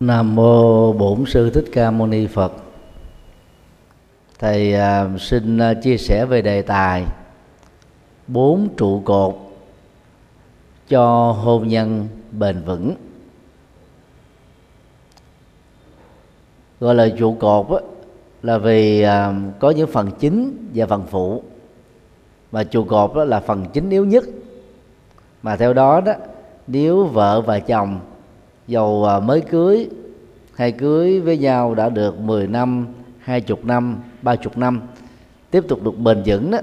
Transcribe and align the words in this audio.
Nam 0.00 0.34
mô 0.34 0.92
Bổn 0.92 1.24
sư 1.26 1.50
Thích 1.50 1.64
Ca 1.72 1.90
Mâu 1.90 2.06
Ni 2.06 2.26
Phật. 2.26 2.52
Thầy 4.38 4.74
à, 4.74 5.08
xin 5.18 5.58
à, 5.58 5.74
chia 5.74 5.96
sẻ 5.96 6.26
về 6.26 6.42
đề 6.42 6.62
tài 6.62 7.04
bốn 8.26 8.68
trụ 8.76 9.02
cột 9.04 9.34
cho 10.88 11.32
hôn 11.32 11.68
nhân 11.68 12.08
bền 12.32 12.62
vững. 12.62 12.94
Gọi 16.80 16.94
là 16.94 17.08
trụ 17.18 17.36
cột 17.40 17.70
á, 17.70 17.78
là 18.42 18.58
vì 18.58 19.02
à, 19.02 19.34
có 19.58 19.70
những 19.70 19.90
phần 19.90 20.10
chính 20.18 20.68
và 20.74 20.86
phần 20.86 21.02
phụ 21.10 21.42
mà 22.52 22.64
trụ 22.64 22.84
cột 22.84 23.14
đó 23.14 23.24
là 23.24 23.40
phần 23.40 23.66
chính 23.72 23.90
yếu 23.90 24.04
nhất 24.04 24.24
mà 25.42 25.56
theo 25.56 25.72
đó 25.72 26.00
đó 26.00 26.12
nếu 26.66 27.04
vợ 27.04 27.40
và 27.40 27.60
chồng 27.60 28.00
dầu 28.66 29.04
à, 29.04 29.20
mới 29.20 29.40
cưới 29.40 29.88
hay 30.54 30.72
cưới 30.72 31.20
với 31.20 31.38
nhau 31.38 31.74
đã 31.74 31.88
được 31.88 32.20
10 32.20 32.46
năm, 32.46 32.86
20 33.18 33.58
năm, 33.62 34.02
30 34.22 34.52
năm 34.56 34.80
tiếp 35.50 35.64
tục 35.68 35.82
được 35.82 35.98
bền 35.98 36.22
vững 36.26 36.50
đó 36.50 36.58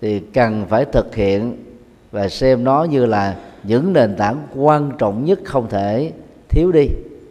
thì 0.00 0.20
cần 0.20 0.66
phải 0.68 0.84
thực 0.84 1.14
hiện 1.14 1.64
và 2.10 2.28
xem 2.28 2.64
nó 2.64 2.84
như 2.84 3.06
là 3.06 3.36
những 3.62 3.92
nền 3.92 4.16
tảng 4.16 4.46
quan 4.54 4.90
trọng 4.98 5.24
nhất 5.24 5.40
không 5.44 5.68
thể 5.68 6.12
thiếu 6.48 6.72
đi 6.72 6.86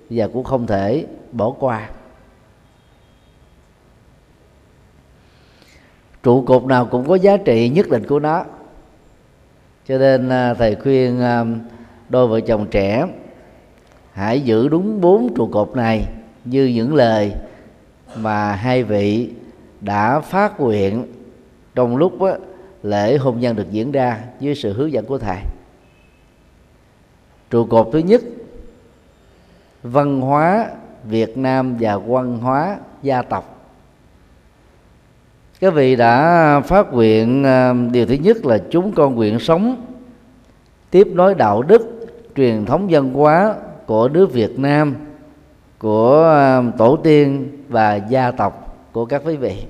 và 0.09 0.27
cũng 0.27 0.43
không 0.43 0.67
thể 0.67 1.05
bỏ 1.31 1.51
qua. 1.59 1.89
Trụ 6.23 6.41
cột 6.41 6.63
nào 6.63 6.85
cũng 6.85 7.07
có 7.07 7.15
giá 7.15 7.37
trị 7.37 7.69
nhất 7.69 7.89
định 7.89 8.07
của 8.07 8.19
nó. 8.19 8.45
Cho 9.87 9.97
nên 9.97 10.29
à, 10.29 10.53
thầy 10.53 10.75
khuyên 10.75 11.21
à, 11.21 11.45
đôi 12.09 12.27
vợ 12.27 12.39
chồng 12.39 12.67
trẻ 12.71 13.07
hãy 14.19 14.41
giữ 14.41 14.67
đúng 14.67 15.01
bốn 15.01 15.35
trụ 15.35 15.47
cột 15.47 15.75
này 15.75 16.07
như 16.45 16.65
những 16.65 16.95
lời 16.95 17.33
mà 18.15 18.51
hai 18.51 18.83
vị 18.83 19.29
đã 19.81 20.19
phát 20.19 20.59
nguyện 20.59 21.05
trong 21.75 21.97
lúc 21.97 22.21
đó, 22.21 22.37
lễ 22.83 23.17
hôn 23.17 23.39
nhân 23.39 23.55
được 23.55 23.71
diễn 23.71 23.91
ra 23.91 24.19
dưới 24.39 24.55
sự 24.55 24.73
hướng 24.73 24.91
dẫn 24.91 25.05
của 25.05 25.17
thầy. 25.17 25.37
Trụ 27.49 27.65
cột 27.65 27.89
thứ 27.93 27.99
nhất 27.99 28.21
văn 29.83 30.21
hóa 30.21 30.67
Việt 31.03 31.37
Nam 31.37 31.75
và 31.79 31.97
văn 31.97 32.37
hóa 32.37 32.77
gia 33.01 33.21
tộc. 33.21 33.71
Các 35.59 35.73
vị 35.73 35.95
đã 35.95 36.61
phát 36.65 36.93
nguyện 36.93 37.43
à, 37.43 37.73
điều 37.91 38.05
thứ 38.05 38.13
nhất 38.13 38.45
là 38.45 38.57
chúng 38.69 38.91
con 38.91 39.15
nguyện 39.15 39.39
sống 39.39 39.85
tiếp 40.91 41.07
nối 41.13 41.35
đạo 41.35 41.61
đức 41.61 42.07
truyền 42.35 42.65
thống 42.65 42.87
văn 42.89 43.13
hóa 43.13 43.55
của 43.89 44.07
nước 44.07 44.33
Việt 44.33 44.59
Nam 44.59 44.95
của 45.79 46.23
à, 46.23 46.61
tổ 46.77 46.97
tiên 47.03 47.49
và 47.69 47.95
gia 47.95 48.31
tộc 48.31 48.77
của 48.91 49.05
các 49.05 49.21
quý 49.25 49.35
vị. 49.35 49.65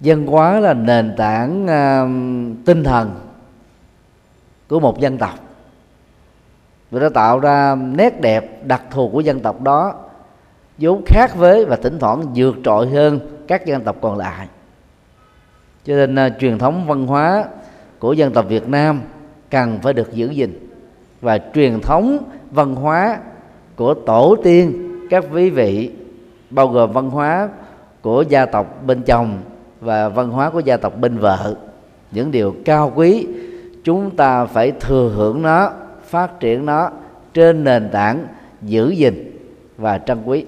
Văn 0.00 0.26
hóa 0.26 0.60
là 0.60 0.74
nền 0.74 1.14
tảng 1.16 1.64
uh, 1.64 2.66
tinh 2.66 2.84
thần 2.84 3.20
của 4.68 4.80
một 4.80 5.00
dân 5.00 5.18
tộc. 5.18 5.34
Và 6.90 7.00
nó 7.00 7.08
tạo 7.08 7.38
ra 7.38 7.74
nét 7.74 8.20
đẹp 8.20 8.66
đặc 8.66 8.82
thù 8.90 9.10
của 9.12 9.20
dân 9.20 9.40
tộc 9.40 9.62
đó 9.62 9.94
vốn 10.78 11.02
khác 11.06 11.36
với 11.36 11.64
và 11.64 11.76
thỉnh 11.76 11.98
thoảng 11.98 12.22
vượt 12.34 12.56
trội 12.64 12.88
hơn 12.88 13.20
các 13.48 13.66
dân 13.66 13.84
tộc 13.84 13.96
còn 14.00 14.18
lại. 14.18 14.48
Cho 15.84 15.94
nên 15.94 16.26
uh, 16.26 16.32
truyền 16.40 16.58
thống 16.58 16.86
văn 16.86 17.06
hóa 17.06 17.44
của 17.98 18.12
dân 18.12 18.32
tộc 18.32 18.44
Việt 18.48 18.68
Nam 18.68 19.00
cần 19.52 19.78
phải 19.82 19.92
được 19.92 20.12
giữ 20.12 20.30
gìn. 20.30 20.68
Và 21.20 21.38
truyền 21.54 21.80
thống 21.80 22.18
văn 22.50 22.74
hóa 22.74 23.20
của 23.76 23.94
tổ 23.94 24.36
tiên, 24.44 24.88
các 25.10 25.24
quý 25.32 25.50
vị, 25.50 25.90
bao 26.50 26.68
gồm 26.68 26.92
văn 26.92 27.10
hóa 27.10 27.48
của 28.02 28.24
gia 28.28 28.46
tộc 28.46 28.86
bên 28.86 29.02
chồng 29.02 29.38
và 29.80 30.08
văn 30.08 30.30
hóa 30.30 30.50
của 30.50 30.60
gia 30.60 30.76
tộc 30.76 31.00
bên 31.00 31.18
vợ, 31.18 31.56
những 32.10 32.30
điều 32.30 32.56
cao 32.64 32.92
quý, 32.94 33.26
chúng 33.84 34.16
ta 34.16 34.44
phải 34.44 34.72
thừa 34.80 35.12
hưởng 35.14 35.42
nó, 35.42 35.72
phát 36.04 36.40
triển 36.40 36.66
nó 36.66 36.90
trên 37.34 37.64
nền 37.64 37.88
tảng 37.92 38.26
giữ 38.62 38.90
gìn 38.90 39.36
và 39.76 39.98
trân 39.98 40.22
quý. 40.24 40.44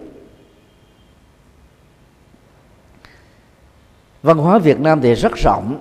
Văn 4.22 4.38
hóa 4.38 4.58
việt 4.58 4.80
nam 4.80 5.00
thì 5.00 5.14
rất 5.14 5.32
rộng, 5.36 5.80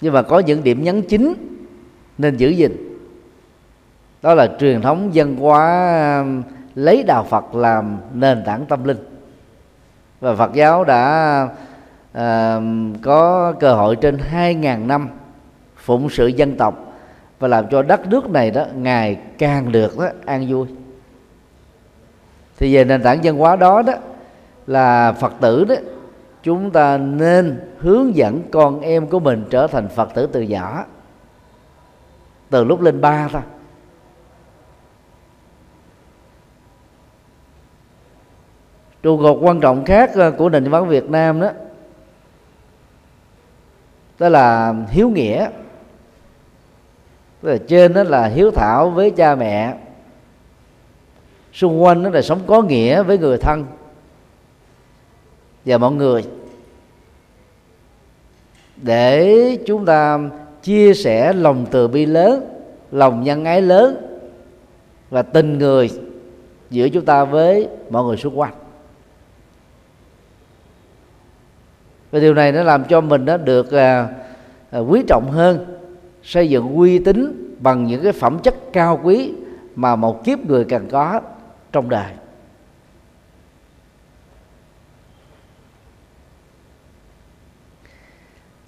nhưng 0.00 0.12
mà 0.12 0.22
có 0.22 0.38
những 0.38 0.64
điểm 0.64 0.84
nhấn 0.84 1.02
chính 1.02 1.55
nên 2.18 2.36
giữ 2.36 2.48
gìn. 2.48 2.76
Đó 4.22 4.34
là 4.34 4.48
truyền 4.60 4.82
thống 4.82 5.14
dân 5.14 5.36
hóa 5.36 6.20
um, 6.20 6.42
lấy 6.74 7.02
đạo 7.02 7.24
Phật 7.24 7.54
làm 7.54 7.96
nền 8.14 8.42
tảng 8.46 8.66
tâm 8.66 8.84
linh. 8.84 8.98
Và 10.20 10.34
Phật 10.34 10.54
giáo 10.54 10.84
đã 10.84 11.42
uh, 12.18 12.62
có 13.02 13.52
cơ 13.60 13.74
hội 13.74 13.96
trên 13.96 14.18
2.000 14.32 14.86
năm 14.86 15.08
phụng 15.76 16.10
sự 16.10 16.26
dân 16.26 16.56
tộc 16.56 16.94
và 17.38 17.48
làm 17.48 17.68
cho 17.70 17.82
đất 17.82 18.08
nước 18.08 18.30
này 18.30 18.50
đó 18.50 18.64
ngày 18.74 19.18
càng 19.38 19.72
được 19.72 19.98
đó, 19.98 20.06
an 20.24 20.46
vui. 20.48 20.66
Thì 22.58 22.74
về 22.74 22.84
nền 22.84 23.02
tảng 23.02 23.24
dân 23.24 23.36
hóa 23.36 23.56
đó 23.56 23.82
đó 23.82 23.92
là 24.66 25.12
Phật 25.12 25.32
tử 25.40 25.64
đó 25.64 25.74
chúng 26.42 26.70
ta 26.70 26.98
nên 26.98 27.60
hướng 27.78 28.16
dẫn 28.16 28.42
con 28.52 28.80
em 28.80 29.06
của 29.06 29.20
mình 29.20 29.44
trở 29.50 29.66
thành 29.66 29.88
Phật 29.88 30.14
tử 30.14 30.28
từ 30.32 30.42
nhỏ 30.42 30.84
từ 32.50 32.64
lúc 32.64 32.80
lên 32.80 33.00
ba 33.00 33.28
thôi 33.28 33.42
trụ 39.02 39.18
cột 39.22 39.38
quan 39.40 39.60
trọng 39.60 39.84
khác 39.84 40.10
ờ, 40.14 40.30
của 40.30 40.48
nền 40.48 40.70
văn 40.70 40.88
Việt 40.88 41.10
Nam 41.10 41.40
đó 41.40 41.50
đó 44.18 44.28
là 44.28 44.74
hiếu 44.90 45.10
nghĩa. 45.10 45.48
Tức 47.40 47.48
là 47.50 47.58
trên 47.68 47.92
đó 47.92 48.02
là 48.02 48.26
hiếu 48.26 48.50
thảo 48.50 48.90
với 48.90 49.10
cha 49.10 49.34
mẹ, 49.34 49.76
xung 51.52 51.82
quanh 51.82 52.02
đó 52.02 52.10
là 52.10 52.22
sống 52.22 52.40
có 52.46 52.62
nghĩa 52.62 53.02
với 53.02 53.18
người 53.18 53.38
thân 53.38 53.66
và 55.64 55.78
mọi 55.78 55.92
người. 55.92 56.24
Để 58.76 59.58
chúng 59.66 59.86
ta 59.86 60.18
chia 60.66 60.94
sẻ 60.94 61.32
lòng 61.32 61.66
từ 61.70 61.88
bi 61.88 62.06
lớn 62.06 62.44
lòng 62.92 63.24
nhân 63.24 63.44
ái 63.44 63.62
lớn 63.62 63.96
và 65.10 65.22
tình 65.22 65.58
người 65.58 65.90
giữa 66.70 66.88
chúng 66.88 67.04
ta 67.04 67.24
với 67.24 67.68
mọi 67.90 68.04
người 68.04 68.16
xung 68.16 68.38
quanh. 68.38 68.52
Và 72.10 72.18
điều 72.18 72.34
này 72.34 72.52
nó 72.52 72.62
làm 72.62 72.84
cho 72.84 73.00
mình 73.00 73.24
nó 73.24 73.36
được 73.36 73.72
à, 73.72 74.08
à, 74.70 74.78
quý 74.78 75.02
trọng 75.08 75.30
hơn 75.30 75.78
xây 76.22 76.50
dựng 76.50 76.76
uy 76.76 76.98
tín 76.98 77.48
bằng 77.60 77.84
những 77.84 78.02
cái 78.02 78.12
phẩm 78.12 78.38
chất 78.42 78.54
cao 78.72 79.00
quý 79.02 79.32
mà 79.74 79.96
một 79.96 80.24
kiếp 80.24 80.38
người 80.38 80.64
cần 80.64 80.88
có 80.90 81.20
trong 81.72 81.88
đời. 81.88 82.12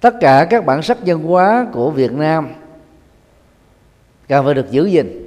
Tất 0.01 0.13
cả 0.21 0.47
các 0.49 0.65
bản 0.65 0.81
sắc 0.81 0.97
văn 1.05 1.23
hóa 1.23 1.67
của 1.71 1.91
Việt 1.91 2.11
Nam 2.11 2.47
cần 4.27 4.45
phải 4.45 4.53
được 4.53 4.71
giữ 4.71 4.85
gìn. 4.85 5.25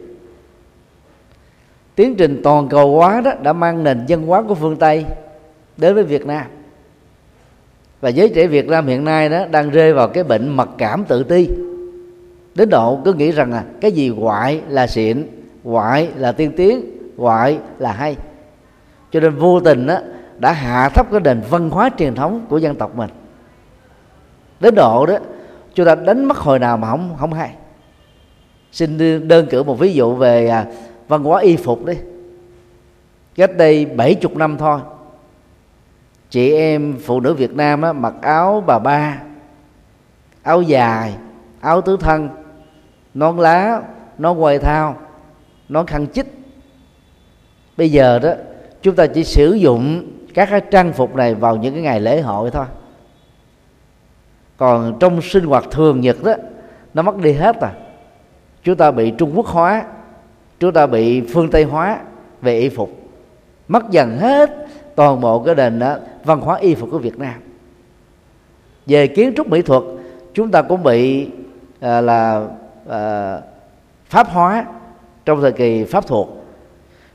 Tiến 1.95 2.15
trình 2.17 2.41
toàn 2.45 2.69
cầu 2.69 2.97
hóa 2.97 3.21
đó 3.21 3.33
đã 3.43 3.53
mang 3.53 3.85
nền 3.85 4.05
văn 4.09 4.27
hóa 4.27 4.43
của 4.43 4.55
phương 4.55 4.77
Tây 4.77 5.05
đến 5.77 5.95
với 5.95 6.05
Việt 6.05 6.27
Nam. 6.27 6.47
Và 8.01 8.09
giới 8.09 8.29
trẻ 8.29 8.47
Việt 8.47 8.69
Nam 8.69 8.87
hiện 8.87 9.05
nay 9.05 9.29
đó 9.29 9.47
đang 9.51 9.71
rơi 9.71 9.93
vào 9.93 10.09
cái 10.09 10.25
bệnh 10.25 10.49
mặc 10.49 10.69
cảm 10.79 11.05
tự 11.05 11.23
ti, 11.23 11.49
đến 12.55 12.69
độ 12.71 13.01
cứ 13.05 13.13
nghĩ 13.13 13.31
rằng 13.31 13.53
là 13.53 13.65
cái 13.81 13.93
gì 13.93 14.09
ngoại 14.09 14.61
là 14.69 14.87
xịn 14.87 15.27
ngoại 15.65 16.09
là 16.17 16.33
tiên 16.33 16.53
tiến 16.57 16.99
ngoại 17.17 17.59
là 17.79 17.93
hay. 17.93 18.17
Cho 19.11 19.21
nên 19.21 19.39
vô 19.39 19.61
tình 19.61 19.87
đó 19.87 19.99
đã 20.39 20.53
hạ 20.53 20.89
thấp 20.89 21.07
cái 21.11 21.21
nền 21.21 21.41
văn 21.51 21.71
hóa 21.71 21.91
truyền 21.99 22.15
thống 22.15 22.47
của 22.49 22.59
dân 22.59 22.75
tộc 22.75 22.97
mình 22.97 23.11
đến 24.63 24.75
độ 24.75 25.07
đó 25.07 25.15
chúng 25.75 25.87
ta 25.87 25.95
đánh 25.95 26.25
mất 26.25 26.37
hồi 26.37 26.59
nào 26.59 26.77
mà 26.77 26.91
không 26.91 27.17
không 27.21 27.33
hay. 27.33 27.55
Xin 28.73 28.99
đơn 29.29 29.47
cử 29.51 29.63
một 29.63 29.75
ví 29.75 29.93
dụ 29.93 30.15
về 30.15 30.49
à, 30.49 30.67
văn 31.09 31.25
hóa 31.25 31.41
y 31.41 31.57
phục 31.57 31.85
đi. 31.85 31.95
Cách 33.35 33.57
đây 33.57 33.87
bảy 33.87 34.15
chục 34.15 34.37
năm 34.37 34.57
thôi 34.59 34.81
chị 36.31 36.55
em 36.55 36.99
phụ 37.05 37.21
nữ 37.21 37.35
Việt 37.35 37.55
Nam 37.55 37.83
á, 37.83 37.93
mặc 37.93 38.15
áo 38.23 38.65
bà 38.67 38.79
ba 38.79 39.23
áo 40.43 40.63
dài 40.63 41.15
áo 41.61 41.81
tứ 41.81 41.97
thân 42.01 42.29
nón 43.15 43.37
lá 43.37 43.83
nón 44.19 44.39
quầy 44.39 44.59
thao 44.59 44.97
nón 45.69 45.87
khăn 45.87 46.07
chích. 46.07 46.27
Bây 47.77 47.93
giờ 47.93 48.19
đó 48.19 48.33
chúng 48.83 48.95
ta 48.95 49.07
chỉ 49.07 49.25
sử 49.25 49.53
dụng 49.53 50.11
các 50.35 50.49
cái 50.51 50.61
trang 50.71 50.93
phục 50.93 51.17
này 51.17 51.35
vào 51.35 51.57
những 51.57 51.75
cái 51.75 51.83
ngày 51.83 52.01
lễ 52.01 52.21
hội 52.21 52.51
thôi 52.51 52.67
còn 54.63 54.97
trong 55.01 55.23
sinh 55.23 55.45
hoạt 55.45 55.65
thường 55.71 56.01
nhật 56.01 56.25
đó 56.25 56.33
nó 56.95 57.03
mất 57.03 57.17
đi 57.17 57.33
hết 57.33 57.61
à. 57.61 57.73
Chúng 58.63 58.77
ta 58.77 58.91
bị 58.91 59.11
trung 59.11 59.33
quốc 59.35 59.47
hóa 59.47 59.85
chúng 60.61 60.73
ta 60.73 60.87
bị 60.87 61.21
phương 61.21 61.51
tây 61.51 61.65
hóa 61.65 61.99
về 62.43 62.59
y 62.59 62.69
phục. 62.69 62.91
Mất 63.69 63.91
dần 63.91 64.19
hết 64.19 64.51
toàn 64.95 65.21
bộ 65.21 65.39
cái 65.43 65.55
nền 65.55 65.79
đó, 65.79 65.97
văn 66.25 66.41
hóa 66.41 66.59
y 66.59 66.75
phục 66.75 66.91
của 66.91 66.99
việt 66.99 67.19
nam. 67.19 67.35
Về 68.87 69.07
kiến 69.07 69.33
trúc 69.37 69.49
mỹ 69.49 69.63
thuật 69.63 69.83
chúng 70.35 70.51
ta 70.51 70.63
cũng 70.63 70.83
bị 70.83 71.29
à, 71.81 72.01
là 72.01 72.47
à, 72.89 73.39
pháp 74.07 74.29
hóa 74.29 74.65
trong 75.25 75.41
thời 75.41 75.53
kỳ 75.53 75.85
pháp 75.85 76.07
thuộc. 76.07 76.45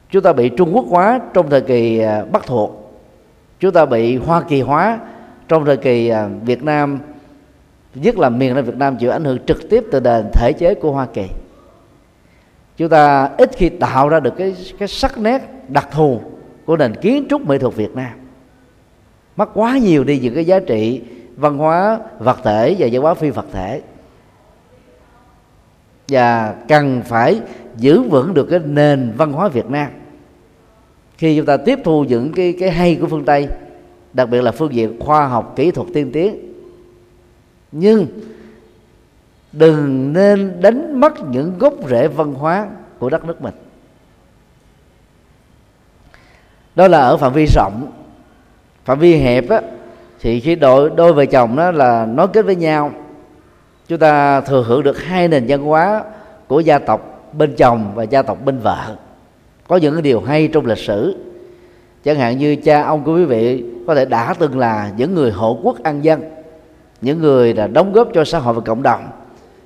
Chúng 0.09 0.23
ta 0.23 0.33
bị 0.33 0.49
trung 0.49 0.75
quốc 0.75 0.85
hóa 0.89 1.19
trong 1.33 1.49
thời 1.49 1.61
kỳ 1.61 1.99
à, 1.99 2.25
bắc 2.31 2.45
thuộc. 2.45 2.99
Chúng 3.59 3.71
ta 3.71 3.85
bị 3.85 4.17
hoa 4.17 4.41
kỳ 4.41 4.61
hóa 4.61 4.99
trong 5.47 5.65
thời 5.65 5.77
kỳ 5.77 6.09
à, 6.09 6.29
việt 6.45 6.63
nam 6.63 6.99
nhất 8.01 8.17
là 8.17 8.29
miền 8.29 8.55
nam 8.55 8.65
việt 8.65 8.77
nam 8.77 8.97
chịu 8.97 9.11
ảnh 9.11 9.23
hưởng 9.23 9.45
trực 9.45 9.69
tiếp 9.69 9.83
từ 9.91 9.99
nền 9.99 10.25
thể 10.33 10.53
chế 10.53 10.73
của 10.73 10.91
hoa 10.91 11.05
kỳ. 11.05 11.27
Chúng 12.77 12.89
ta 12.89 13.29
ít 13.38 13.51
khi 13.55 13.69
tạo 13.69 14.09
ra 14.09 14.19
được 14.19 14.33
cái 14.38 14.55
cái 14.79 14.88
sắc 14.88 15.17
nét 15.17 15.41
đặc 15.67 15.88
thù 15.91 16.21
của 16.65 16.77
nền 16.77 16.95
kiến 16.95 17.25
trúc 17.29 17.41
mỹ 17.41 17.57
thuật 17.57 17.75
Việt 17.75 17.95
Nam. 17.95 18.11
Mất 19.38 19.49
quá 19.53 19.77
nhiều 19.77 20.03
đi 20.03 20.19
những 20.19 20.35
cái 20.35 20.45
giá 20.45 20.59
trị 20.59 21.01
văn 21.35 21.57
hóa 21.57 21.99
vật 22.19 22.38
thể 22.44 22.75
và 22.79 22.88
văn 22.91 23.01
hóa 23.01 23.13
phi 23.13 23.29
vật 23.29 23.45
thể. 23.51 23.81
Và 26.09 26.55
cần 26.67 27.01
phải 27.05 27.41
giữ 27.77 28.01
vững 28.01 28.33
được 28.33 28.47
cái 28.49 28.59
nền 28.59 29.13
văn 29.17 29.33
hóa 29.33 29.47
Việt 29.47 29.69
Nam. 29.69 29.91
Khi 31.17 31.38
chúng 31.38 31.45
ta 31.45 31.57
tiếp 31.57 31.79
thu 31.83 32.03
những 32.03 32.31
cái 32.31 32.55
cái 32.59 32.71
hay 32.71 32.95
của 32.95 33.07
phương 33.07 33.25
Tây, 33.25 33.47
đặc 34.13 34.29
biệt 34.29 34.41
là 34.41 34.51
phương 34.51 34.73
diện 34.73 34.99
khoa 34.99 35.27
học, 35.27 35.53
kỹ 35.55 35.71
thuật 35.71 35.88
tiên 35.94 36.11
tiến 36.11 36.46
nhưng 37.71 38.07
đừng 39.51 40.13
nên 40.13 40.61
đánh 40.61 40.99
mất 40.99 41.13
những 41.31 41.57
gốc 41.59 41.73
rễ 41.89 42.07
văn 42.07 42.33
hóa 42.33 42.67
của 42.99 43.09
đất 43.09 43.25
nước 43.25 43.41
mình. 43.41 43.53
Đó 46.75 46.87
là 46.87 46.99
ở 46.99 47.17
phạm 47.17 47.33
vi 47.33 47.45
rộng. 47.45 47.91
Phạm 48.85 48.99
vi 48.99 49.15
hẹp 49.15 49.49
á, 49.49 49.61
thì 50.19 50.39
khi 50.39 50.55
đôi 50.55 50.89
đôi 50.95 51.13
vợ 51.13 51.25
chồng 51.25 51.55
đó 51.55 51.71
là 51.71 52.05
nói 52.05 52.27
kết 52.33 52.41
với 52.45 52.55
nhau, 52.55 52.91
chúng 53.87 53.99
ta 53.99 54.41
thừa 54.41 54.63
hưởng 54.67 54.83
được 54.83 54.99
hai 55.03 55.27
nền 55.27 55.45
văn 55.47 55.63
hóa 55.63 56.03
của 56.47 56.59
gia 56.59 56.79
tộc 56.79 57.31
bên 57.33 57.55
chồng 57.55 57.91
và 57.95 58.03
gia 58.03 58.21
tộc 58.21 58.45
bên 58.45 58.59
vợ. 58.59 58.95
Có 59.67 59.77
những 59.77 59.93
cái 59.93 60.01
điều 60.01 60.21
hay 60.21 60.47
trong 60.47 60.65
lịch 60.65 60.77
sử. 60.77 61.15
Chẳng 62.03 62.17
hạn 62.17 62.37
như 62.37 62.55
cha 62.55 62.83
ông 62.83 63.03
của 63.03 63.15
quý 63.15 63.25
vị 63.25 63.63
có 63.87 63.95
thể 63.95 64.05
đã 64.05 64.33
từng 64.39 64.59
là 64.59 64.91
những 64.97 65.15
người 65.15 65.31
hộ 65.31 65.59
quốc 65.63 65.83
an 65.83 66.03
dân 66.03 66.21
những 67.01 67.19
người 67.19 67.53
là 67.53 67.67
đóng 67.67 67.94
góp 67.94 68.07
cho 68.13 68.23
xã 68.23 68.39
hội 68.39 68.53
và 68.53 68.61
cộng 68.61 68.83
đồng 68.83 69.07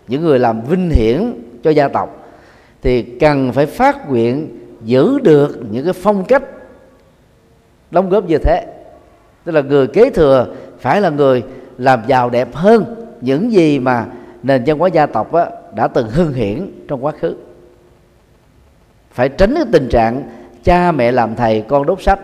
những 0.08 0.22
người 0.22 0.40
làm 0.40 0.62
vinh 0.62 0.90
hiển 0.90 1.34
cho 1.64 1.70
gia 1.70 1.88
tộc 1.88 2.18
thì 2.82 3.02
cần 3.02 3.52
phải 3.52 3.66
phát 3.66 4.10
nguyện 4.10 4.60
giữ 4.84 5.20
được 5.20 5.60
những 5.72 5.84
cái 5.86 5.94
phong 5.94 6.26
cách 6.26 6.44
đóng 7.92 8.10
góp 8.10 8.26
như 8.26 8.38
thế. 8.38 8.66
Tức 9.44 9.52
là 9.52 9.62
người 9.62 9.88
kế 9.88 10.10
thừa 10.10 10.48
phải 10.80 11.02
là 11.02 11.10
người 11.10 11.44
làm 11.78 12.02
giàu 12.08 12.30
đẹp 12.30 12.56
hơn 12.56 12.96
những 13.22 13.52
gì 13.52 13.80
mà 13.80 14.06
nền 14.44 14.64
văn 14.66 14.80
hóa 14.80 14.90
gia 14.90 15.06
tộc 15.06 15.34
á, 15.34 15.46
đã 15.76 15.88
từng 15.88 16.10
hưng 16.10 16.34
hiển 16.34 16.72
trong 16.88 17.06
quá 17.06 17.12
khứ. 17.12 17.36
Phải 19.12 19.30
tránh 19.30 19.54
cái 19.56 19.66
tình 19.72 19.90
trạng 19.90 20.30
cha 20.64 20.92
mẹ 20.92 21.12
làm 21.12 21.36
thầy 21.36 21.64
con 21.68 21.86
đốt 21.86 22.02
sách. 22.02 22.20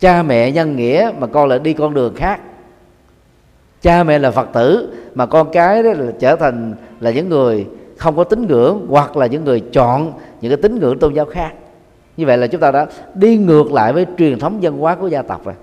Cha 0.00 0.22
mẹ 0.22 0.52
nhân 0.52 0.76
nghĩa 0.76 1.12
mà 1.18 1.26
con 1.26 1.48
lại 1.48 1.58
đi 1.58 1.72
con 1.72 1.94
đường 1.94 2.14
khác 2.14 2.40
cha 3.84 4.04
mẹ 4.04 4.18
là 4.18 4.30
phật 4.30 4.48
tử 4.52 4.88
mà 5.14 5.26
con 5.26 5.52
cái 5.52 5.82
đó 5.82 5.92
là 5.92 6.12
trở 6.18 6.36
thành 6.36 6.74
là 7.00 7.10
những 7.10 7.28
người 7.28 7.66
không 7.96 8.16
có 8.16 8.24
tín 8.24 8.46
ngưỡng 8.46 8.86
hoặc 8.88 9.16
là 9.16 9.26
những 9.26 9.44
người 9.44 9.60
chọn 9.60 10.12
những 10.40 10.50
cái 10.50 10.56
tín 10.62 10.78
ngưỡng 10.78 10.98
tôn 10.98 11.14
giáo 11.14 11.24
khác. 11.24 11.52
Như 12.16 12.26
vậy 12.26 12.38
là 12.38 12.46
chúng 12.46 12.60
ta 12.60 12.70
đã 12.70 12.86
đi 13.14 13.36
ngược 13.36 13.72
lại 13.72 13.92
với 13.92 14.06
truyền 14.18 14.38
thống 14.38 14.58
văn 14.62 14.78
hóa 14.78 14.94
của 14.94 15.06
gia 15.06 15.22
tộc 15.22 15.44
rồi. 15.44 15.54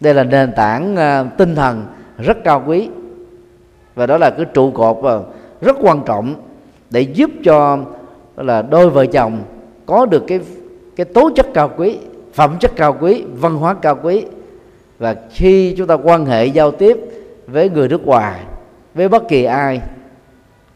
Đây 0.00 0.14
là 0.14 0.24
nền 0.24 0.52
tảng 0.56 0.94
uh, 0.94 1.38
tinh 1.38 1.54
thần 1.54 1.84
rất 2.18 2.44
cao 2.44 2.64
quý. 2.66 2.88
Và 3.94 4.06
đó 4.06 4.18
là 4.18 4.30
cái 4.30 4.46
trụ 4.54 4.70
cột 4.70 4.96
uh, 4.96 5.34
rất 5.60 5.76
quan 5.80 6.00
trọng 6.06 6.34
để 6.90 7.00
giúp 7.00 7.30
cho 7.44 7.78
là 8.36 8.62
đôi 8.62 8.90
vợ 8.90 9.06
chồng 9.06 9.42
có 9.86 10.06
được 10.06 10.24
cái 10.26 10.40
cái 10.96 11.04
tố 11.04 11.30
chất 11.36 11.46
cao 11.54 11.70
quý 11.76 11.98
phẩm 12.32 12.56
chất 12.60 12.72
cao 12.76 12.96
quý 13.00 13.24
văn 13.40 13.56
hóa 13.56 13.74
cao 13.74 13.98
quý 14.02 14.24
và 14.98 15.16
khi 15.30 15.74
chúng 15.76 15.86
ta 15.86 15.94
quan 15.94 16.26
hệ 16.26 16.46
giao 16.46 16.70
tiếp 16.70 16.98
với 17.46 17.70
người 17.70 17.88
nước 17.88 18.06
ngoài, 18.06 18.40
với 18.94 19.08
bất 19.08 19.28
kỳ 19.28 19.44
ai, 19.44 19.80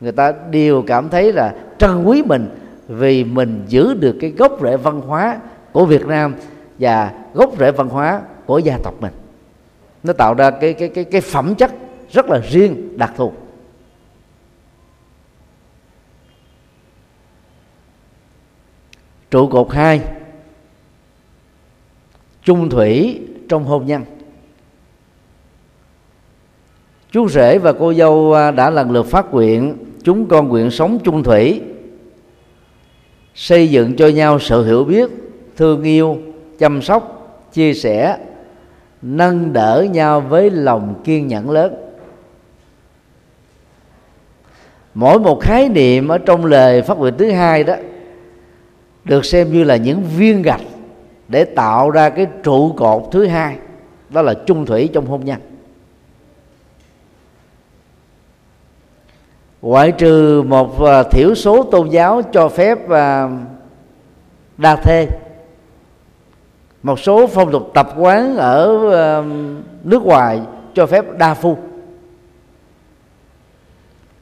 người 0.01 0.13
ta 0.13 0.33
đều 0.51 0.83
cảm 0.87 1.09
thấy 1.09 1.33
là 1.33 1.55
trân 1.79 2.05
quý 2.05 2.23
mình 2.23 2.49
vì 2.89 3.25
mình 3.25 3.65
giữ 3.69 3.95
được 3.95 4.17
cái 4.21 4.31
gốc 4.31 4.59
rễ 4.63 4.77
văn 4.77 5.01
hóa 5.01 5.41
của 5.73 5.87
Việt 5.87 6.07
Nam 6.07 6.35
và 6.79 7.13
gốc 7.35 7.59
rễ 7.59 7.71
văn 7.71 7.89
hóa 7.89 8.23
của 8.47 8.59
gia 8.59 8.79
tộc 8.85 8.95
mình. 9.01 9.13
Nó 10.03 10.13
tạo 10.13 10.35
ra 10.35 10.51
cái 10.51 10.73
cái 10.73 10.89
cái 10.89 11.05
cái 11.05 11.21
phẩm 11.21 11.55
chất 11.55 11.71
rất 12.11 12.27
là 12.27 12.39
riêng, 12.39 12.99
đặc 12.99 13.13
thù. 13.17 13.33
Trụ 19.31 19.49
cột 19.49 19.73
hai 19.73 20.01
trung 22.43 22.71
thủy 22.71 23.21
trong 23.49 23.65
hôn 23.65 23.87
nhân. 23.87 24.05
Chú 27.13 27.29
rể 27.29 27.59
và 27.59 27.73
cô 27.73 27.95
dâu 27.95 28.33
à, 28.33 28.51
đã 28.51 28.71
lần 28.71 28.91
lượt 28.91 29.07
phát 29.07 29.35
nguyện 29.35 29.77
chúng 30.03 30.27
con 30.27 30.49
nguyện 30.49 30.71
sống 30.71 30.99
chung 31.05 31.23
thủy, 31.23 31.61
xây 33.35 33.71
dựng 33.71 33.97
cho 33.97 34.09
nhau 34.09 34.39
sự 34.39 34.67
hiểu 34.67 34.85
biết, 34.85 35.11
thương 35.57 35.83
yêu, 35.83 36.19
chăm 36.59 36.83
sóc, 36.83 37.31
chia 37.53 37.75
sẻ, 37.75 38.19
nâng 39.03 39.53
đỡ 39.53 39.87
nhau 39.91 40.21
với 40.21 40.51
lòng 40.51 40.95
kiên 41.05 41.27
nhẫn 41.27 41.51
lớn. 41.51 41.75
Mỗi 44.95 45.19
một 45.19 45.41
khái 45.41 45.69
niệm 45.69 46.09
ở 46.09 46.19
trong 46.19 46.45
lời 46.45 46.83
phát 46.83 46.99
nguyện 46.99 47.15
thứ 47.19 47.31
hai 47.31 47.65
đó 47.65 47.75
được 49.05 49.25
xem 49.25 49.53
như 49.53 49.65
là 49.65 49.77
những 49.77 50.03
viên 50.17 50.43
gạch 50.43 50.61
để 51.29 51.45
tạo 51.45 51.91
ra 51.91 52.11
cái 52.11 52.27
trụ 52.43 52.73
cột 52.77 53.03
thứ 53.13 53.27
hai, 53.27 53.57
đó 54.11 54.23
là 54.23 54.35
chung 54.47 54.67
thủy 54.67 54.91
trong 54.93 55.07
hôn 55.07 55.25
nhân. 55.25 55.41
Ngoại 59.63 59.93
trừ 59.93 60.43
một 60.43 60.85
à, 60.85 61.03
thiểu 61.03 61.35
số 61.35 61.63
tôn 61.63 61.89
giáo 61.89 62.23
cho 62.33 62.49
phép 62.49 62.91
à, 62.91 63.29
đa 64.57 64.77
thê, 64.77 65.07
một 66.83 67.01
số 67.01 67.27
phong 67.27 67.53
tục 67.53 67.71
tập 67.75 67.89
quán 67.97 68.37
ở 68.37 68.91
à, 68.93 69.23
nước 69.85 70.03
ngoài 70.03 70.41
cho 70.75 70.87
phép 70.87 71.05
đa 71.19 71.35
phu. 71.35 71.57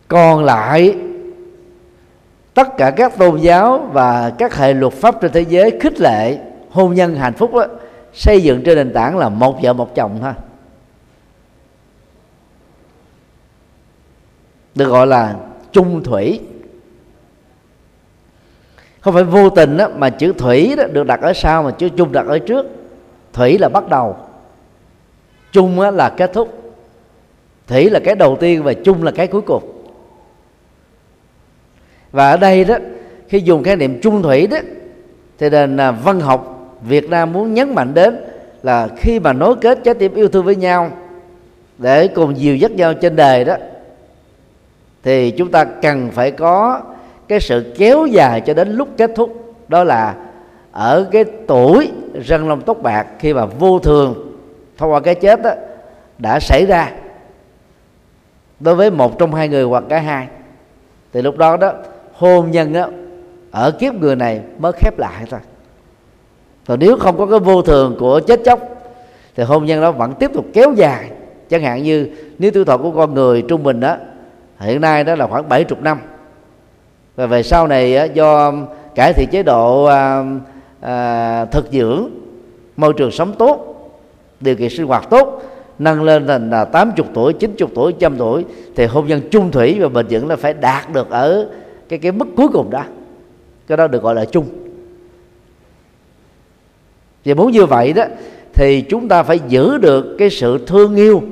Còn 0.09 0.45
lại, 0.45 0.97
tất 2.55 2.77
cả 2.77 2.91
các 2.91 3.19
tôn 3.19 3.37
giáo 3.37 3.91
và 3.93 4.33
các 4.39 4.57
hệ 4.57 4.75
luật 4.75 4.93
pháp 4.93 5.21
trên 5.21 5.33
thế 5.33 5.45
giới 5.49 5.79
khích 5.81 6.01
lệ 6.01 6.39
hôn 6.77 6.95
nhân 6.95 7.15
hạnh 7.15 7.33
phúc 7.33 7.55
đó, 7.55 7.67
xây 8.13 8.43
dựng 8.43 8.63
trên 8.65 8.77
nền 8.77 8.93
tảng 8.93 9.19
là 9.19 9.29
một 9.29 9.63
vợ 9.63 9.73
một 9.73 9.95
chồng 9.95 10.19
thôi 10.21 10.33
được 14.75 14.89
gọi 14.89 15.07
là 15.07 15.37
chung 15.73 16.03
thủy. 16.05 16.41
Không 19.01 19.15
phải 19.15 19.25
vô 19.25 19.51
tình 19.51 19.77
đó, 19.77 19.89
mà 19.97 20.11
chữ 20.11 20.33
thủy 20.39 20.75
đó 20.77 20.85
được 20.93 21.07
đặt 21.07 21.21
ở 21.21 21.33
sau 21.33 21.63
mà 21.63 21.71
chữ 21.71 21.89
chung 21.97 22.13
đặt 22.13 22.27
ở 22.27 22.39
trước. 22.39 22.67
Thủy 23.33 23.59
là 23.59 23.69
bắt 23.69 23.89
đầu. 23.89 24.17
Chung 25.53 25.81
là 25.81 26.09
kết 26.09 26.31
thúc. 26.33 26.73
Thủy 27.67 27.91
là 27.91 28.01
cái 28.05 28.15
đầu 28.15 28.37
tiên 28.41 28.63
và 28.63 28.73
chung 28.73 29.03
là 29.03 29.11
cái 29.11 29.27
cuối 29.27 29.43
cùng. 29.43 29.83
Và 32.13 32.31
ở 32.31 32.37
đây 32.37 32.65
đó 32.65 32.77
khi 33.29 33.41
dùng 33.41 33.63
khái 33.63 33.77
niệm 33.77 34.01
chung 34.03 34.23
thủy 34.23 34.47
đó 34.47 34.57
thì 35.39 35.51
nền 35.51 35.77
à, 35.77 35.91
văn 35.91 36.21
học 36.21 36.56
Việt 36.81 37.09
Nam 37.09 37.33
muốn 37.33 37.55
nhấn 37.55 37.75
mạnh 37.75 37.95
đến 37.95 38.25
là 38.63 38.89
khi 38.97 39.21
mà 39.21 39.33
nối 39.33 39.57
kết 39.57 39.79
trái 39.85 39.95
tim 39.95 40.15
yêu 40.15 40.29
thương 40.29 40.45
với 40.45 40.57
nhau 40.57 40.91
để 41.79 42.09
cùng 42.09 42.37
dìu 42.37 42.57
dắt 42.57 42.71
nhau 42.71 42.95
trên 42.95 43.17
đời 43.17 43.45
đó 43.45 43.57
thì 45.03 45.31
chúng 45.31 45.51
ta 45.51 45.65
cần 45.65 46.11
phải 46.11 46.31
có 46.31 46.81
cái 47.29 47.41
sự 47.41 47.75
kéo 47.79 48.07
dài 48.07 48.41
cho 48.41 48.55
đến 48.55 48.73
lúc 48.73 48.89
kết 48.97 49.11
thúc. 49.17 49.55
Đó 49.69 49.85
là 49.85 50.15
ở 50.73 51.09
cái 51.13 51.25
tuổi 51.47 51.93
răng 52.25 52.49
long 52.49 52.61
tóc 52.61 52.83
bạc 52.83 53.07
khi 53.19 53.35
mà 53.35 53.45
vô 53.45 53.79
thường 53.79 54.37
thông 54.77 54.93
qua 54.93 55.01
cái 55.01 55.15
chết 55.15 55.43
đó, 55.43 55.51
đã 56.19 56.41
xảy 56.41 56.67
ra. 56.67 56.93
Đối 58.61 58.75
với 58.75 58.91
một 58.91 59.19
trong 59.19 59.35
hai 59.35 59.49
người 59.49 59.65
hoặc 59.65 59.85
cả 59.89 59.99
hai 59.99 60.29
thì 61.13 61.23
lúc 61.23 61.37
đó 61.37 61.57
đó 61.57 61.73
hôn 62.13 62.51
nhân 62.51 62.73
đó, 62.73 62.89
ở 63.51 63.71
kiếp 63.71 63.95
người 63.95 64.17
này 64.17 64.41
mới 64.59 64.73
khép 64.73 64.99
lại 64.99 65.25
thôi 65.31 65.41
còn 66.67 66.79
nếu 66.79 66.97
không 66.97 67.19
có 67.19 67.27
cái 67.27 67.39
vô 67.39 67.63
thường 67.63 67.97
của 67.99 68.21
chết 68.21 68.41
chóc 68.45 68.61
thì 69.37 69.43
hôn 69.43 69.65
nhân 69.67 69.81
đó 69.81 69.93
vẫn 69.93 70.13
tiếp 70.13 70.31
tục 70.35 70.47
kéo 70.53 70.73
dài. 70.73 71.11
Chẳng 71.51 71.63
hạn 71.63 71.83
như 71.83 72.09
nếu 72.39 72.51
tuổi 72.51 72.65
thọ 72.65 72.77
của 72.77 72.91
con 72.91 73.15
người 73.15 73.43
trung 73.43 73.63
bình 73.63 73.81
đó 73.81 73.97
hiện 74.59 74.81
nay 74.81 75.05
đó 75.05 75.15
là 75.15 75.27
khoảng 75.27 75.49
70 75.49 75.79
năm. 75.83 75.99
Và 77.17 77.27
về 77.27 77.43
sau 77.43 77.67
này 77.67 78.11
do 78.15 78.53
cải 78.95 79.13
thiện 79.13 79.29
chế 79.33 79.43
độ 79.43 79.85
à, 79.85 80.25
à, 80.81 81.45
thực 81.45 81.73
dưỡng 81.73 82.09
môi 82.77 82.93
trường 82.93 83.11
sống 83.11 83.33
tốt 83.39 83.73
điều 84.41 84.55
kiện 84.57 84.71
sinh 84.71 84.87
hoạt 84.87 85.11
tốt 85.11 85.43
nâng 85.79 86.03
lên 86.03 86.27
thành 86.27 86.51
là 86.51 86.65
80 86.65 87.07
tuổi 87.15 87.33
90 87.33 87.69
tuổi 87.75 87.93
trăm 87.99 88.17
tuổi 88.19 88.45
thì 88.77 88.87
hôn 88.87 89.07
nhân 89.07 89.21
chung 89.31 89.51
thủy 89.51 89.77
và 89.81 89.89
bền 89.89 90.07
vững 90.11 90.29
là 90.29 90.37
phải 90.37 90.55
đạt 90.55 90.93
được 90.93 91.11
ở 91.11 91.49
cái 91.89 91.99
cái 91.99 92.13
mức 92.13 92.27
cuối 92.37 92.49
cùng 92.53 92.71
đó. 92.71 92.83
Cái 93.67 93.77
đó 93.77 93.87
được 93.87 94.03
gọi 94.03 94.15
là 94.15 94.25
chung 94.25 94.66
và 97.27 97.35
muốn 97.35 97.53
như 97.53 97.67
vậy 97.67 97.93
đó, 97.93 98.05
thì 98.55 98.81
chúng 98.81 99.09
ta 99.09 99.23
phải 99.23 99.41
giữ 99.49 99.79
được 99.79 100.17
cái 100.19 100.31
sự 100.31 100.65
thương 100.67 100.97
yêu 100.97 101.23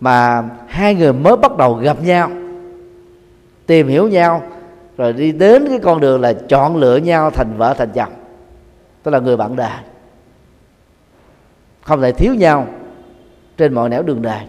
mà 0.00 0.42
hai 0.66 0.94
người 0.94 1.12
mới 1.12 1.36
bắt 1.36 1.56
đầu 1.56 1.74
gặp 1.74 2.02
nhau. 2.02 2.30
Tìm 3.66 3.88
hiểu 3.88 4.08
nhau, 4.08 4.42
rồi 4.96 5.12
đi 5.12 5.32
đến 5.32 5.68
cái 5.68 5.78
con 5.78 6.00
đường 6.00 6.20
là 6.20 6.32
chọn 6.32 6.76
lựa 6.76 6.96
nhau 6.96 7.30
thành 7.30 7.52
vợ 7.56 7.74
thành 7.78 7.90
chồng. 7.94 8.12
Tức 9.02 9.10
là 9.10 9.18
người 9.18 9.36
bạn 9.36 9.56
đời. 9.56 9.70
Không 11.82 12.02
thể 12.02 12.12
thiếu 12.12 12.34
nhau 12.34 12.66
trên 13.56 13.74
mọi 13.74 13.88
nẻo 13.88 14.02
đường 14.02 14.22
đời. 14.22 14.40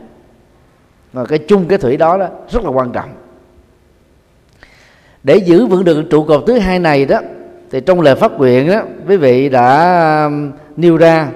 Và 1.14 1.26
cái 1.26 1.40
chung 1.40 1.66
cái 1.68 1.78
thủy 1.78 1.98
đó 1.98 2.18
đó, 2.18 2.28
rất 2.50 2.64
là 2.64 2.70
quan 2.70 2.92
trọng. 2.92 3.10
Để 5.24 5.38
giữ 5.38 5.66
vững 5.66 5.84
được 5.84 6.04
trụ 6.10 6.24
cột 6.24 6.44
thứ 6.48 6.58
hai 6.58 6.80
này 6.80 7.06
đó, 7.06 7.20
thì 7.72 7.82
trong 7.82 8.02
lời 8.02 8.16
phát 8.16 8.32
nguyện 8.32 8.72
đó, 8.72 8.82
quý 9.08 9.18
vị 9.18 9.50
đã 9.50 10.30
nêu 10.80 10.98
ra 10.98 11.32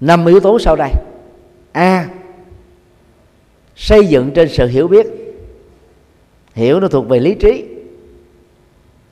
năm 0.00 0.26
yếu 0.26 0.40
tố 0.40 0.58
sau 0.58 0.76
đây. 0.76 0.90
A 1.72 2.08
xây 3.76 4.06
dựng 4.06 4.30
trên 4.30 4.48
sự 4.48 4.66
hiểu 4.66 4.88
biết. 4.88 5.06
Hiểu 6.54 6.80
nó 6.80 6.88
thuộc 6.88 7.08
về 7.08 7.20
lý 7.20 7.34
trí. 7.34 7.64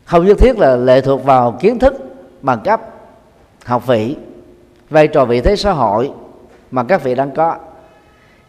Không 0.05 0.27
nhất 0.27 0.39
thiết 0.39 0.59
là 0.59 0.77
lệ 0.77 1.01
thuộc 1.01 1.25
vào 1.25 1.59
kiến 1.61 1.79
thức 1.79 1.95
bằng 2.43 2.61
cấp 2.65 2.81
học 3.65 3.87
vị 3.87 4.17
vai 4.91 5.09
trò 5.09 5.25
vị 5.25 5.41
thế 5.41 5.57
xã 5.57 5.73
hội 5.73 6.11
mà 6.71 6.83
các 6.85 7.05
vị 7.05 7.15
đang 7.15 7.31
có. 7.31 7.57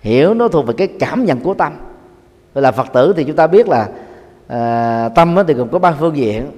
Hiểu 0.01 0.33
nó 0.33 0.47
thuộc 0.47 0.67
về 0.67 0.73
cái 0.77 0.87
cảm 0.99 1.25
nhận 1.25 1.39
của 1.39 1.53
tâm. 1.53 1.73
Là 2.53 2.71
phật 2.71 2.87
tử 2.93 3.13
thì 3.17 3.23
chúng 3.23 3.35
ta 3.35 3.47
biết 3.47 3.67
là 3.67 3.89
à, 4.47 5.09
tâm 5.15 5.35
thì 5.47 5.53
gồm 5.53 5.69
có 5.69 5.79
ba 5.79 5.91
phương 5.99 6.17
diện. 6.17 6.51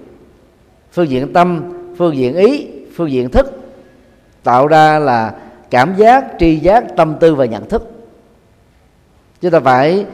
Phương 0.92 1.10
diện 1.10 1.34
tâm 1.34 1.74
phương 1.98 2.16
diện 2.16 2.36
ý 2.36 2.68
phương 2.96 3.12
diện 3.12 3.30
thức 3.30 3.61
tạo 4.44 4.68
ra 4.68 5.00
là 5.00 5.34
cảm 5.70 5.96
giác 5.96 6.26
tri 6.40 6.56
giác 6.56 6.84
tâm 6.96 7.16
tư 7.20 7.36
và 7.36 7.46
nhận 7.46 7.70
thức. 7.70 7.92
Chúng 9.42 9.52
ta 9.52 9.60
phải 9.60 10.06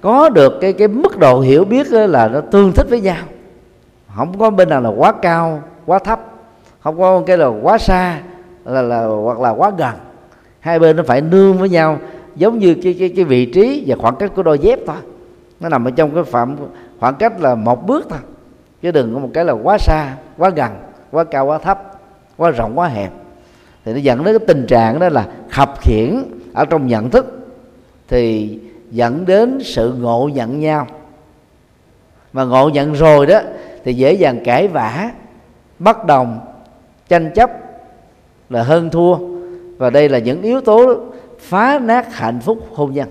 có 0.00 0.28
được 0.28 0.52
cái 0.60 0.72
cái 0.72 0.88
mức 0.88 1.18
độ 1.18 1.40
hiểu 1.40 1.64
biết 1.64 1.86
là 1.90 2.28
nó 2.28 2.40
tương 2.40 2.72
thích 2.72 2.86
với 2.90 3.00
nhau. 3.00 3.24
Không 4.16 4.38
có 4.38 4.50
bên 4.50 4.68
nào 4.68 4.80
là 4.80 4.88
quá 4.88 5.12
cao 5.22 5.62
quá 5.86 5.98
thấp. 5.98 6.20
Không 6.80 6.98
có 6.98 7.22
cái 7.26 7.38
là 7.38 7.46
quá 7.46 7.78
xa 7.78 8.20
là, 8.64 8.82
là 8.82 9.06
hoặc 9.06 9.40
là 9.40 9.50
quá 9.50 9.72
gần. 9.78 9.94
Hai 10.60 10.78
bên 10.78 10.96
nó 10.96 11.02
phải 11.06 11.20
nương 11.20 11.58
với 11.58 11.68
nhau 11.68 11.98
giống 12.36 12.58
như 12.58 12.74
cái 12.82 12.96
cái 12.98 13.12
cái 13.16 13.24
vị 13.24 13.46
trí 13.46 13.84
và 13.86 13.96
khoảng 13.98 14.16
cách 14.16 14.30
của 14.36 14.42
đôi 14.42 14.58
dép 14.58 14.78
thôi. 14.86 14.96
Nó 15.60 15.68
nằm 15.68 15.84
ở 15.84 15.90
trong 15.90 16.14
cái 16.14 16.24
phạm 16.24 16.56
khoảng 17.00 17.14
cách 17.14 17.40
là 17.40 17.54
một 17.54 17.86
bước 17.86 18.06
thôi. 18.10 18.18
Chứ 18.82 18.90
đừng 18.90 19.14
có 19.14 19.20
một 19.20 19.30
cái 19.34 19.44
là 19.44 19.52
quá 19.52 19.78
xa 19.78 20.14
quá 20.38 20.50
gần 20.50 20.70
quá 21.10 21.24
cao 21.24 21.46
quá 21.46 21.58
thấp 21.58 21.82
quá 22.36 22.50
rộng 22.50 22.78
quá 22.78 22.88
hẹp 22.88 23.10
thì 23.86 23.92
nó 23.92 23.98
dẫn 23.98 24.24
đến 24.24 24.38
cái 24.38 24.46
tình 24.46 24.66
trạng 24.66 24.98
đó 24.98 25.08
là 25.08 25.28
khập 25.50 25.80
khiển 25.80 26.22
ở 26.52 26.64
trong 26.64 26.86
nhận 26.86 27.10
thức 27.10 27.48
thì 28.08 28.58
dẫn 28.90 29.26
đến 29.26 29.58
sự 29.64 29.94
ngộ 29.98 30.30
nhận 30.34 30.60
nhau. 30.60 30.86
Mà 32.32 32.44
ngộ 32.44 32.68
nhận 32.68 32.92
rồi 32.92 33.26
đó 33.26 33.40
thì 33.84 33.94
dễ 33.94 34.12
dàng 34.12 34.44
cãi 34.44 34.68
vã 34.68 35.10
bất 35.78 36.04
đồng 36.04 36.40
tranh 37.08 37.30
chấp 37.34 37.50
là 38.50 38.62
hơn 38.62 38.90
thua. 38.90 39.18
Và 39.76 39.90
đây 39.90 40.08
là 40.08 40.18
những 40.18 40.42
yếu 40.42 40.60
tố 40.60 40.94
phá 41.38 41.78
nát 41.78 42.14
hạnh 42.14 42.40
phúc 42.40 42.58
hôn 42.74 42.92
nhân. 42.92 43.08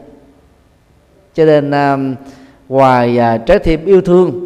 Cho 1.33 1.45
nên 1.45 1.69
uh, 1.69 2.17
ngoài 2.69 3.19
uh, 3.35 3.45
trái 3.45 3.59
tim 3.59 3.85
yêu 3.85 4.01
thương 4.01 4.41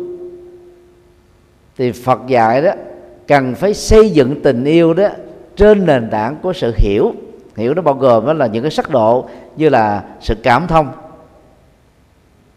thì 1.77 1.91
Phật 1.91 2.19
dạy 2.27 2.61
đó 2.61 2.71
cần 3.27 3.55
phải 3.55 3.73
xây 3.73 4.09
dựng 4.09 4.41
tình 4.41 4.63
yêu 4.63 4.93
đó 4.93 5.09
trên 5.59 5.85
nền 5.85 6.09
tảng 6.09 6.35
của 6.41 6.53
sự 6.53 6.73
hiểu. 6.77 7.13
Hiểu 7.55 7.73
nó 7.73 7.81
bao 7.81 7.95
gồm 7.95 8.25
đó 8.25 8.33
là 8.33 8.47
những 8.47 8.63
cái 8.63 8.71
sắc 8.71 8.89
độ 8.89 9.29
như 9.55 9.69
là 9.69 10.03
sự 10.21 10.35
cảm 10.43 10.67
thông. 10.67 10.91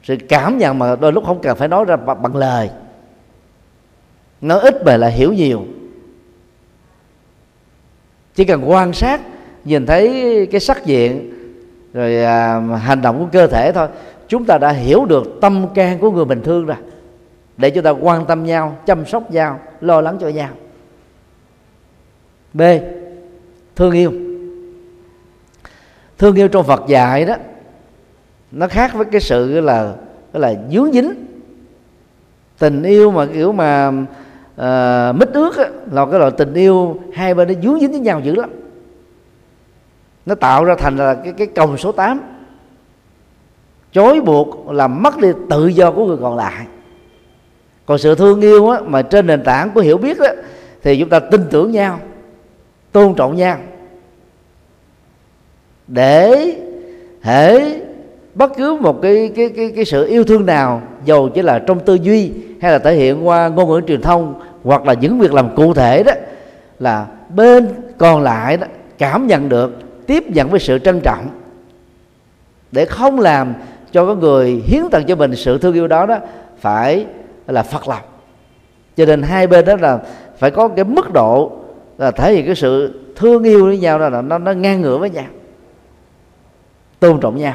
Sự 0.03 0.17
cảm 0.29 0.59
nhận 0.59 0.79
mà 0.79 0.97
đôi 0.97 1.13
lúc 1.13 1.25
không 1.27 1.41
cần 1.43 1.57
phải 1.57 1.69
nói 1.69 1.85
ra 1.85 1.97
bằng 1.97 2.37
lời. 2.37 2.71
Nói 4.41 4.61
ít 4.61 4.85
về 4.85 4.97
là 4.97 5.09
hiểu 5.09 5.33
nhiều. 5.33 5.65
Chỉ 8.35 8.45
cần 8.45 8.71
quan 8.71 8.93
sát 8.93 9.21
nhìn 9.65 9.87
thấy 9.87 10.49
cái 10.53 10.61
sắc 10.61 10.87
diện 10.87 11.33
rồi 11.93 12.25
à, 12.25 12.61
hành 12.61 13.03
động 13.03 13.19
của 13.19 13.29
cơ 13.33 13.47
thể 13.47 13.73
thôi 13.73 13.89
chúng 14.29 14.45
ta 14.45 14.59
đã 14.59 14.71
hiểu 14.71 15.05
được 15.05 15.39
tâm 15.41 15.67
can 15.75 15.99
của 15.99 16.11
người 16.11 16.25
bình 16.25 16.43
thường 16.43 16.67
rồi. 16.67 16.77
Để 17.57 17.71
chúng 17.71 17.85
ta 17.85 17.91
quan 17.91 18.27
tâm 18.27 18.45
nhau 18.45 18.77
chăm 18.87 19.07
sóc 19.07 19.31
nhau 19.31 19.61
lo 19.81 20.01
lắng 20.01 20.19
cho 20.21 20.29
nhau 20.29 20.49
b. 22.55 22.63
Thương 23.77 23.93
yêu. 23.93 24.13
Thương 26.19 26.35
yêu 26.35 26.49
trong 26.49 26.67
phật 26.67 26.83
dạy 26.89 27.25
đó 27.25 27.37
nó 28.53 28.69
khác 28.69 28.95
với 28.95 29.05
cái 29.05 29.21
sự 29.21 29.61
là 29.61 29.95
là 30.33 30.55
dướng 30.73 30.93
dính. 30.93 31.13
Tình 32.59 32.83
yêu 32.83 33.11
mà 33.11 33.27
kiểu 33.27 33.53
mà 33.53 33.89
uh, 33.89 35.17
mít 35.17 35.29
ướt 35.33 35.57
á, 35.57 35.69
là 35.93 36.07
cái 36.07 36.19
loại 36.19 36.31
tình 36.39 36.55
yêu 36.55 37.01
hai 37.13 37.35
bên 37.35 37.49
nó 37.49 37.55
dướng 37.63 37.81
dính 37.81 37.91
với 37.91 38.01
nhau 38.01 38.21
dữ 38.21 38.35
lắm. 38.35 38.51
Nó 40.27 40.35
tạo 40.35 40.65
ra 40.65 40.75
thành 40.79 40.97
là 40.97 41.15
cái 41.15 41.33
cái 41.33 41.47
còng 41.47 41.79
số 41.79 41.93
8 41.93 42.21
chối 43.93 44.21
buộc 44.21 44.71
làm 44.71 45.03
mất 45.03 45.19
đi 45.19 45.29
tự 45.51 45.67
do 45.67 45.91
của 45.91 46.07
người 46.07 46.17
còn 46.21 46.37
lại. 46.37 46.67
Còn 47.87 47.99
sự 47.99 48.15
thương 48.15 48.41
yêu 48.41 48.71
á, 48.71 48.81
mà 48.87 49.03
trên 49.03 49.27
nền 49.27 49.43
tảng 49.45 49.71
của 49.71 49.81
hiểu 49.81 49.99
biết 49.99 50.19
á, 50.19 50.33
thì 50.83 50.99
chúng 51.01 51.09
ta 51.09 51.19
tin 51.19 51.41
tưởng 51.51 51.71
nhau 51.71 52.01
tôn 52.93 53.15
trọng 53.15 53.37
nhau, 53.37 53.59
để 55.87 56.55
hễ 57.23 57.81
bất 58.35 58.53
cứ 58.57 58.79
một 58.81 59.03
cái 59.03 59.33
cái 59.37 59.49
cái 59.49 59.73
cái 59.77 59.85
sự 59.85 60.07
yêu 60.07 60.25
thương 60.25 60.47
nào, 60.47 60.83
dầu 61.05 61.29
chỉ 61.29 61.43
là 61.43 61.59
trong 61.59 61.81
tư 61.81 61.95
duy 61.95 62.33
hay 62.61 62.73
là 62.73 62.79
thể 62.79 62.95
hiện 62.95 63.27
qua 63.27 63.49
ngôn 63.49 63.69
ngữ 63.71 63.81
truyền 63.87 64.01
thông 64.01 64.41
hoặc 64.63 64.87
là 64.87 64.93
những 64.93 65.19
việc 65.19 65.35
làm 65.35 65.57
cụ 65.57 65.75
thể 65.75 66.03
đó, 66.03 66.13
là 66.79 67.07
bên 67.35 67.69
còn 67.99 68.23
lại 68.23 68.57
đó, 68.57 68.67
cảm 68.99 69.27
nhận 69.27 69.49
được, 69.49 69.79
tiếp 70.07 70.31
nhận 70.31 70.51
với 70.51 70.61
sự 70.61 70.79
trân 70.79 71.01
trọng, 71.01 71.29
để 72.73 72.85
không 72.85 73.21
làm 73.21 73.55
cho 73.93 74.07
cái 74.07 74.15
người 74.15 74.63
hiến 74.67 74.83
tặng 74.91 75.05
cho 75.07 75.17
mình 75.17 75.37
sự 75.37 75.59
thương 75.59 75.75
yêu 75.75 75.89
đó 75.89 76.07
đó 76.07 76.19
phải 76.61 77.07
là 77.47 77.63
phật 77.63 77.89
lòng. 77.89 78.03
Cho 78.97 79.07
nên 79.07 79.23
hai 79.23 79.47
bên 79.47 79.65
đó 79.65 79.77
là 79.81 79.99
phải 80.39 80.51
có 80.51 80.69
cái 80.69 80.85
mức 80.85 81.13
độ 81.13 81.53
là 81.99 82.11
thể 82.11 82.35
hiện 82.35 82.47
cái 82.47 82.55
sự 82.55 83.01
thương 83.17 83.43
yêu 83.43 83.65
với 83.65 83.79
nhau 83.79 83.99
đó 83.99 84.09
là 84.09 84.23
nó 84.23 84.39
nó 84.39 84.53
ngang 84.53 84.81
ngửa 84.81 84.99
với 84.99 85.11
nhau, 85.11 85.27
tôn 87.01 87.21
trọng 87.21 87.37
nhau. 87.37 87.55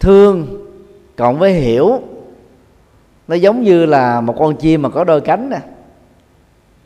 Thương 0.00 0.66
cộng 1.16 1.38
với 1.38 1.52
hiểu, 1.52 2.00
nó 3.28 3.34
giống 3.34 3.62
như 3.62 3.86
là 3.86 4.20
một 4.20 4.34
con 4.38 4.56
chim 4.56 4.82
mà 4.82 4.88
có 4.88 5.04
đôi 5.04 5.20
cánh 5.20 5.50
nè. 5.50 5.60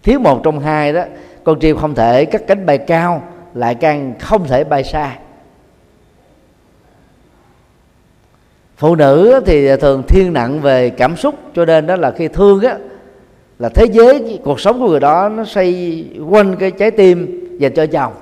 Thiếu 0.02 0.20
một 0.20 0.40
trong 0.44 0.60
hai 0.60 0.92
đó, 0.92 1.04
con 1.44 1.58
chim 1.58 1.76
không 1.76 1.94
thể 1.94 2.24
cắt 2.24 2.42
cánh 2.46 2.66
bay 2.66 2.78
cao, 2.78 3.22
lại 3.54 3.74
càng 3.74 4.14
không 4.20 4.44
thể 4.44 4.64
bay 4.64 4.84
xa. 4.84 5.18
Phụ 8.76 8.94
nữ 8.94 9.40
thì 9.46 9.76
thường 9.76 10.02
thiên 10.08 10.32
nặng 10.32 10.60
về 10.60 10.90
cảm 10.90 11.16
xúc, 11.16 11.34
cho 11.54 11.64
nên 11.64 11.86
đó 11.86 11.96
là 11.96 12.10
khi 12.10 12.28
thương 12.28 12.60
á 12.60 12.78
là 13.60 13.68
thế 13.68 13.86
giới, 13.92 14.40
cuộc 14.44 14.60
sống 14.60 14.80
của 14.80 14.88
người 14.88 15.00
đó 15.00 15.28
nó 15.28 15.44
xoay 15.44 16.04
quanh 16.28 16.56
cái 16.56 16.70
trái 16.70 16.90
tim 16.90 17.46
dành 17.58 17.74
cho 17.74 17.86
chồng 17.86 18.12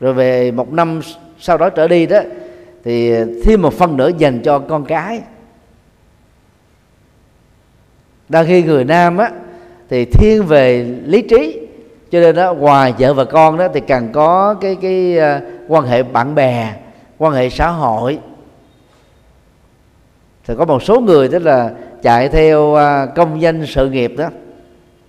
rồi 0.00 0.14
về 0.14 0.50
một 0.50 0.72
năm 0.72 1.00
sau 1.38 1.58
đó 1.58 1.70
trở 1.70 1.88
đi 1.88 2.06
đó, 2.06 2.20
thì 2.84 3.14
thêm 3.44 3.62
một 3.62 3.74
phần 3.74 3.96
nữa 3.96 4.10
dành 4.18 4.42
cho 4.42 4.58
con 4.58 4.84
cái. 4.84 5.20
Đang 8.28 8.46
khi 8.46 8.62
người 8.62 8.84
nam 8.84 9.18
á, 9.18 9.30
thì 9.88 10.04
thiên 10.04 10.42
về 10.42 10.84
lý 11.04 11.22
trí, 11.22 11.60
cho 12.10 12.20
nên 12.20 12.36
đó 12.36 12.54
ngoài 12.54 12.94
vợ 12.98 13.14
và 13.14 13.24
con 13.24 13.58
đó, 13.58 13.68
thì 13.74 13.80
càng 13.80 14.08
có 14.12 14.54
cái 14.60 14.76
cái 14.82 15.18
à, 15.18 15.40
quan 15.68 15.84
hệ 15.84 16.02
bạn 16.02 16.34
bè, 16.34 16.74
quan 17.18 17.32
hệ 17.32 17.50
xã 17.50 17.68
hội 17.68 18.18
thì 20.48 20.54
có 20.58 20.64
một 20.64 20.82
số 20.82 21.00
người 21.00 21.28
tức 21.28 21.42
là 21.42 21.70
chạy 22.02 22.28
theo 22.28 22.74
à, 22.74 23.06
công 23.06 23.40
danh 23.40 23.66
sự 23.66 23.90
nghiệp 23.90 24.12
đó. 24.16 24.28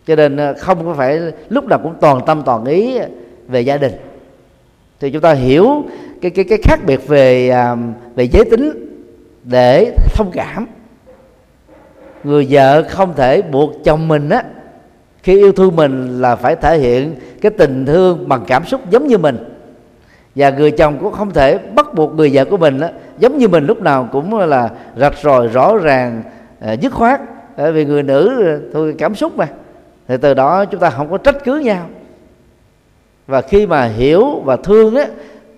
Cho 0.08 0.16
nên 0.16 0.38
à, 0.38 0.54
không 0.54 0.86
có 0.86 0.94
phải 0.94 1.20
lúc 1.50 1.66
nào 1.66 1.80
cũng 1.84 1.94
toàn 2.02 2.22
tâm 2.26 2.42
toàn 2.46 2.66
ý 2.66 3.00
về 3.48 3.62
gia 3.62 3.78
đình. 3.78 3.92
Thì 5.00 5.12
chúng 5.12 5.22
ta 5.22 5.34
hiểu 5.34 5.84
cái 6.22 6.32
cái 6.32 6.46
cái 6.46 6.58
khác 6.64 6.80
biệt 6.86 7.08
về 7.08 7.50
à, 7.50 7.76
về 8.16 8.28
giới 8.28 8.46
tính 8.46 8.72
để 9.44 9.96
thông 10.14 10.32
cảm. 10.34 10.68
Người 12.24 12.48
vợ 12.50 12.84
không 12.90 13.14
thể 13.16 13.42
buộc 13.42 13.72
chồng 13.84 14.08
mình 14.08 14.30
á, 14.30 14.44
khi 15.24 15.38
yêu 15.38 15.52
thương 15.52 15.76
mình 15.76 16.22
là 16.22 16.36
phải 16.36 16.56
thể 16.56 16.78
hiện 16.78 17.16
cái 17.42 17.52
tình 17.58 17.86
thương 17.86 18.28
bằng 18.30 18.44
cảm 18.48 18.66
xúc 18.66 18.82
giống 18.90 19.08
như 19.08 19.18
mình 19.18 19.38
và 20.36 20.50
người 20.50 20.72
chồng 20.72 20.98
cũng 21.00 21.14
không 21.14 21.34
thể 21.34 21.58
bắt 21.58 21.94
buộc 21.94 22.14
người 22.14 22.30
vợ 22.34 22.46
của 22.46 22.58
mình 22.58 22.80
đó 22.80 22.88
giống 23.18 23.38
như 23.38 23.48
mình 23.48 23.66
lúc 23.66 23.82
nào 23.82 24.10
cũng 24.12 24.38
là 24.38 24.70
rạch 24.98 25.18
ròi, 25.18 25.48
rõ 25.48 25.78
ràng 25.78 26.24
à, 26.60 26.74
dứt 26.74 26.94
khoát. 26.94 27.22
Bởi 27.58 27.72
vì 27.72 27.86
người 27.86 28.04
nữ 28.04 28.46
à, 28.46 28.58
thôi 28.74 28.96
cảm 28.98 29.16
xúc 29.16 29.38
mà. 29.38 29.48
Thì 30.08 30.18
từ 30.18 30.34
đó 30.34 30.66
chúng 30.66 30.80
ta 30.80 30.90
không 30.90 31.12
có 31.12 31.18
trách 31.18 31.38
cứ 31.44 31.60
nhau. 31.60 31.90
Và 33.28 33.42
khi 33.42 33.68
mà 33.68 33.86
hiểu 33.86 34.42
và 34.46 34.56
thương 34.56 34.96
á, 34.96 35.06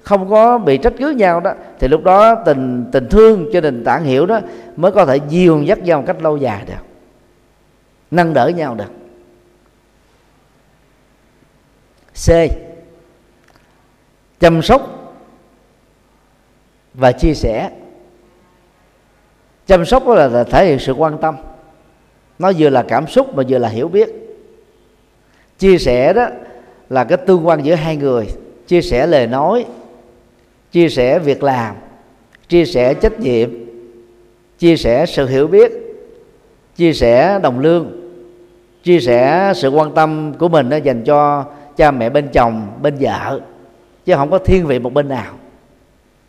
không 0.04 0.30
có 0.30 0.58
bị 0.58 0.78
trách 0.78 0.94
cứ 1.00 1.10
nhau 1.10 1.40
đó, 1.40 1.54
thì 1.80 1.88
lúc 1.88 2.04
đó 2.04 2.36
tình 2.36 2.86
tình 2.92 3.10
thương 3.10 3.50
cho 3.54 3.62
nền 3.62 3.84
tảng 3.84 4.04
hiểu 4.04 4.26
đó 4.26 4.40
mới 4.76 4.92
có 4.92 5.06
thể 5.06 5.20
dìu 5.30 5.62
dắt 5.62 5.80
nhau 5.80 6.00
một 6.00 6.04
cách 6.08 6.24
lâu 6.24 6.38
dài 6.38 6.64
được. 6.68 6.74
Nâng 8.12 8.34
đỡ 8.34 8.48
nhau 8.48 8.76
được. 8.76 8.92
C 12.14 12.32
chăm 14.42 14.62
sóc 14.62 15.14
và 16.94 17.12
chia 17.12 17.34
sẻ. 17.34 17.70
Chăm 19.68 19.86
sóc 19.86 20.08
đó 20.08 20.16
là 20.16 20.44
thể 20.44 20.66
hiện 20.66 20.80
sự 20.80 20.94
quan 20.94 21.18
tâm. 21.18 21.36
Nó 22.40 22.52
vừa 22.58 22.70
là 22.70 22.84
cảm 22.88 23.08
xúc 23.08 23.36
mà 23.36 23.44
vừa 23.50 23.58
là 23.58 23.70
hiểu 23.70 23.88
biết. 23.88 24.10
Chia 25.60 25.78
sẻ 25.78 26.14
đó 26.14 26.28
là 26.90 27.04
cái 27.04 27.18
tương 27.18 27.48
quan 27.48 27.66
giữa 27.66 27.76
hai 27.76 27.96
người. 27.96 28.28
Chia 28.68 28.82
sẻ 28.82 29.08
lời 29.08 29.28
nói, 29.28 29.66
chia 30.72 30.90
sẻ 30.90 31.20
việc 31.20 31.44
làm, 31.44 31.76
chia 32.50 32.66
sẻ 32.66 32.94
trách 32.94 33.20
nhiệm, 33.20 33.50
chia 34.60 34.78
sẻ 34.78 35.06
sự 35.06 35.28
hiểu 35.28 35.48
biết, 35.48 35.72
chia 36.76 36.94
sẻ 36.94 37.40
đồng 37.44 37.60
lương, 37.60 37.92
chia 38.84 39.00
sẻ 39.00 39.54
sự 39.56 39.70
quan 39.70 39.94
tâm 39.94 40.34
của 40.40 40.50
mình 40.50 40.70
đó 40.70 40.78
dành 40.78 41.04
cho 41.04 41.46
cha 41.78 41.92
mẹ, 41.92 42.10
bên 42.10 42.28
chồng, 42.28 42.68
bên 42.82 42.98
vợ 43.00 43.40
chứ 44.06 44.16
không 44.16 44.32
có 44.32 44.38
thiên 44.38 44.68
vị 44.68 44.80
một 44.80 44.94
bên 44.94 45.10
nào. 45.10 45.34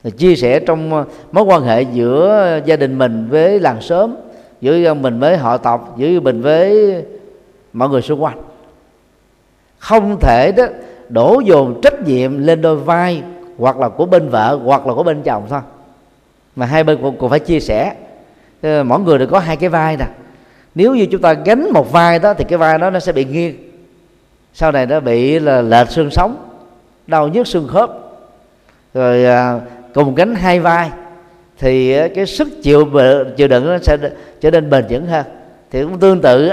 Thì 0.04 0.10
chia 0.10 0.36
sẻ 0.36 0.60
trong 0.60 0.94
ờ, 0.94 1.04
mối 1.32 1.44
quan 1.44 1.62
hệ 1.62 1.82
giữa 1.82 2.60
gia 2.64 2.76
đình 2.76 2.98
mình 2.98 3.28
với 3.30 3.60
làng 3.60 3.80
xóm 3.80 4.14
giữa 4.60 4.94
mình 4.94 5.20
với 5.20 5.36
họ 5.36 5.56
tộc 5.56 5.94
giữa 5.96 6.20
mình 6.20 6.42
với 6.42 6.94
mọi 7.72 7.88
người 7.88 8.02
xung 8.02 8.22
quanh. 8.22 8.38
Không 9.78 10.16
thể 10.20 10.52
đó 10.56 10.64
đổ 11.08 11.42
dồn 11.44 11.80
trách 11.82 12.06
nhiệm 12.06 12.38
lên 12.38 12.62
đôi 12.62 12.76
vai 12.76 13.22
hoặc 13.58 13.78
là 13.78 13.88
của 13.88 14.06
bên 14.06 14.28
vợ 14.28 14.58
hoặc 14.64 14.86
là 14.86 14.94
của 14.94 15.02
bên 15.02 15.22
chồng 15.22 15.42
thôi. 15.48 15.60
Mà 16.56 16.66
hai 16.66 16.84
bên 16.84 16.98
cũng, 17.02 17.16
cũng 17.16 17.30
phải 17.30 17.40
chia 17.40 17.60
sẻ. 17.60 17.94
Ờ, 18.62 18.84
mỗi 18.84 19.00
người 19.00 19.18
đều 19.18 19.28
có 19.28 19.38
hai 19.38 19.56
cái 19.56 19.68
vai 19.68 19.96
nè. 19.96 20.06
Nếu 20.74 20.94
như 20.94 21.06
chúng 21.06 21.20
ta 21.20 21.32
gánh 21.32 21.70
một 21.72 21.92
vai 21.92 22.18
đó 22.18 22.34
thì 22.34 22.44
cái 22.44 22.58
vai 22.58 22.78
đó 22.78 22.90
nó 22.90 23.00
sẽ 23.00 23.12
bị 23.12 23.24
nghiêng. 23.24 23.54
Sau 24.54 24.72
này 24.72 24.86
nó 24.86 25.00
bị 25.00 25.38
là 25.38 25.62
lệch 25.62 25.90
xương 25.90 26.10
sống 26.10 26.51
đau 27.06 27.28
nhức 27.28 27.46
xương 27.46 27.68
khớp. 27.68 27.90
Rồi 28.94 29.24
à, 29.24 29.60
cùng 29.94 30.14
gánh 30.14 30.34
hai 30.34 30.60
vai 30.60 30.90
thì 31.58 31.92
à, 31.92 32.08
cái 32.14 32.26
sức 32.26 32.48
chịu 32.62 32.88
chịu 33.36 33.48
đựng 33.48 33.66
nó 33.66 33.78
sẽ 33.78 33.96
trở 34.40 34.50
nên 34.50 34.70
bền 34.70 34.84
vững 34.88 35.06
hơn. 35.06 35.26
Thì 35.70 35.82
cũng 35.82 35.98
tương 35.98 36.20
tự 36.20 36.50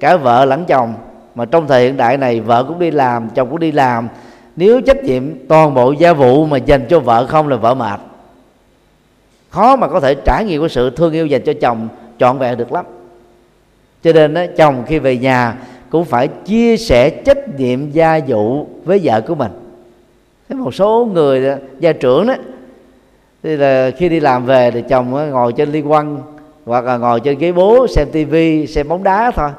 cả 0.00 0.16
vợ 0.16 0.44
lẫn 0.44 0.64
chồng 0.64 0.94
mà 1.34 1.44
trong 1.44 1.68
thời 1.68 1.84
hiện 1.84 1.96
đại 1.96 2.16
này 2.16 2.40
vợ 2.40 2.64
cũng 2.64 2.78
đi 2.78 2.90
làm 2.90 3.28
chồng 3.34 3.50
cũng 3.50 3.58
đi 3.58 3.72
làm 3.72 4.08
nếu 4.56 4.80
trách 4.80 5.04
nhiệm 5.04 5.46
toàn 5.48 5.74
bộ 5.74 5.92
gia 5.92 6.12
vụ 6.12 6.46
mà 6.46 6.56
dành 6.56 6.86
cho 6.88 7.00
vợ 7.00 7.26
không 7.26 7.48
là 7.48 7.56
vợ 7.56 7.74
mệt. 7.74 8.00
Khó 9.50 9.76
mà 9.76 9.88
có 9.88 10.00
thể 10.00 10.14
trải 10.24 10.44
nghiệm 10.44 10.60
cái 10.62 10.68
sự 10.68 10.90
thương 10.90 11.12
yêu 11.12 11.26
dành 11.26 11.42
cho 11.44 11.52
chồng 11.60 11.88
trọn 12.18 12.38
vẹn 12.38 12.58
được 12.58 12.72
lắm. 12.72 12.84
Cho 14.02 14.12
nên 14.12 14.34
đó, 14.34 14.42
chồng 14.56 14.84
khi 14.86 14.98
về 14.98 15.16
nhà 15.16 15.56
cũng 15.90 16.04
phải 16.04 16.28
chia 16.28 16.76
sẻ 16.76 17.10
trách 17.10 17.58
nhiệm 17.58 17.90
gia 17.90 18.20
vụ 18.26 18.66
với 18.84 19.00
vợ 19.02 19.20
của 19.20 19.34
mình 19.34 19.50
thế 20.50 20.56
một 20.56 20.74
số 20.74 21.08
người 21.12 21.56
gia 21.80 21.92
trưởng 21.92 22.26
đó 22.26 22.34
thì 23.42 23.56
là 23.56 23.90
khi 23.96 24.08
đi 24.08 24.20
làm 24.20 24.46
về 24.46 24.70
thì 24.70 24.82
chồng 24.88 25.30
ngồi 25.30 25.52
trên 25.52 25.72
liên 25.72 25.90
quan 25.90 26.18
hoặc 26.66 26.84
là 26.84 26.96
ngồi 26.96 27.20
trên 27.20 27.38
ghế 27.38 27.52
bố 27.52 27.86
xem 27.86 28.08
tivi 28.12 28.66
xem 28.66 28.88
bóng 28.88 29.02
đá 29.02 29.30
thôi. 29.30 29.50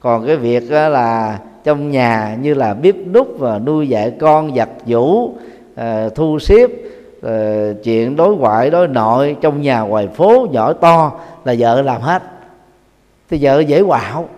Còn 0.00 0.26
cái 0.26 0.36
việc 0.36 0.70
là 0.70 1.38
trong 1.64 1.90
nhà 1.90 2.36
như 2.40 2.54
là 2.54 2.74
bếp 2.74 2.94
nút 3.12 3.28
và 3.38 3.58
nuôi 3.58 3.88
dạy 3.88 4.12
con 4.20 4.54
giặt 4.54 4.68
giũ 4.86 5.34
à, 5.74 6.08
thu 6.14 6.38
xếp 6.38 6.70
à, 7.22 7.68
chuyện 7.84 8.16
đối 8.16 8.36
ngoại 8.36 8.70
đối 8.70 8.88
nội 8.88 9.36
trong 9.40 9.62
nhà 9.62 9.80
ngoài 9.80 10.08
phố 10.08 10.46
nhỏ 10.52 10.72
to 10.72 11.12
là 11.44 11.54
vợ 11.58 11.82
làm 11.82 12.00
hết. 12.00 12.22
Thì 13.30 13.38
vợ 13.40 13.60
dễ 13.60 13.82
quạo 13.82 14.28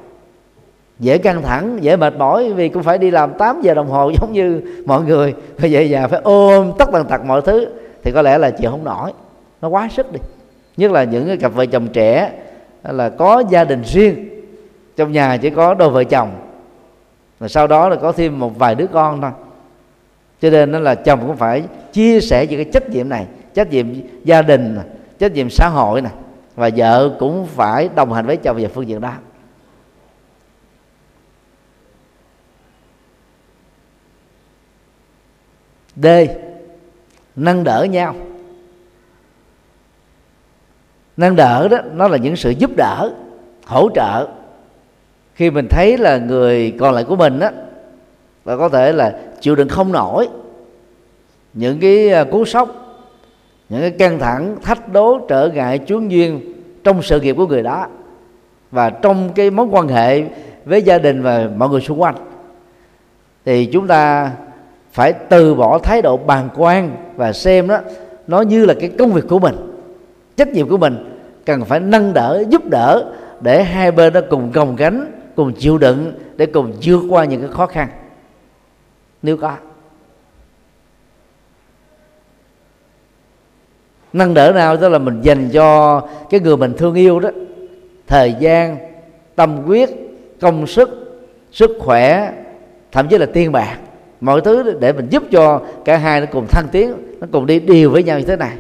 dễ 0.99 1.19
căng 1.19 1.43
thẳng, 1.43 1.79
dễ 1.81 1.97
mệt 1.97 2.17
mỏi, 2.17 2.53
vì 2.53 2.69
cũng 2.69 2.83
phải 2.83 2.99
đi 2.99 3.11
làm 3.11 3.33
8 3.35 3.63
giờ 3.63 3.75
đồng 3.75 3.89
hồ 3.89 4.11
giống 4.21 4.33
như 4.33 4.63
mọi 4.87 5.03
người. 5.03 5.35
Bây 5.61 5.71
giờ 5.71 5.81
già 5.81 6.07
phải 6.07 6.21
ôm 6.25 6.73
tất 6.79 6.89
tần 6.93 7.07
tật 7.07 7.25
mọi 7.25 7.43
thứ. 7.43 7.67
Thì 8.03 8.13
có 8.13 8.23
lẽ 8.23 8.39
là 8.39 8.51
chịu 8.51 8.71
không 8.71 8.85
nổi. 8.85 9.13
Nó 9.63 9.69
quá 9.69 9.89
sức 9.93 10.13
đi. 10.13 10.21
Nhất 10.77 10.93
là 10.93 11.05
những 11.05 11.27
cái 11.27 11.37
cặp 11.37 11.55
vợ 11.55 11.67
chồng 11.67 11.89
trẻ 11.93 12.33
là 12.83 13.09
có 13.09 13.43
gia 13.51 13.65
đình 13.65 13.83
riêng. 13.83 14.29
Trong 14.97 15.13
nhà 15.13 15.37
chỉ 15.37 15.51
có 15.51 15.75
đôi 15.75 15.91
vợ 15.91 16.05
chồng. 16.05 16.31
Và 17.39 17.49
sau 17.49 17.67
đó 17.67 17.89
là 17.89 17.97
có 17.97 18.13
thêm 18.13 18.39
một 18.39 18.59
vài 18.59 18.75
đứa 18.75 18.87
con 18.87 19.21
thôi. 19.21 19.31
Cho 20.41 20.51
nên 20.51 20.73
nó 20.73 20.79
là 20.79 20.95
chồng 20.95 21.21
cũng 21.27 21.37
phải 21.37 21.63
chia 21.93 22.21
sẻ 22.21 22.47
những 22.47 22.65
cái 22.65 22.73
trách 22.73 22.91
nhiệm 22.91 23.09
này, 23.09 23.27
trách 23.55 23.71
nhiệm 23.71 23.87
gia 24.25 24.43
đình 24.43 24.79
trách 25.19 25.33
nhiệm 25.33 25.51
xã 25.51 25.69
hội 25.69 26.01
này 26.01 26.13
và 26.57 26.71
vợ 26.77 27.17
cũng 27.19 27.47
phải 27.47 27.89
đồng 27.95 28.13
hành 28.13 28.27
với 28.27 28.37
chồng 28.37 28.57
về 28.57 28.69
phương 28.69 28.89
diện 28.89 29.01
đó. 29.01 29.13
D, 36.03 36.07
nâng 37.37 37.65
đỡ 37.65 37.87
nhau. 37.91 38.15
Nâng 41.17 41.37
đỡ 41.37 41.69
đó, 41.69 41.79
nó 41.93 42.09
là 42.09 42.17
những 42.17 42.37
sự 42.37 42.51
giúp 42.51 42.71
đỡ, 42.77 43.11
hỗ 43.67 43.89
trợ. 43.95 44.29
Khi 45.35 45.51
mình 45.51 45.69
thấy 45.71 45.99
là 45.99 46.19
người 46.19 46.75
còn 46.79 46.95
lại 46.95 47.05
của 47.05 47.17
mình 47.17 47.41
á, 47.41 47.53
và 48.45 48.57
có 48.57 48.69
thể 48.69 48.93
là 48.93 49.19
chịu 49.41 49.55
đựng 49.55 49.69
không 49.69 49.93
nổi 49.93 50.29
những 51.55 51.81
cái 51.81 52.13
à, 52.13 52.25
cú 52.25 52.45
sốc, 52.45 52.69
những 53.69 53.81
cái 53.81 53.91
căng 53.91 54.19
thẳng, 54.19 54.57
thách 54.63 54.93
đố, 54.93 55.19
trở 55.29 55.49
ngại, 55.49 55.81
chướng 55.87 56.11
duyên 56.11 56.53
trong 56.85 57.03
sự 57.03 57.21
nghiệp 57.21 57.37
của 57.37 57.47
người 57.47 57.63
đó 57.63 57.87
và 58.71 58.91
trong 58.91 59.33
cái 59.35 59.51
mối 59.51 59.67
quan 59.67 59.89
hệ 59.89 60.25
với 60.65 60.83
gia 60.83 60.99
đình 60.99 61.23
và 61.23 61.49
mọi 61.57 61.69
người 61.69 61.81
xung 61.81 62.01
quanh, 62.01 62.15
thì 63.45 63.67
chúng 63.67 63.87
ta 63.87 64.31
phải 64.97 65.13
từ 65.13 65.55
bỏ 65.55 65.79
thái 65.79 66.03
độ 66.03 66.17
bàng 66.17 66.49
quan 66.57 66.97
và 67.17 67.33
xem 67.33 67.69
đó, 67.69 67.79
nó 68.27 68.41
như 68.41 68.67
là 68.67 68.75
cái 68.81 68.91
công 68.99 69.13
việc 69.13 69.25
của 69.29 69.39
mình, 69.39 69.57
trách 70.37 70.49
nhiệm 70.49 70.69
của 70.69 70.77
mình 70.77 71.23
cần 71.45 71.65
phải 71.65 71.81
nâng 71.81 72.13
đỡ, 72.13 72.45
giúp 72.49 72.65
đỡ 72.65 73.13
để 73.41 73.63
hai 73.63 73.93
bên 73.93 74.13
nó 74.13 74.21
cùng 74.31 74.53
gồng 74.53 74.77
gánh, 74.77 75.13
cùng 75.35 75.53
chịu 75.53 75.79
đựng 75.79 76.13
để 76.37 76.47
cùng 76.47 76.73
vượt 76.83 77.01
qua 77.11 77.25
những 77.25 77.41
cái 77.41 77.51
khó 77.51 77.67
khăn. 77.67 77.89
Nếu 79.23 79.37
có, 79.37 79.57
nâng 84.13 84.35
đỡ 84.35 84.53
nào 84.53 84.77
đó 84.77 84.89
là 84.89 84.99
mình 84.99 85.21
dành 85.23 85.49
cho 85.53 86.01
cái 86.31 86.41
người 86.41 86.57
mình 86.57 86.75
thương 86.79 86.95
yêu 86.95 87.21
đó. 87.21 87.31
Thời 88.07 88.35
gian, 88.41 88.77
tâm 89.35 89.67
quyết 89.67 89.91
công 90.41 90.67
sức 90.67 91.21
sức 91.53 91.71
khỏe, 91.81 92.33
thậm 92.93 93.09
chí 93.09 93.19
là 93.19 93.27
tiền 93.27 93.53
bạc 93.53 93.77
mọi 94.27 94.41
thứ 94.41 94.77
để 94.81 94.93
mình 94.93 95.09
giúp 95.11 95.23
cho 95.31 95.61
cả 95.85 95.97
hai 95.97 96.21
nó 96.21 96.27
cùng 96.33 96.47
thăng 96.47 96.69
tiến, 96.73 96.95
nó 97.21 97.27
cùng 97.33 97.47
đi 97.47 97.61
đều 97.61 97.91
với 97.91 98.03
nhau 98.03 98.19
như 98.19 98.25
thế 98.25 98.37
này. 98.37 98.57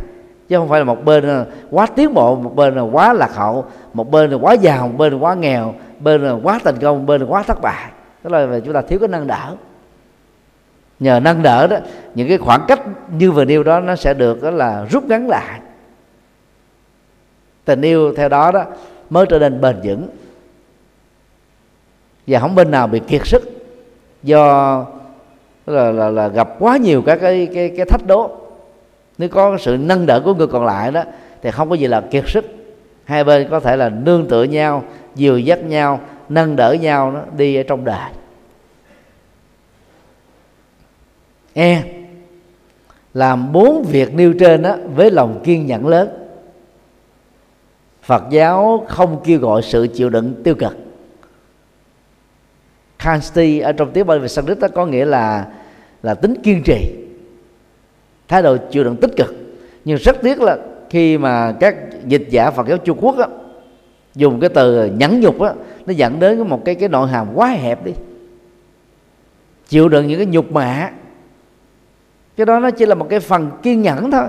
Chứ 0.49 0.57
không 0.57 0.69
phải 0.69 0.81
là 0.81 0.85
một 0.85 1.05
bên 1.05 1.29
ờ, 1.29 1.47
quá 1.71 1.87
tiến 1.87 2.15
bộ, 2.15 2.37
một 2.37 2.57
bên 2.57 2.75
là 2.75 2.83
quá 2.83 3.13
lạc 3.13 3.35
hậu, 3.35 3.65
một 3.93 4.11
bên 4.11 4.31
là 4.31 4.37
quá 4.37 4.53
giàu, 4.53 4.89
một 4.89 4.95
bên 4.99 5.13
là 5.13 5.19
quá 5.19 5.35
nghèo 5.35 5.75
bên 6.01 6.25
là 6.25 6.33
quá 6.43 6.61
thành 6.65 6.79
công 6.79 7.07
bên 7.07 7.21
là 7.21 7.27
quá 7.27 7.43
thất 7.43 7.61
bại. 7.63 7.91
Đó 8.25 8.39
là 8.39 8.61
chúng 8.61 8.75
ta 8.75 8.83
thiếu 8.83 8.99
cái 8.99 9.09
nâng 9.09 9.27
đỡ. 9.27 9.55
Nhờ 11.01 11.21
nâng 11.21 11.43
đỡ 11.43 11.67
đó, 11.67 11.77
những 12.15 12.29
cái 12.29 12.39
khoảng 12.39 12.65
cách 12.69 12.81
như 13.19 13.33
vừa 13.33 13.45
nêu 13.45 13.63
đó 13.63 13.81
nó 13.81 13.97
sẽ 13.97 14.15
được, 14.15 14.43
đó 14.43 14.51
là 14.51 14.87
rút 14.91 15.05
ngắn 15.05 15.29
lại. 15.29 15.61
Tình 17.65 17.83
yêu 17.83 18.15
theo 18.17 18.29
đó 18.29 18.51
đó 18.51 18.65
mới 19.11 19.27
trở 19.27 19.39
nên 19.39 19.61
bền 19.61 19.77
vững. 19.85 20.09
Và 22.27 22.41
không 22.41 22.55
bên 22.55 22.71
nào 22.71 22.87
bị 22.87 23.01
kiệt 23.09 23.27
sức 23.27 23.43
do 24.23 24.85
là, 25.67 25.91
là, 25.91 26.11
là 26.11 26.29
gặp 26.29 26.49
quá 26.59 26.77
nhiều 26.77 27.03
các 27.03 27.19
cái 27.21 27.49
cái 27.55 27.73
cái 27.77 27.87
thách 27.87 28.07
đố. 28.07 28.31
Nếu 29.19 29.29
có 29.29 29.59
sự 29.61 29.77
nâng 29.81 30.07
đỡ 30.07 30.21
của 30.25 30.35
người 30.35 30.47
còn 30.47 30.65
lại 30.65 30.93
đó 30.93 31.03
thì 31.43 31.51
không 31.51 31.71
có 31.71 31.75
gì 31.75 31.87
là 31.87 32.01
kiệt 32.01 32.25
sức. 32.27 32.45
Hai 33.05 33.25
bên 33.25 33.49
có 33.51 33.61
thể 33.61 33.77
là 33.77 33.89
nương 33.89 34.29
tựa 34.29 34.43
nhau 34.43 34.85
dìu 35.15 35.39
dắt 35.39 35.65
nhau 35.65 36.01
nâng 36.29 36.57
đỡ 36.57 36.73
nhau 36.73 37.11
nó 37.11 37.21
đi 37.37 37.57
ở 37.57 37.63
trong 37.63 37.85
đời. 37.85 38.11
E 41.53 41.83
làm 43.15 43.53
bốn 43.53 43.83
việc 43.83 44.15
nêu 44.15 44.33
trên 44.41 44.63
đó 44.63 44.77
với 44.95 45.11
lòng 45.11 45.41
kiên 45.45 45.67
nhẫn 45.67 45.87
lớn. 45.87 46.09
Phật 48.03 48.23
giáo 48.31 48.85
không 48.89 49.21
kêu 49.25 49.39
gọi 49.39 49.63
sự 49.63 49.87
chịu 49.95 50.11
đựng 50.11 50.35
tiêu 50.45 50.55
cực. 50.55 50.77
Kansti 52.99 53.59
ở 53.59 53.73
trong 53.73 53.91
tiếng 53.93 54.07
Bali 54.07 54.21
về 54.21 54.29
Sanskrit 54.29 54.59
đó 54.59 54.69
có 54.75 54.87
nghĩa 54.87 55.05
là 55.05 55.47
là 56.03 56.15
tính 56.15 56.35
kiên 56.43 56.63
trì. 56.63 56.95
Thái 58.29 58.43
độ 58.43 58.57
chịu 58.71 58.85
đựng 58.85 58.97
tích 58.97 59.17
cực. 59.17 59.35
Nhưng 59.85 59.99
rất 59.99 60.17
tiếc 60.23 60.41
là 60.41 60.59
khi 60.91 61.19
mà 61.19 61.53
các 61.61 61.77
dịch 62.07 62.27
giả 62.31 62.51
Phật 62.51 62.69
giáo 62.69 62.79
Trung 62.79 62.99
Quốc 63.01 63.19
á, 63.19 63.27
dùng 64.15 64.41
cái 64.41 64.51
từ 64.55 64.87
nhẫn 64.87 65.21
nhục 65.21 65.41
á, 65.41 65.53
nó 65.87 65.93
dẫn 65.93 66.21
đến 66.21 66.41
một 66.49 66.65
cái 66.65 66.75
cái 66.75 66.89
nội 66.89 67.09
hàm 67.09 67.27
quá 67.35 67.49
hẹp 67.49 67.85
đi. 67.85 67.93
Chịu 69.69 69.89
đựng 69.89 70.07
những 70.07 70.19
cái 70.19 70.27
nhục 70.27 70.53
mạ. 70.53 70.91
Cái 72.37 72.47
đó 72.47 72.59
nó 72.61 72.71
chỉ 72.71 72.87
là 72.87 72.95
một 72.95 73.07
cái 73.11 73.21
phần 73.21 73.51
kiên 73.63 73.83
nhẫn 73.83 74.11
thôi. 74.11 74.25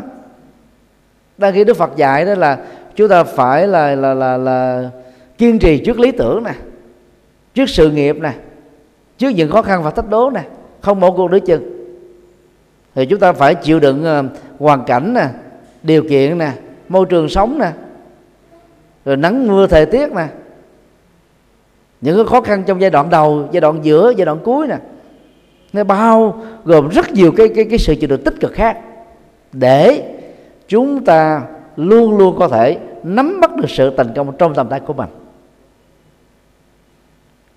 Đang 1.38 1.54
khi 1.54 1.64
Đức 1.64 1.78
Phật 1.78 1.96
dạy 1.96 2.26
đó 2.26 2.36
là 2.36 2.58
chúng 2.96 3.10
ta 3.10 3.24
phải 3.24 3.68
là 3.68 3.96
là 3.96 4.14
là 4.14 4.38
là 4.38 4.90
kiên 5.38 5.60
trì 5.60 5.78
trước 5.78 6.00
lý 6.00 6.12
tưởng 6.12 6.44
nè 6.44 6.54
trước 7.54 7.70
sự 7.70 7.92
nghiệp 7.92 8.18
nè 8.20 8.34
trước 9.18 9.30
những 9.30 9.52
khó 9.52 9.62
khăn 9.62 9.84
và 9.84 9.92
thách 9.92 10.10
đố 10.10 10.30
nè, 10.30 10.42
không 10.82 11.00
bỏ 11.00 11.12
cuộc 11.12 11.32
nữa 11.32 11.40
chừng. 11.40 11.64
Thì 12.96 13.06
chúng 13.06 13.20
ta 13.20 13.34
phải 13.34 13.56
chịu 13.56 13.80
đựng 13.80 14.04
ờ, 14.04 14.24
hoàn 14.60 14.84
cảnh 14.84 15.14
nè, 15.14 15.28
điều 15.84 16.04
kiện 16.10 16.38
nè, 16.38 16.52
môi 16.90 17.06
trường 17.06 17.30
sống 17.30 17.60
nè, 17.60 17.72
rồi 19.06 19.18
nắng 19.18 19.48
mưa 19.48 19.68
thời 19.68 19.86
tiết 19.86 20.12
nè. 20.12 20.28
Những 22.02 22.16
cái 22.16 22.26
khó 22.26 22.42
khăn 22.42 22.64
trong 22.68 22.82
giai 22.82 22.90
đoạn 22.90 23.10
đầu, 23.10 23.48
giai 23.52 23.62
đoạn 23.62 23.80
giữa, 23.84 24.14
giai 24.18 24.26
đoạn 24.26 24.40
cuối 24.44 24.68
nè, 24.68 24.78
nó 25.74 25.84
bao 25.84 26.44
gồm 26.64 26.90
rất 26.90 27.12
nhiều 27.12 27.32
cái 27.38 27.50
cái 27.56 27.66
cái 27.70 27.80
sự 27.80 27.96
chịu 27.96 28.10
đựng 28.10 28.24
tích 28.24 28.40
cực 28.40 28.54
khác 28.54 28.78
để 29.54 30.04
chúng 30.68 31.06
ta 31.06 31.42
luôn 31.76 32.18
luôn 32.18 32.36
có 32.40 32.48
thể 32.48 32.78
nắm 33.04 33.42
bắt 33.42 33.56
được 33.56 33.70
sự 33.70 33.94
thành 33.98 34.14
công 34.16 34.32
trong 34.38 34.54
tầm 34.56 34.68
tay 34.70 34.80
của 34.80 34.94
mình 34.94 35.10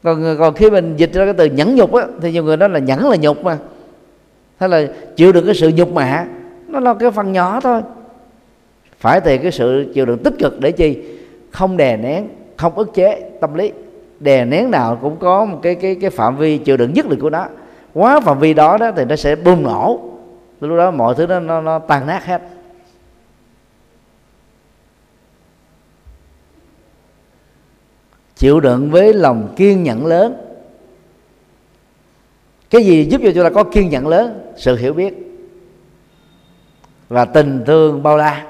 còn 0.02 0.36
còn 0.38 0.54
khi 0.54 0.70
mình 0.70 0.96
dịch 0.96 1.12
ra 1.12 1.24
cái 1.24 1.34
từ 1.34 1.44
nhẫn 1.44 1.74
nhục 1.74 1.94
á 1.94 2.06
thì 2.20 2.32
nhiều 2.32 2.44
người 2.44 2.56
nói 2.56 2.68
là 2.68 2.78
nhẫn 2.78 3.08
là 3.08 3.16
nhục 3.16 3.44
mà. 3.44 3.58
Hay 4.58 4.68
là 4.68 4.86
chịu 5.16 5.32
được 5.32 5.42
cái 5.42 5.54
sự 5.54 5.70
nhục 5.74 5.92
mạ 5.92 6.26
nó 6.68 6.80
là 6.80 6.94
cái 6.94 7.10
phần 7.10 7.32
nhỏ 7.32 7.60
thôi. 7.60 7.82
Phải 8.98 9.20
thì 9.20 9.38
cái 9.38 9.52
sự 9.52 9.92
chịu 9.94 10.06
đựng 10.06 10.18
tích 10.18 10.34
cực 10.38 10.60
để 10.60 10.72
chi? 10.72 10.98
Không 11.50 11.76
đè 11.76 11.96
nén 11.96 12.28
không 12.56 12.74
ức 12.74 12.94
chế 12.94 13.30
tâm 13.40 13.54
lý. 13.54 13.72
Đè 14.20 14.44
nén 14.44 14.70
nào 14.70 14.98
cũng 15.02 15.16
có 15.16 15.44
một 15.44 15.58
cái 15.62 15.74
cái 15.74 15.94
cái 15.94 16.10
phạm 16.10 16.36
vi 16.36 16.58
chịu 16.58 16.76
đựng 16.76 16.92
nhất 16.94 17.08
định 17.08 17.20
của 17.20 17.30
nó. 17.30 17.46
Quá 17.94 18.20
phạm 18.20 18.38
vi 18.38 18.54
đó 18.54 18.76
đó 18.78 18.90
thì 18.96 19.04
nó 19.04 19.16
sẽ 19.16 19.36
bùng 19.36 19.62
nổ. 19.62 20.00
Lúc 20.60 20.78
đó 20.78 20.90
mọi 20.90 21.14
thứ 21.14 21.26
đó, 21.26 21.40
nó, 21.40 21.60
nó 21.60 21.78
tan 21.78 22.06
nát 22.06 22.24
hết. 22.24 22.42
Chịu 28.40 28.60
đựng 28.60 28.90
với 28.90 29.14
lòng 29.14 29.52
kiên 29.56 29.82
nhẫn 29.82 30.06
lớn. 30.06 30.36
Cái 32.70 32.84
gì 32.84 33.04
giúp 33.04 33.20
cho 33.24 33.30
chúng 33.34 33.44
ta 33.44 33.50
có 33.50 33.64
kiên 33.64 33.88
nhẫn 33.88 34.08
lớn? 34.08 34.52
Sự 34.56 34.76
hiểu 34.76 34.92
biết 34.92 35.14
và 37.08 37.24
tình 37.24 37.62
thương 37.66 38.02
bao 38.02 38.16
la. 38.16 38.46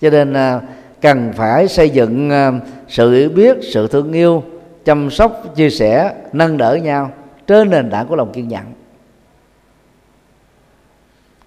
Cho 0.00 0.10
nên 0.10 0.32
à, 0.32 0.60
cần 1.00 1.32
phải 1.36 1.68
xây 1.68 1.90
dựng 1.90 2.30
à, 2.30 2.52
sự 2.88 3.12
hiểu 3.12 3.28
biết, 3.28 3.56
sự 3.62 3.88
thương 3.88 4.12
yêu, 4.12 4.42
chăm 4.84 5.10
sóc, 5.10 5.42
chia 5.56 5.70
sẻ, 5.70 6.14
nâng 6.32 6.56
đỡ 6.56 6.74
nhau 6.74 7.10
trên 7.46 7.70
nền 7.70 7.90
tảng 7.90 8.06
của 8.06 8.16
lòng 8.16 8.32
kiên 8.32 8.48
nhẫn. 8.48 8.64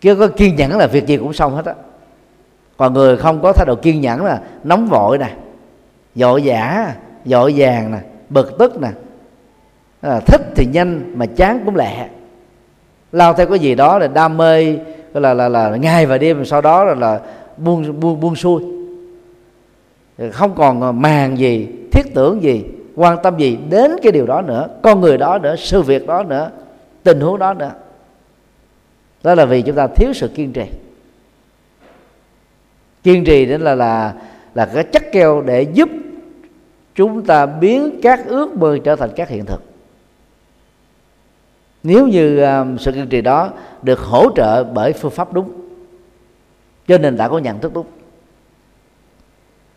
Chứ 0.01 0.15
có 0.15 0.27
kiên 0.27 0.55
nhẫn 0.55 0.77
là 0.77 0.87
việc 0.87 1.07
gì 1.07 1.17
cũng 1.17 1.33
xong 1.33 1.55
hết 1.55 1.65
á. 1.65 1.73
Còn 2.77 2.93
người 2.93 3.17
không 3.17 3.41
có 3.41 3.53
thái 3.53 3.65
độ 3.65 3.75
kiên 3.75 4.01
nhẫn 4.01 4.25
là 4.25 4.41
nóng 4.63 4.87
vội 4.87 5.17
nè 5.17 5.35
vội 6.15 6.41
vã 6.45 6.93
vội 7.26 7.54
vàng 7.58 7.91
nè 7.91 7.97
bực 8.30 8.58
tức 8.60 8.82
nè. 8.82 8.89
À, 10.02 10.19
thích 10.19 10.41
thì 10.56 10.65
nhanh 10.65 11.13
mà 11.15 11.26
chán 11.26 11.62
cũng 11.65 11.76
lẹ. 11.76 12.08
Lao 13.12 13.34
theo 13.34 13.47
cái 13.47 13.60
gì 13.60 13.76
đó 13.76 13.99
là 13.99 14.08
đam 14.08 14.38
mê 14.38 14.78
là 15.13 15.34
là 15.34 15.49
là 15.49 15.76
ngày 15.76 16.06
và 16.06 16.17
đêm 16.17 16.45
sau 16.45 16.62
đó 16.62 16.84
là, 16.84 16.95
là 16.95 17.19
buông 17.58 17.99
buông 17.99 18.19
buông 18.19 18.36
xuôi. 18.36 18.63
Không 20.32 20.56
còn 20.56 21.02
màng 21.02 21.38
gì 21.38 21.67
thiết 21.91 22.13
tưởng 22.15 22.43
gì 22.43 22.63
quan 22.95 23.17
tâm 23.23 23.38
gì 23.38 23.58
đến 23.69 23.91
cái 24.04 24.12
điều 24.12 24.26
đó 24.26 24.41
nữa 24.41 24.67
con 24.82 25.02
người 25.02 25.17
đó 25.17 25.38
nữa 25.38 25.56
sự 25.56 25.82
việc 25.82 26.08
đó 26.08 26.23
nữa 26.23 26.52
tình 27.04 27.19
huống 27.19 27.39
đó 27.39 27.54
nữa. 27.54 27.71
Đó 29.23 29.36
là 29.36 29.45
vì 29.45 29.62
chúng 29.62 29.76
ta 29.76 29.88
thiếu 29.88 30.13
sự 30.13 30.28
kiên 30.28 30.54
trì. 30.54 30.65
Kiên 33.04 33.26
trì 33.26 33.45
đến 33.45 33.62
là 33.62 33.76
là 33.76 34.13
là 34.56 34.65
cái 34.65 34.84
chất 34.84 35.04
keo 35.12 35.41
để 35.41 35.62
giúp 35.62 35.89
chúng 36.95 37.25
ta 37.25 37.45
biến 37.45 37.99
các 38.01 38.25
ước 38.25 38.58
mơ 38.58 38.77
trở 38.84 38.95
thành 38.95 39.10
các 39.15 39.29
hiện 39.29 39.45
thực. 39.45 39.63
Nếu 41.84 42.08
như 42.08 42.39
à, 42.39 42.65
sự 42.79 42.91
kiên 42.91 43.08
trì 43.08 43.21
đó 43.21 43.49
được 43.82 43.99
hỗ 43.99 44.36
trợ 44.36 44.63
bởi 44.63 44.93
phương 44.93 45.12
pháp 45.12 45.34
đúng, 45.34 45.51
cho 46.88 46.97
nên 46.97 47.17
đã 47.17 47.29
có 47.29 47.38
nhận 47.38 47.60
thức 47.60 47.73
đúng. 47.73 47.88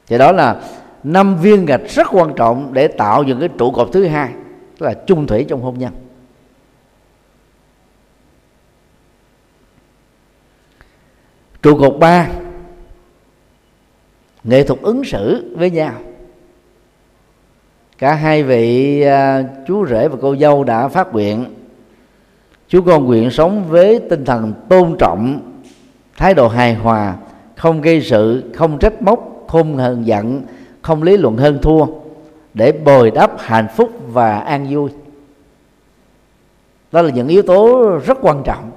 Thì 0.07 0.19
đó 0.19 0.33
là 0.33 0.63
năm 1.03 1.37
viên 1.37 1.67
gạch 1.67 1.81
rất 1.89 2.07
quan 2.11 2.35
trọng 2.37 2.73
để 2.73 2.89
tạo 2.89 3.23
những 3.23 3.41
cái 3.41 3.49
trụ 3.59 3.71
cột 3.71 3.89
thứ 3.93 4.07
hai, 4.07 4.33
tức 4.79 4.87
là 4.87 4.95
chung 5.07 5.27
thủy 5.27 5.47
trong 5.49 5.61
hôn 5.63 5.79
nhân. 5.79 5.93
Trụ 11.63 11.79
cột 11.79 11.97
ba, 11.99 12.29
nghệ 14.45 14.63
thuật 14.63 14.81
ứng 14.81 15.05
xử 15.05 15.55
với 15.57 15.71
nhau 15.71 15.95
cả 17.99 18.15
hai 18.15 18.43
vị 18.43 19.01
à, 19.03 19.45
chú 19.67 19.87
rể 19.87 20.09
và 20.09 20.17
cô 20.23 20.37
dâu 20.37 20.65
đã 20.65 20.89
phát 20.89 21.13
nguyện. 21.13 21.45
Chú 22.69 22.83
con 22.87 23.05
nguyện 23.05 23.31
sống 23.31 23.65
với 23.69 24.01
tinh 24.11 24.25
thần 24.25 24.55
tôn 24.69 24.97
trọng, 24.99 25.41
thái 26.17 26.35
độ 26.35 26.49
hài 26.49 26.75
hòa, 26.75 27.17
không 27.57 27.81
gây 27.81 28.03
sự, 28.03 28.53
không 28.55 28.79
trách 28.79 29.03
móc, 29.03 29.45
không 29.49 29.77
hờn 29.77 30.07
giận, 30.07 30.43
không 30.83 31.03
lý 31.03 31.17
luận 31.17 31.37
hơn 31.37 31.59
thua, 31.63 31.87
để 32.55 32.73
bồi 32.73 33.11
đắp 33.11 33.33
hạnh 33.39 33.67
phúc 33.77 33.91
và 34.07 34.39
an 34.39 34.67
vui. 34.71 34.91
Đó 36.93 37.03
là 37.03 37.11
những 37.11 37.29
yếu 37.29 37.43
tố 37.43 37.91
rất 38.07 38.19
quan 38.21 38.43
trọng. 38.45 38.71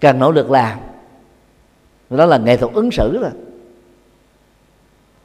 Cần 0.00 0.18
nỗ 0.18 0.32
lực 0.32 0.50
làm, 0.50 0.78
đó 2.10 2.26
là 2.26 2.38
nghệ 2.38 2.56
thuật 2.56 2.74
ứng 2.74 2.90
xử 2.90 3.18
rồi 3.20 3.30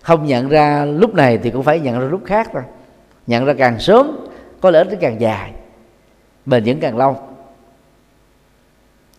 không 0.06 0.26
nhận 0.26 0.50
ra 0.50 0.86
lúc 0.86 1.14
này 1.14 1.38
thì 1.38 1.52
cũng 1.52 1.64
phải 1.64 1.80
nhận 1.80 2.00
ra 2.00 2.08
lúc 2.08 2.22
khác 2.26 2.50
thôi. 2.54 2.64
Nhận 3.28 3.46
ra 3.46 3.54
càng 3.54 3.80
sớm 3.80 4.28
có 4.62 4.72
lợi 4.72 4.86
ích 4.88 4.98
càng 5.02 5.22
dài 5.22 5.52
bền 6.46 6.64
vững 6.66 6.80
càng 6.80 6.98
lâu. 6.98 7.18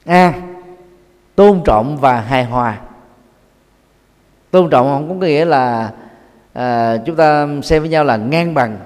A. 0.04 0.14
À, 0.14 0.32
tôn 1.34 1.60
trọng 1.64 1.96
và 1.96 2.20
hài 2.20 2.44
hòa. 2.44 2.80
Tôn 4.50 4.70
trọng 4.70 4.86
không 4.86 5.08
có 5.08 5.26
nghĩa 5.26 5.44
là 5.44 5.92
à, 6.52 6.96
chúng 7.06 7.16
ta 7.16 7.48
xem 7.62 7.82
với 7.82 7.90
nhau 7.90 8.04
là 8.04 8.16
ngang 8.16 8.54
bằng 8.54 8.78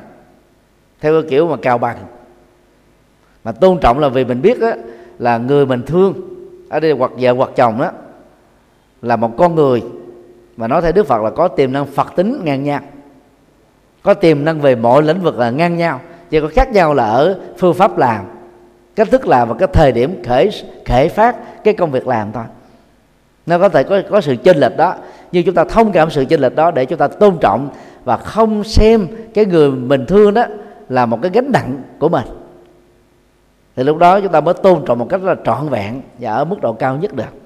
theo 1.01 1.23
cái 1.23 1.31
kiểu 1.31 1.49
mà 1.49 1.57
cào 1.63 1.79
bằng. 1.79 1.99
Mà 3.45 3.53
tôn 3.53 3.79
trọng 3.81 3.99
là 3.99 4.09
vì 4.09 4.25
mình 4.25 4.43
biết 4.43 4.61
đó, 4.61 4.71
là 5.19 5.39
người 5.39 5.67
mình 5.67 5.83
thương. 5.83 6.15
Ở 6.71 6.81
đây 6.81 6.93
hoặc 6.93 7.11
vợ 7.19 7.33
hoặc 7.33 7.51
chồng 7.57 7.81
đó 7.81 7.91
là 9.03 9.17
một 9.17 9.35
con 9.37 9.55
người 9.55 9.83
mà 10.61 10.69
nói 10.69 10.83
theo 10.83 10.93
Đức 10.93 11.07
Phật 11.07 11.23
là 11.23 11.31
có 11.31 11.49
tiềm 11.49 11.73
năng 11.73 11.87
Phật 11.87 12.13
tính 12.17 12.41
ngang 12.45 12.65
nhau. 12.65 12.81
Có 14.03 14.15
tiềm 14.15 14.45
năng 14.45 14.61
về 14.61 14.75
mọi 14.75 15.03
lĩnh 15.03 15.21
vực 15.21 15.39
là 15.39 15.51
ngang 15.51 15.77
nhau. 15.77 16.01
Chỉ 16.31 16.41
có 16.41 16.49
khác 16.49 16.73
nhau 16.73 16.95
là 16.95 17.05
ở 17.05 17.39
phương 17.59 17.75
pháp 17.75 17.99
làm, 17.99 18.25
cách 18.97 19.09
thức 19.11 19.27
làm 19.27 19.49
và 19.49 19.55
cái 19.59 19.69
thời 19.73 19.93
điểm 19.93 20.23
khởi 20.27 20.51
khởi 20.87 21.09
phát 21.09 21.65
cái 21.65 21.75
công 21.75 21.91
việc 21.91 22.07
làm 22.07 22.33
thôi. 22.33 22.45
Nó 23.47 23.59
có 23.59 23.69
thể 23.69 23.83
có 23.83 24.03
có 24.11 24.21
sự 24.21 24.37
chênh 24.37 24.57
lệch 24.57 24.77
đó, 24.77 24.95
nhưng 25.33 25.45
chúng 25.45 25.55
ta 25.55 25.65
thông 25.65 25.93
cảm 25.93 26.11
sự 26.11 26.25
chênh 26.25 26.41
lệch 26.41 26.55
đó 26.55 26.71
để 26.71 26.85
chúng 26.85 26.99
ta 26.99 27.09
tôn 27.09 27.39
trọng 27.39 27.69
và 28.05 28.17
không 28.17 28.65
xem 28.65 29.07
cái 29.35 29.45
người 29.45 29.71
mình 29.71 30.07
thương 30.07 30.35
đó 30.35 30.45
là 30.89 31.07
một 31.07 31.19
cái 31.23 31.31
gánh 31.35 31.53
nặng 31.53 31.83
của 31.99 32.09
mình. 32.09 32.27
Thì 33.77 33.85
lúc 33.85 33.99
đó 33.99 34.21
chúng 34.21 34.33
ta 34.33 34.41
mới 34.41 34.55
tôn 34.55 34.85
trọng 34.87 34.99
một 34.99 35.07
cách 35.09 35.23
là 35.23 35.35
trọn 35.45 35.69
vẹn 35.69 36.03
và 36.19 36.33
ở 36.33 36.45
mức 36.45 36.61
độ 36.61 36.73
cao 36.73 36.97
nhất 36.97 37.15
được. 37.15 37.40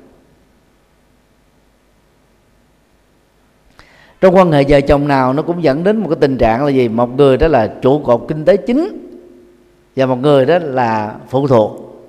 Trong 4.24 4.36
quan 4.36 4.52
hệ 4.52 4.64
vợ 4.68 4.80
chồng 4.80 5.08
nào 5.08 5.32
nó 5.32 5.42
cũng 5.42 5.62
dẫn 5.62 5.84
đến 5.84 5.96
một 5.96 6.08
cái 6.08 6.16
tình 6.20 6.38
trạng 6.38 6.64
là 6.64 6.70
gì? 6.70 6.88
Một 6.88 7.16
người 7.16 7.36
đó 7.36 7.48
là 7.48 7.66
trụ 7.66 7.98
cột 7.98 8.24
kinh 8.28 8.44
tế 8.44 8.56
chính 8.56 9.10
và 9.96 10.06
một 10.06 10.16
người 10.16 10.46
đó 10.46 10.58
là 10.62 11.14
phụ 11.28 11.46
thuộc. 11.46 12.00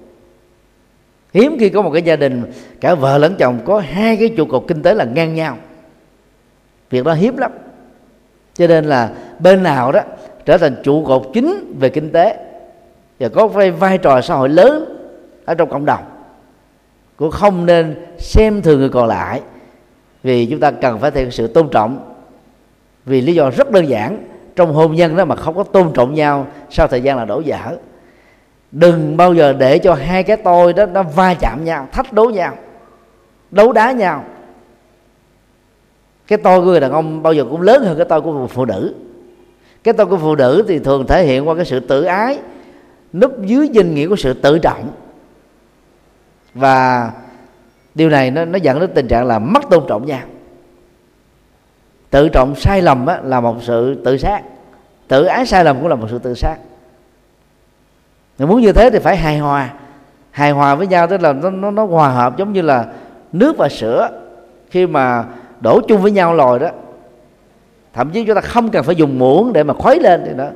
Hiếm 1.34 1.58
khi 1.60 1.70
có 1.70 1.82
một 1.82 1.92
cái 1.94 2.02
gia 2.02 2.16
đình 2.16 2.44
cả 2.82 2.96
vợ 2.96 3.18
lẫn 3.18 3.36
chồng 3.40 3.60
có 3.66 3.80
hai 3.80 4.18
cái 4.18 4.30
trụ 4.38 4.46
cột 4.46 4.64
kinh 4.68 4.82
tế 4.82 4.94
là 4.94 5.06
ngang 5.06 5.36
nhau. 5.36 5.58
Việc 6.90 7.06
đó 7.06 7.14
hiếm 7.14 7.38
lắm. 7.38 7.52
Cho 8.54 8.68
nên 8.68 8.86
là 8.86 9.12
bên 9.40 9.64
nào 9.64 9.92
đó 9.92 10.02
trở 10.46 10.58
thành 10.58 10.76
trụ 10.84 11.06
cột 11.06 11.28
chính 11.34 11.74
về 11.80 11.90
kinh 11.90 12.12
tế 12.12 12.38
và 13.20 13.30
có 13.30 13.48
vai, 13.48 13.72
vai 13.72 13.98
trò 13.98 14.22
xã 14.22 14.36
hội 14.36 14.50
lớn 14.50 14.98
ở 15.46 15.56
trong 15.56 15.70
cộng 15.70 15.86
đồng 15.86 16.04
cũng 17.18 17.32
không 17.32 17.66
nên 17.66 17.96
xem 18.18 18.62
thường 18.62 18.80
người 18.80 18.90
còn 18.90 19.08
lại 19.08 19.42
vì 20.26 20.46
chúng 20.46 20.60
ta 20.60 20.72
cần 20.72 21.00
phải 21.00 21.12
thể 21.12 21.30
sự 21.32 21.48
tôn 21.48 21.70
trọng. 21.70 22.14
Vì 23.06 23.22
lý 23.22 23.34
do 23.34 23.50
rất 23.50 23.72
đơn 23.72 23.90
giản, 23.90 24.28
trong 24.56 24.74
hôn 24.74 24.96
nhân 24.96 25.16
đó 25.16 25.26
mà 25.26 25.36
không 25.36 25.56
có 25.56 25.64
tôn 25.64 25.94
trọng 25.94 26.14
nhau, 26.14 26.48
sau 26.70 26.88
thời 26.88 27.02
gian 27.02 27.18
là 27.18 27.26
đổ 27.26 27.42
vỡ. 27.46 27.78
Đừng 28.72 29.18
bao 29.18 29.34
giờ 29.34 29.54
để 29.54 29.78
cho 29.78 29.94
hai 29.94 30.24
cái 30.24 30.38
tôi 30.38 30.74
đó, 30.74 30.86
nó 30.86 31.04
va 31.04 31.34
chạm 31.34 31.64
nhau, 31.64 31.88
thách 31.92 32.14
đố 32.14 32.30
nhau, 32.30 32.58
đấu 33.52 33.74
đá 33.74 33.92
nhau. 33.92 34.24
Cái 36.28 36.38
tôi 36.38 36.60
của 36.60 36.66
người 36.66 36.80
đàn 36.80 36.92
ông 36.92 37.24
bao 37.24 37.34
giờ 37.34 37.46
cũng 37.50 37.62
lớn 37.62 37.84
hơn 37.84 37.98
cái 37.98 38.06
tôi 38.10 38.22
của 38.22 38.48
phụ 38.48 38.66
nữ. 38.66 38.96
Cái 39.84 39.94
tôi 39.94 40.06
của 40.06 40.18
phụ 40.18 40.36
nữ 40.36 40.64
thì 40.68 40.80
thường 40.80 41.08
thể 41.08 41.24
hiện 41.24 41.48
qua 41.48 41.56
cái 41.56 41.66
sự 41.66 41.80
tự 41.80 42.04
ái, 42.04 42.40
núp 43.14 43.46
dưới 43.46 43.70
danh 43.70 43.96
nghĩa 43.96 44.08
của 44.08 44.16
sự 44.16 44.34
tự 44.34 44.60
trọng. 44.60 44.90
Và 46.54 47.12
điều 47.96 48.10
này 48.10 48.32
nó 48.32 48.46
nó 48.46 48.58
dẫn 48.58 48.80
đến 48.80 48.92
tình 48.96 49.08
trạng 49.08 49.26
là 49.26 49.40
mất 49.40 49.64
tôn 49.70 49.84
trọng 49.88 50.06
nhau. 50.06 50.20
Tự 52.10 52.30
trọng 52.30 52.56
sai 52.56 52.82
lầm 52.82 53.06
á, 53.06 53.20
là 53.24 53.42
một 53.42 53.56
sự 53.62 54.02
tự 54.06 54.18
sát. 54.18 54.42
Tự 55.08 55.26
ái 55.26 55.46
sai 55.46 55.64
lầm 55.64 55.80
cũng 55.80 55.88
là 55.88 55.96
một 55.96 56.08
sự 56.12 56.20
tự 56.20 56.34
sát. 56.34 56.56
Nếu 58.40 58.48
muốn 58.48 58.62
như 58.62 58.74
thế 58.74 58.90
thì 58.90 59.00
phải 59.00 59.18
hài 59.18 59.38
hòa. 59.38 59.74
Hài 60.32 60.52
hòa 60.52 60.76
với 60.76 60.88
nhau 60.88 61.08
tức 61.08 61.22
là 61.22 61.34
nó, 61.34 61.50
nó, 61.50 61.72
nó 61.72 61.86
hòa 61.86 62.10
hợp 62.10 62.38
giống 62.38 62.54
như 62.54 62.62
là 62.62 62.86
nước 63.32 63.58
và 63.58 63.70
sữa. 63.70 64.10
Khi 64.70 64.88
mà 64.88 65.26
đổ 65.60 65.82
chung 65.88 66.02
với 66.02 66.12
nhau 66.12 66.36
rồi 66.36 66.60
đó 66.60 66.70
thậm 67.94 68.10
chí 68.10 68.26
chúng 68.26 68.36
ta 68.36 68.42
không 68.42 68.70
cần 68.70 68.84
phải 68.84 68.96
dùng 68.96 69.20
muỗng 69.20 69.54
để 69.54 69.64
mà 69.64 69.74
khuấy 69.74 70.00
lên 70.00 70.24
thì 70.26 70.32
đó 70.38 70.48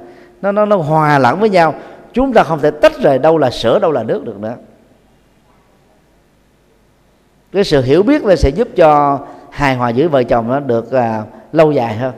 nó 0.42 0.52
nó 0.52 0.66
nó 0.66 0.78
hòa 0.78 1.20
lẫn 1.20 1.40
với 1.40 1.50
nhau. 1.50 1.74
Chúng 2.14 2.34
ta 2.34 2.44
không 2.44 2.60
thể 2.60 2.72
tách 2.72 2.98
rời 2.98 3.20
đâu 3.20 3.38
là 3.38 3.50
sữa 3.50 3.80
đâu 3.80 3.92
là 3.92 4.04
nước 4.04 4.26
được 4.26 4.40
nữa 4.40 4.56
cái 7.52 7.64
sự 7.64 7.82
hiểu 7.82 8.04
biết 8.04 8.26
là 8.26 8.36
sẽ 8.36 8.50
giúp 8.50 8.68
cho 8.76 9.20
hài 9.50 9.76
hòa 9.76 9.90
giữa 9.90 10.08
vợ 10.08 10.24
chồng 10.24 10.48
nó 10.48 10.60
được 10.60 10.92
à, 10.92 11.24
lâu 11.52 11.72
dài 11.72 11.96
hơn. 11.96 12.14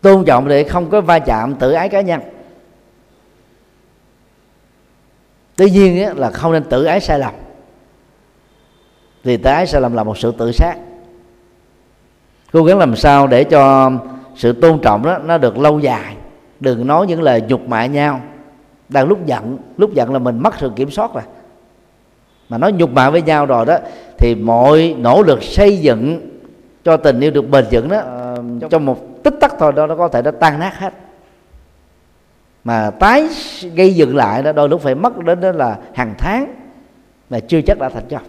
Tôn 0.00 0.24
trọng 0.24 0.48
để 0.48 0.64
không 0.64 0.90
có 0.90 1.00
va 1.00 1.18
chạm 1.18 1.54
tự 1.54 1.72
ái 1.72 1.88
cá 1.88 2.00
nhân. 2.00 2.20
Tuy 5.56 5.70
nhiên 5.70 6.04
á, 6.04 6.12
là 6.16 6.30
không 6.30 6.52
nên 6.52 6.64
tự 6.64 6.84
ái 6.84 7.00
sai 7.00 7.18
lầm. 7.18 7.34
Vì 9.24 9.36
tự 9.36 9.50
ái 9.50 9.66
sai 9.66 9.80
lầm 9.80 9.94
là 9.94 10.04
một 10.04 10.18
sự 10.18 10.32
tự 10.38 10.52
sát. 10.52 10.74
Cố 12.52 12.64
gắng 12.64 12.78
làm 12.78 12.96
sao 12.96 13.26
để 13.26 13.44
cho 13.44 13.90
sự 14.36 14.52
tôn 14.52 14.80
trọng 14.82 15.02
đó 15.02 15.18
nó 15.18 15.38
được 15.38 15.58
lâu 15.58 15.78
dài. 15.78 16.16
Đừng 16.60 16.86
nói 16.86 17.06
những 17.06 17.22
lời 17.22 17.42
nhục 17.48 17.68
mạ 17.68 17.86
nhau 17.86 18.20
đang 18.88 19.08
lúc 19.08 19.26
giận 19.26 19.58
lúc 19.76 19.94
giận 19.94 20.12
là 20.12 20.18
mình 20.18 20.42
mất 20.42 20.54
sự 20.58 20.72
kiểm 20.76 20.90
soát 20.90 21.14
rồi. 21.14 21.22
Mà 22.48 22.58
nói 22.58 22.72
nhục 22.72 22.90
mạ 22.90 23.10
với 23.10 23.22
nhau 23.22 23.46
rồi 23.46 23.66
đó 23.66 23.78
thì 24.18 24.34
mọi 24.34 24.94
nỗ 24.98 25.22
lực 25.22 25.42
xây 25.42 25.78
dựng 25.78 26.30
cho 26.84 26.96
tình 26.96 27.20
yêu 27.20 27.30
được 27.30 27.42
bền 27.42 27.64
vững 27.70 27.88
đó 27.88 28.02
uh, 28.32 28.70
trong 28.70 28.86
một 28.86 29.22
tích 29.22 29.34
tắc 29.40 29.54
thôi 29.58 29.72
đó 29.72 29.86
nó 29.86 29.96
có 29.96 30.08
thể 30.08 30.22
nó 30.22 30.30
tan 30.30 30.58
nát 30.58 30.78
hết. 30.78 30.94
Mà 32.64 32.90
tái 32.90 33.28
gây 33.74 33.94
dựng 33.94 34.16
lại 34.16 34.42
đó 34.42 34.52
đôi 34.52 34.68
lúc 34.68 34.80
phải 34.80 34.94
mất 34.94 35.18
đến 35.18 35.40
đó 35.40 35.52
là 35.52 35.78
hàng 35.94 36.14
tháng 36.18 36.54
mà 37.30 37.40
chưa 37.40 37.60
chắc 37.66 37.78
đã 37.78 37.88
thành 37.88 38.08
công. 38.10 38.22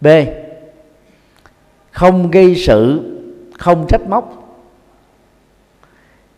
B. 0.00 0.06
Không 1.90 2.30
gây 2.30 2.54
sự 2.54 3.00
không 3.58 3.86
trách 3.88 4.08
móc. 4.08 4.44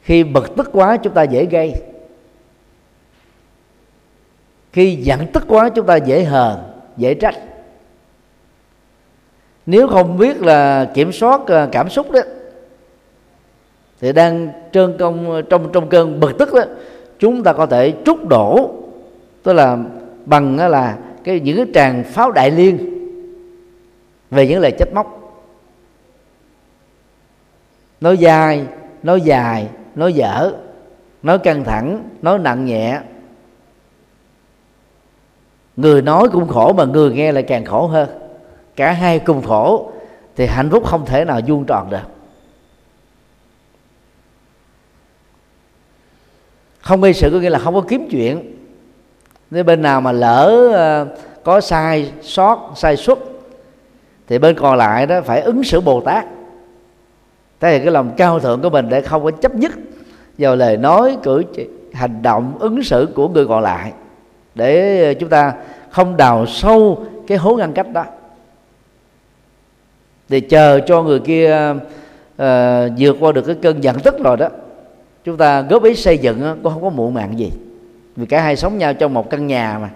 Khi 0.03 0.25
bực 0.25 0.57
tức 0.57 0.71
quá, 0.73 0.97
chúng 0.97 1.15
ta 1.15 1.23
dễ 1.23 1.45
gây. 1.45 1.75
Khi 4.73 4.95
giận 4.95 5.27
tức 5.33 5.45
quá, 5.49 5.69
chúng 5.69 5.87
ta 5.87 5.97
dễ 5.97 6.25
hờn, 6.25 6.59
dễ 6.97 7.15
trách. 7.15 7.35
Nếu 9.67 9.89
không 9.89 10.19
biết 10.19 10.43
là 10.43 10.91
kiểm 10.95 11.13
soát 11.13 11.47
à, 11.47 11.69
cảm 11.73 11.91
xúc 11.91 12.11
đó, 12.11 12.21
thì 14.01 14.13
đang 14.13 14.49
trơn 14.73 14.99
công 14.99 15.33
à, 15.33 15.41
trong 15.51 15.73
trong 15.73 15.89
cơn 15.89 16.21
bực 16.21 16.39
tức 16.39 16.55
đó, 16.55 16.63
chúng 17.19 17.43
ta 17.43 17.53
có 17.53 17.67
thể 17.67 17.95
trút 18.05 18.29
đổ. 18.29 18.75
Tức 19.43 19.53
là 19.53 19.79
bằng 20.27 20.59
à, 20.59 20.69
là 20.69 20.99
cái, 21.25 21.41
những 21.41 21.57
cái 21.57 21.67
tràng 21.75 22.05
pháo 22.05 22.33
đại 22.33 22.51
liên 22.51 22.79
về 24.31 24.47
những 24.47 24.61
lời 24.61 24.73
trách 24.79 24.93
móc 24.95 25.20
nói 28.01 28.17
dai, 28.17 28.67
nói 29.03 29.21
dài, 29.21 29.69
nói 29.95 30.13
dở, 30.13 30.53
nói 31.23 31.39
căng 31.39 31.65
thẳng, 31.65 32.09
nói 32.23 32.39
nặng 32.39 32.65
nhẹ. 32.65 33.01
Người 35.77 36.03
nói 36.03 36.29
cũng 36.33 36.49
khổ 36.49 36.73
mà 36.73 36.85
người 36.85 37.13
nghe 37.13 37.33
lại 37.33 37.43
càng 37.43 37.65
khổ 37.65 37.87
hơn. 37.87 38.09
Cả 38.77 38.93
hai 38.93 39.19
cùng 39.19 39.43
khổ 39.43 39.93
thì 40.37 40.47
hạnh 40.47 40.71
phúc 40.71 40.87
không 40.87 41.07
thể 41.07 41.25
nào 41.25 41.41
vuông 41.47 41.65
tròn 41.65 41.91
được. 41.91 41.99
Không 46.81 47.01
gây 47.01 47.15
sự 47.15 47.31
có 47.31 47.39
nghĩa 47.39 47.51
là 47.51 47.59
không 47.59 47.75
có 47.75 47.81
kiếm 47.89 48.09
chuyện. 48.11 48.57
Nếu 49.51 49.65
bên 49.65 49.83
nào 49.83 50.01
mà 50.01 50.13
lỡ 50.13 50.71
ờ, 50.75 51.07
có 51.45 51.61
sai 51.61 52.13
sót, 52.23 52.73
sai 52.77 52.97
suất, 52.97 53.19
thì 54.27 54.39
bên 54.39 54.57
còn 54.59 54.77
lại 54.77 55.07
đó 55.07 55.21
phải 55.21 55.41
ứng 55.41 55.65
xử 55.65 55.81
bồ 55.81 56.01
tát 56.01 56.25
thế 57.61 57.73
hiện 57.73 57.83
cái 57.83 57.93
lòng 57.93 58.13
cao 58.17 58.41
thượng 58.41 58.63
của 58.63 58.71
mình 58.71 58.89
để 58.89 59.01
không 59.01 59.25
có 59.25 59.31
chấp 59.31 59.55
nhất 59.55 59.73
vào 60.39 60.57
lời 60.57 60.77
nói 60.77 61.17
cử 61.23 61.43
chỉ, 61.55 61.69
hành 61.93 62.23
động 62.23 62.53
ứng 62.59 62.83
xử 62.83 63.09
của 63.15 63.29
người 63.29 63.47
còn 63.47 63.63
lại. 63.63 63.93
Để 64.55 65.05
ờ, 65.05 65.15
chúng 65.15 65.29
ta 65.29 65.53
không 65.91 66.17
đào 66.17 66.47
sâu 66.47 67.05
cái 67.27 67.39
hố 67.39 67.57
ngăn 67.57 67.73
cách 67.73 67.93
đó. 67.93 68.05
Để 70.29 70.41
chờ 70.41 70.81
cho 70.87 71.03
người 71.03 71.21
kia 71.21 71.71
uh, 71.73 72.47
vượt 72.99 73.17
qua 73.21 73.33
được 73.33 73.43
cái 73.43 73.57
cơn 73.63 73.85
giận 73.85 73.97
tức 73.99 74.19
rồi 74.19 74.37
đó 74.37 74.49
chúng 75.25 75.37
ta 75.37 75.61
góp 75.63 75.85
ý 75.85 75.95
xây 75.95 76.19
dựng 76.19 76.59
cũng 76.63 76.73
không 76.73 76.83
có 76.83 76.91
muộn 76.91 77.15
màng 77.15 77.39
gì. 77.39 77.51
Vì 78.17 78.27
cả 78.27 78.43
hai 78.43 78.57
sống 78.57 78.79
nhau 78.79 78.95
trong 78.95 79.15
một 79.15 79.31
căn 79.31 79.47
nhà 79.47 79.79
mà. 79.83 79.91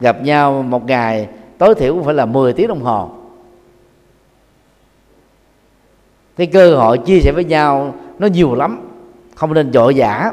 Gặp 0.00 0.22
nhau 0.22 0.62
một 0.62 0.86
ngày 0.86 1.28
tối 1.58 1.74
thiểu 1.74 1.94
cũng 1.94 2.04
phải 2.04 2.14
là 2.14 2.26
10 2.26 2.52
tiếng 2.52 2.68
đồng 2.68 2.82
hồ. 2.82 3.10
Cái 6.36 6.46
cơ 6.46 6.76
hội 6.76 6.98
chia 6.98 7.20
sẻ 7.20 7.32
với 7.32 7.44
nhau 7.44 7.94
nó 8.18 8.26
nhiều 8.26 8.54
lắm 8.54 8.88
không 9.34 9.54
nên 9.54 9.72
dội 9.72 9.94
dã 9.94 10.32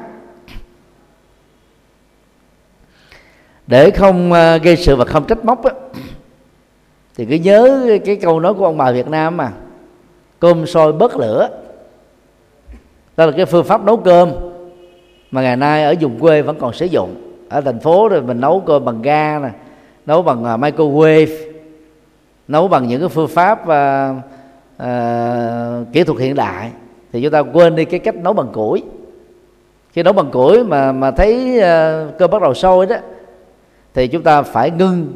để 3.68 3.92
không 3.92 4.34
ờ, 4.34 4.58
gây 4.58 4.76
sự 4.76 4.96
và 4.96 5.06
không 5.06 5.26
trách 5.28 5.46
móc 5.46 5.64
á, 5.64 5.72
thì 7.18 7.26
cứ 7.26 7.36
nhớ 7.36 7.88
cái 8.06 8.16
câu 8.16 8.40
nói 8.40 8.54
của 8.54 8.66
ông 8.66 8.78
bà 8.78 8.92
Việt 8.92 9.08
Nam 9.08 9.38
mà 9.38 9.52
cơm 10.40 10.66
sôi 10.66 10.94
bớt 10.94 11.18
lửa. 11.18 11.50
Đó 13.18 13.26
là 13.26 13.32
cái 13.32 13.46
phương 13.46 13.66
pháp 13.66 13.86
nấu 13.86 13.98
cơm 13.98 14.32
mà 15.32 15.42
ngày 15.42 15.56
nay 15.56 15.84
ở 15.84 15.96
vùng 16.02 16.20
quê 16.20 16.42
vẫn 16.42 16.56
còn 16.60 16.74
sử 16.74 16.86
dụng. 16.86 17.16
Ở 17.50 17.62
thành 17.62 17.80
phố 17.80 18.10
rồi 18.10 18.22
mình 18.22 18.42
nấu 18.42 18.64
cơm 18.66 18.86
bằng 18.86 19.02
ga 19.02 19.40
nè 19.40 19.50
nấu 20.06 20.22
bằng 20.22 20.44
ờ, 20.44 20.58
microwave 20.58 21.52
nấu 22.48 22.68
bằng 22.68 22.88
những 22.88 23.00
cái 23.00 23.10
phương 23.10 23.28
pháp 23.28 23.62
uh, 23.64 24.16
uh, 24.84 25.94
kỹ 25.94 26.04
thuật 26.04 26.20
hiện 26.20 26.36
đại 26.36 26.72
thì 27.12 27.22
chúng 27.22 27.32
ta 27.32 27.39
quên 27.39 27.76
đi 27.76 27.86
cái 27.86 28.00
cách 28.00 28.15
nấu 28.15 28.34
bằng 28.34 28.48
củi. 28.54 28.84
Khi 29.94 30.04
nấu 30.04 30.13
bằng 30.13 30.32
củi 30.32 30.63
mà 30.63 30.92
mà 30.92 31.12
thấy 31.12 31.60
ờ, 31.60 32.08
uh, 32.10 32.18
cơm 32.18 32.32
bắt 32.32 32.42
đầu 32.42 32.54
sôi 32.54 32.86
đó 32.86 32.96
thì 33.94 34.08
chúng 34.08 34.24
ta 34.24 34.42
phải 34.42 34.72
ngưng 34.72 35.08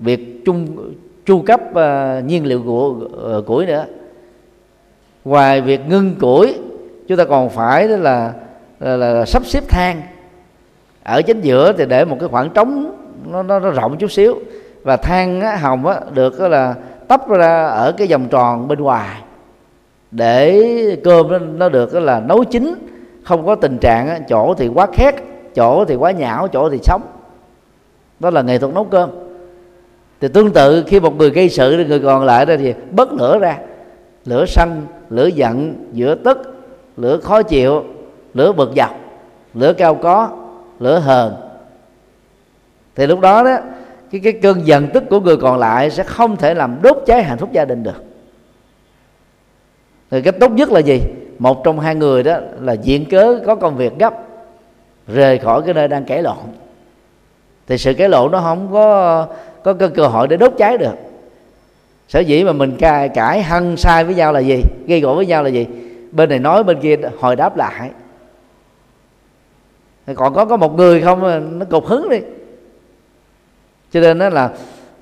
việc 0.00 0.42
chung 0.44 0.66
chu 1.26 1.42
cấp 1.42 1.60
uh, 1.70 2.24
nhiên 2.24 2.46
liệu 2.46 2.62
của 2.62 2.94
uh, 3.38 3.46
củi 3.46 3.66
nữa. 3.66 3.84
Ngoài 5.24 5.60
việc 5.60 5.80
ngưng 5.88 6.14
củi 6.14 6.54
chúng 7.08 7.18
ta 7.18 7.24
còn 7.24 7.50
phải 7.50 7.88
đó 7.88 7.96
là, 7.96 8.32
là, 8.80 8.96
là 8.96 9.24
sắp 9.24 9.46
xếp 9.46 9.68
than. 9.68 10.02
Ở 11.02 11.22
chính 11.22 11.40
giữa 11.40 11.72
thì 11.72 11.86
để 11.86 12.04
một 12.04 12.16
cái 12.20 12.28
khoảng 12.28 12.50
trống 12.50 12.94
nó, 13.30 13.42
nó, 13.42 13.58
nó 13.58 13.70
rộng 13.70 13.98
chút 13.98 14.10
xíu 14.10 14.38
và 14.82 14.96
than 14.96 15.40
á, 15.40 15.56
hồng 15.56 15.86
á, 15.86 16.00
được 16.14 16.38
đó 16.38 16.48
là 16.48 16.74
tấp 17.08 17.28
ra 17.28 17.66
ở 17.66 17.92
cái 17.92 18.06
vòng 18.06 18.28
tròn 18.28 18.68
bên 18.68 18.78
ngoài. 18.78 19.22
Để 20.10 20.62
cơm 21.04 21.28
nó, 21.28 21.38
nó 21.38 21.68
được 21.68 21.94
là 21.94 22.20
nấu 22.20 22.44
chín 22.44 22.74
không 23.24 23.46
có 23.46 23.54
tình 23.54 23.78
trạng 23.78 24.22
chỗ 24.28 24.54
thì 24.54 24.68
quá 24.68 24.86
khét 24.92 25.14
chỗ 25.54 25.84
thì 25.84 25.94
quá 25.94 26.10
nhão 26.10 26.48
chỗ 26.48 26.70
thì 26.70 26.78
sống 26.82 27.02
đó 28.20 28.30
là 28.30 28.42
nghệ 28.42 28.58
thuật 28.58 28.74
nấu 28.74 28.84
cơm. 28.84 29.10
Thì 30.20 30.28
tương 30.28 30.50
tự 30.50 30.84
khi 30.86 31.00
một 31.00 31.16
người 31.16 31.30
gây 31.30 31.48
sự 31.48 31.76
thì 31.76 31.84
người 31.84 32.00
còn 32.00 32.24
lại 32.24 32.46
đó 32.46 32.54
thì 32.58 32.74
bớt 32.90 33.12
lửa 33.12 33.38
ra. 33.38 33.58
Lửa 34.24 34.44
sân 34.46 34.86
lửa 35.10 35.26
giận 35.26 35.74
giữa 35.92 36.14
tức 36.14 36.38
lửa 36.96 37.18
khó 37.18 37.42
chịu 37.42 37.84
lửa 38.34 38.52
bực 38.52 38.70
dọc 38.76 38.96
lửa 39.54 39.72
cao 39.72 39.94
có 39.94 40.28
lửa 40.80 40.98
hờn. 40.98 41.34
Thì 42.94 43.06
lúc 43.06 43.20
đó 43.20 43.42
đó 43.44 43.56
cái 44.10 44.20
cái 44.24 44.32
cơn 44.32 44.66
giận 44.66 44.88
tức 44.94 45.04
của 45.10 45.20
người 45.20 45.36
còn 45.36 45.58
lại 45.58 45.90
sẽ 45.90 46.02
không 46.02 46.36
thể 46.36 46.54
làm 46.54 46.82
đốt 46.82 46.96
cháy 47.06 47.22
hạnh 47.22 47.38
phúc 47.38 47.52
gia 47.52 47.64
đình 47.64 47.82
được. 47.82 48.04
Thì 50.10 50.22
cách 50.22 50.34
tốt 50.40 50.50
nhất 50.50 50.72
là 50.72 50.80
gì? 50.80 51.00
Một 51.38 51.64
trong 51.64 51.80
hai 51.80 51.94
người 51.94 52.22
đó 52.22 52.38
là 52.60 52.72
diện 52.72 53.04
cớ 53.04 53.40
có 53.46 53.54
công 53.54 53.76
việc 53.76 53.92
gấp 53.98 54.14
rời 55.06 55.38
khỏi 55.38 55.62
cái 55.62 55.74
nơi 55.74 55.88
đang 55.88 56.04
kể 56.04 56.22
lộn. 56.22 56.36
Thì 57.66 57.78
sự 57.78 57.94
kể 57.94 58.08
lộn 58.08 58.32
nó 58.32 58.40
không 58.40 58.72
có 58.72 59.26
có 59.64 59.72
cơ, 59.72 59.88
cơ 59.88 60.06
hội 60.06 60.28
để 60.28 60.36
đốt 60.36 60.52
cháy 60.58 60.78
được. 60.78 60.94
Sở 62.08 62.20
dĩ 62.20 62.44
mà 62.44 62.52
mình 62.52 62.76
cãi, 62.76 63.08
cãi 63.08 63.42
hăng 63.42 63.76
sai 63.76 64.04
với 64.04 64.14
nhau 64.14 64.32
là 64.32 64.40
gì? 64.40 64.62
Gây 64.86 65.00
gỗ 65.00 65.14
với 65.14 65.26
nhau 65.26 65.42
là 65.42 65.48
gì? 65.48 65.66
Bên 66.12 66.28
này 66.28 66.38
nói 66.38 66.64
bên 66.64 66.80
kia 66.80 66.96
hồi 67.18 67.36
đáp 67.36 67.56
lại. 67.56 67.90
Còn 70.14 70.34
có 70.34 70.44
có 70.44 70.56
một 70.56 70.76
người 70.76 71.02
không 71.02 71.58
nó 71.58 71.64
cục 71.64 71.86
hứng 71.86 72.08
đi 72.08 72.18
cho 73.92 74.00
nên 74.00 74.18
đó 74.18 74.28
là 74.28 74.50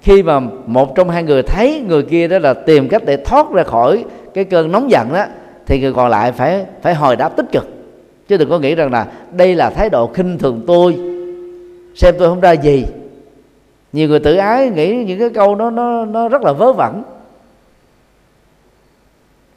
khi 0.01 0.23
mà 0.23 0.41
một 0.67 0.95
trong 0.95 1.11
hai 1.11 1.23
người 1.23 1.43
thấy 1.43 1.85
người 1.89 2.03
kia 2.03 2.29
đó 2.29 2.39
là 2.39 2.55
tìm 2.55 2.89
cách 2.89 3.03
để 3.05 3.17
thoát 3.17 3.53
ra 3.53 3.63
khỏi 3.63 4.05
cái 4.35 4.45
cơn 4.45 4.73
nóng 4.73 4.91
giận 4.91 5.13
đó 5.13 5.25
thì 5.67 5.81
người 5.81 5.93
còn 5.93 6.11
lại 6.11 6.33
phải 6.33 6.67
phải 6.83 6.95
hồi 6.95 7.17
đáp 7.17 7.37
tích 7.37 7.47
cực. 7.53 7.69
Chứ 8.29 8.37
đừng 8.37 8.51
có 8.51 8.59
nghĩ 8.59 8.75
rằng 8.75 8.93
là 8.93 9.07
đây 9.33 9.55
là 9.55 9.71
thái 9.71 9.91
độ 9.91 10.07
khinh 10.07 10.39
thường 10.39 10.65
tôi, 10.67 10.99
xem 11.95 12.15
tôi 12.19 12.29
không 12.29 12.41
ra 12.41 12.53
gì. 12.53 12.85
Nhiều 13.93 14.09
người 14.09 14.19
tự 14.19 14.37
ái 14.37 14.71
nghĩ 14.71 15.05
những 15.05 15.19
cái 15.19 15.31
câu 15.31 15.55
đó 15.55 15.71
nó 15.71 16.05
nó 16.05 16.29
rất 16.29 16.43
là 16.43 16.53
vớ 16.53 16.73
vẩn, 16.73 17.03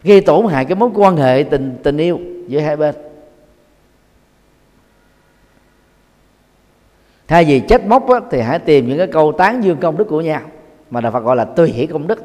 gây 0.04 0.22
tổn 0.22 0.46
hại 0.46 0.66
cái 0.66 0.76
mối 0.76 0.90
quan 0.96 1.18
hệ 1.18 1.46
tình 1.50 1.78
tình 1.84 1.98
yêu 1.98 2.20
giữa 2.48 2.60
hai 2.60 2.78
bên. 2.78 2.96
Thay 7.30 7.46
vì 7.46 7.60
trách 7.60 7.86
móc 7.88 8.10
á, 8.10 8.20
thì 8.32 8.42
hãy 8.42 8.60
tìm 8.60 8.88
những 8.88 8.98
cái 8.98 9.08
câu 9.08 9.32
tán 9.32 9.64
dương 9.64 9.78
công 9.78 9.98
đức 9.98 10.06
của 10.10 10.22
nhau. 10.22 10.42
Mà 10.90 11.02
đạo 11.02 11.12
Phật 11.12 11.24
gọi 11.24 11.36
là 11.36 11.46
tùy 11.46 11.70
hỷ 11.70 11.86
công 11.86 12.08
đức. 12.08 12.24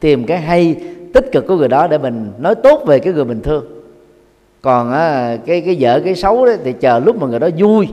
Tìm 0.00 0.24
cái 0.24 0.38
hay 0.38 0.76
tích 1.12 1.32
cực 1.32 1.46
của 1.46 1.56
người 1.56 1.68
đó 1.68 1.86
để 1.86 1.98
mình 1.98 2.32
nói 2.38 2.54
tốt 2.54 2.82
về 2.86 2.98
cái 2.98 3.12
người 3.12 3.24
mình 3.24 3.40
thương. 3.42 3.64
Còn 4.62 4.92
á, 4.92 5.36
cái 5.46 5.60
cái 5.60 5.76
vợ 5.80 6.00
cái 6.04 6.14
xấu 6.14 6.46
đấy 6.46 6.58
thì 6.64 6.72
chờ 6.72 6.98
lúc 6.98 7.20
mà 7.20 7.26
người 7.26 7.38
đó 7.38 7.48
vui 7.58 7.88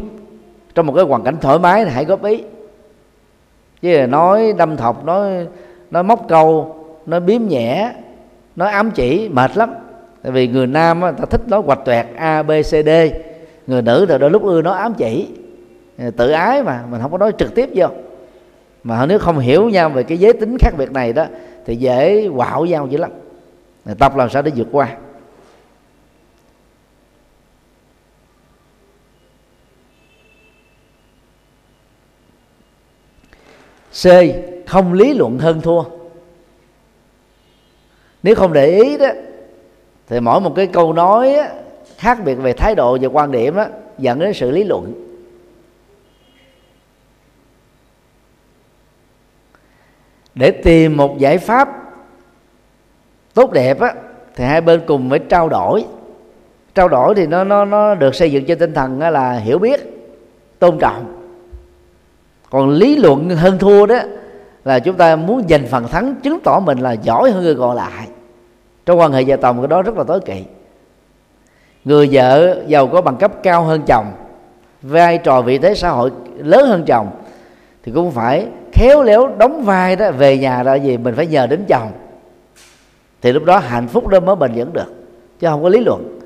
trong 0.75 0.87
một 0.87 0.93
cái 0.93 1.05
hoàn 1.05 1.23
cảnh 1.23 1.35
thoải 1.41 1.59
mái 1.59 1.85
thì 1.85 1.91
hãy 1.91 2.05
góp 2.05 2.23
ý. 2.23 2.43
Chứ 3.81 3.97
là 3.97 4.05
nói 4.05 4.53
đâm 4.57 4.77
thọc 4.77 5.05
nói 5.05 5.47
nói 5.91 6.03
móc 6.03 6.27
câu 6.27 6.75
nói 7.05 7.19
biếm 7.19 7.41
nhẹ 7.47 7.91
nói 8.55 8.71
ám 8.71 8.91
chỉ 8.91 9.29
mệt 9.29 9.57
lắm. 9.57 9.73
Tại 10.23 10.31
vì 10.31 10.47
người 10.47 10.67
nam 10.67 11.01
á, 11.01 11.11
ta 11.11 11.25
thích 11.25 11.41
nói 11.47 11.61
hoạch 11.65 11.85
toẹt 11.85 12.05
a 12.15 12.43
b 12.43 12.51
c 12.61 12.85
d. 12.85 12.89
Người 13.67 13.81
nữ 13.81 14.05
thì 14.09 14.17
đôi 14.17 14.29
lúc 14.29 14.43
ưa 14.43 14.61
nói 14.61 14.77
ám 14.77 14.93
chỉ. 14.93 15.27
Ờ, 15.97 16.11
tự 16.11 16.29
ái 16.29 16.63
mà 16.63 16.83
mình 16.89 17.01
không 17.01 17.11
có 17.11 17.17
nói 17.17 17.31
trực 17.37 17.55
tiếp 17.55 17.69
vô. 17.75 17.87
Mà 18.83 19.05
nếu 19.05 19.19
không 19.19 19.39
hiểu 19.39 19.69
nhau 19.69 19.89
về 19.89 20.03
cái 20.03 20.17
giới 20.17 20.33
tính 20.33 20.57
khác 20.59 20.73
biệt 20.77 20.91
này 20.91 21.13
đó 21.13 21.25
thì 21.65 21.75
dễ 21.75 22.29
quạo 22.35 22.65
nhau 22.65 22.87
dữ 22.87 22.97
lắm. 22.97 23.11
Tập 23.99 24.15
làm 24.15 24.29
sao 24.29 24.41
để 24.41 24.51
vượt 24.55 24.67
qua. 24.71 24.97
C 34.03 34.05
không 34.67 34.93
lý 34.93 35.13
luận 35.13 35.39
hơn 35.39 35.61
thua. 35.61 35.83
Nếu 38.23 38.35
không 38.35 38.53
để 38.53 38.67
ý 38.67 38.97
đó 38.97 39.09
thì 40.07 40.19
mỗi 40.19 40.41
một 40.41 40.53
cái 40.55 40.67
câu 40.67 40.93
nói 40.93 41.35
á, 41.35 41.49
khác 41.97 42.17
biệt 42.25 42.35
về 42.35 42.53
thái 42.53 42.75
độ 42.75 42.97
và 43.01 43.07
quan 43.07 43.31
điểm 43.31 43.55
đó 43.55 43.65
dẫn 43.97 44.19
đến 44.19 44.33
sự 44.33 44.51
lý 44.51 44.63
luận. 44.63 45.02
Để 50.35 50.51
tìm 50.51 50.97
một 50.97 51.17
giải 51.17 51.37
pháp 51.37 51.69
tốt 53.33 53.51
đẹp 53.51 53.79
á, 53.79 53.93
thì 54.35 54.43
hai 54.43 54.61
bên 54.61 54.81
cùng 54.87 55.09
phải 55.09 55.19
trao 55.19 55.49
đổi. 55.49 55.85
Trao 56.75 56.87
đổi 56.87 57.15
thì 57.15 57.27
nó 57.27 57.43
nó 57.43 57.65
nó 57.65 57.95
được 57.95 58.15
xây 58.15 58.31
dựng 58.31 58.45
trên 58.45 58.59
tinh 58.59 58.73
thần 58.73 58.99
là 58.99 59.33
hiểu 59.33 59.59
biết, 59.59 60.09
tôn 60.59 60.77
trọng. 60.79 61.05
Còn 62.49 62.69
lý 62.69 62.95
luận 62.95 63.29
hơn 63.29 63.57
thua 63.57 63.85
đó 63.85 63.99
là 64.65 64.79
chúng 64.79 64.95
ta 64.95 65.15
muốn 65.15 65.47
giành 65.49 65.67
phần 65.67 65.87
thắng, 65.87 66.15
chứng 66.15 66.39
tỏ 66.39 66.59
mình 66.59 66.77
là 66.77 66.91
giỏi 66.91 67.31
hơn 67.31 67.43
người 67.43 67.55
còn 67.55 67.75
lại. 67.75 68.07
Trong 68.85 68.99
quan 68.99 69.11
hệ 69.11 69.23
vợ 69.23 69.37
chồng 69.37 69.57
cái 69.61 69.67
đó 69.67 69.81
rất 69.81 69.97
là 69.97 70.03
tối 70.03 70.19
kỵ. 70.19 70.43
Người 71.85 72.09
vợ 72.11 72.61
giàu 72.67 72.87
có 72.87 73.01
bằng 73.01 73.17
cấp 73.17 73.31
cao 73.43 73.63
hơn 73.63 73.81
chồng, 73.87 74.05
vai 74.81 75.17
trò 75.17 75.41
vị 75.41 75.57
thế 75.57 75.75
xã 75.75 75.89
hội 75.89 76.11
lớn 76.37 76.67
hơn 76.67 76.83
chồng, 76.85 77.09
thì 77.83 77.91
cũng 77.91 78.11
phải 78.11 78.47
khéo 78.73 79.03
léo 79.03 79.27
đóng 79.37 79.63
vai 79.63 79.95
đó, 79.95 80.11
về 80.11 80.37
nhà 80.37 80.63
là 80.63 80.75
gì 80.75 80.97
mình 80.97 81.15
phải 81.15 81.27
nhờ 81.27 81.47
đến 81.47 81.63
chồng. 81.67 81.91
Thì 83.21 83.31
lúc 83.31 83.43
đó 83.43 83.57
hạnh 83.57 83.87
phúc 83.87 84.07
đó 84.07 84.19
mới 84.19 84.35
bền 84.35 84.51
vững 84.55 84.73
được, 84.73 84.93
chứ 85.39 85.47
không 85.47 85.63
có 85.63 85.69
lý 85.69 85.79
luận. 85.79 86.19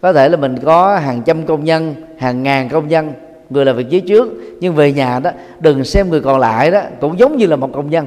Có 0.00 0.12
thể 0.12 0.28
là 0.28 0.36
mình 0.36 0.56
có 0.64 0.96
hàng 0.96 1.22
trăm 1.22 1.46
công 1.46 1.64
nhân, 1.64 1.94
hàng 2.18 2.42
ngàn 2.42 2.68
công 2.68 2.88
nhân, 2.88 3.12
người 3.50 3.64
làm 3.64 3.76
việc 3.76 3.88
dưới 3.88 4.00
trước, 4.00 4.28
nhưng 4.60 4.74
về 4.74 4.92
nhà 4.92 5.18
đó, 5.18 5.30
đừng 5.60 5.84
xem 5.84 6.10
người 6.10 6.20
còn 6.20 6.38
lại 6.38 6.70
đó 6.70 6.80
cũng 7.00 7.18
giống 7.18 7.36
như 7.36 7.46
là 7.46 7.56
một 7.56 7.70
công 7.72 7.90
nhân. 7.90 8.06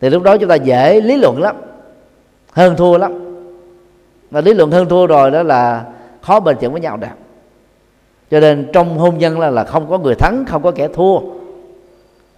Thì 0.00 0.10
lúc 0.10 0.22
đó 0.22 0.36
chúng 0.36 0.48
ta 0.48 0.54
dễ 0.54 1.00
lý 1.00 1.16
luận 1.16 1.42
lắm, 1.42 1.56
hơn 2.52 2.76
thua 2.76 2.98
lắm. 2.98 3.12
Mà 4.30 4.40
lý 4.40 4.54
luận 4.54 4.70
hơn 4.70 4.88
thua 4.88 5.06
rồi 5.06 5.30
đó 5.30 5.42
là 5.42 5.84
khó 6.22 6.40
bền 6.40 6.56
vững 6.60 6.72
với 6.72 6.80
nhau 6.80 6.96
được. 6.96 7.06
Cho 8.30 8.40
nên 8.40 8.68
trong 8.72 8.98
hôn 8.98 9.18
nhân 9.18 9.40
là 9.40 9.50
là 9.50 9.64
không 9.64 9.90
có 9.90 9.98
người 9.98 10.14
thắng, 10.14 10.44
không 10.48 10.62
có 10.62 10.70
kẻ 10.70 10.88
thua 10.88 11.18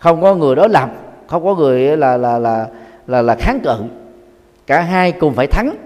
không 0.05 0.23
có 0.23 0.35
người 0.35 0.55
đối 0.57 0.69
lập, 0.69 0.91
không 1.27 1.45
có 1.45 1.55
người 1.55 1.97
là 1.97 2.17
là 2.17 2.39
là 2.39 2.67
là 3.07 3.23
là 3.23 3.35
kháng 3.35 3.61
cự. 3.61 3.77
Cả 4.67 4.81
hai 4.81 5.13
cùng 5.13 5.35
phải 5.35 5.47
thắng, 5.47 5.77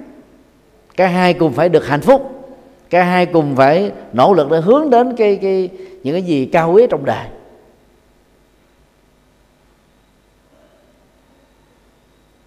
cả 0.97 1.07
hai 1.07 1.35
cùng 1.35 1.53
phải 1.53 1.69
được 1.69 1.87
hạnh 1.87 2.01
phúc, 2.01 2.51
cả 2.91 3.05
hai 3.05 3.27
cùng 3.27 3.57
phải 3.57 3.93
nỗ 4.13 4.35
lực 4.35 4.51
để 4.51 4.61
hướng 4.61 4.91
đến 4.91 5.17
cái 5.17 5.37
cái, 5.43 5.69
những 6.03 6.15
cái 6.15 6.23
gì 6.23 6.47
cao 6.47 6.73
quý 6.73 6.87
trong 6.91 7.05
đời. 7.05 7.27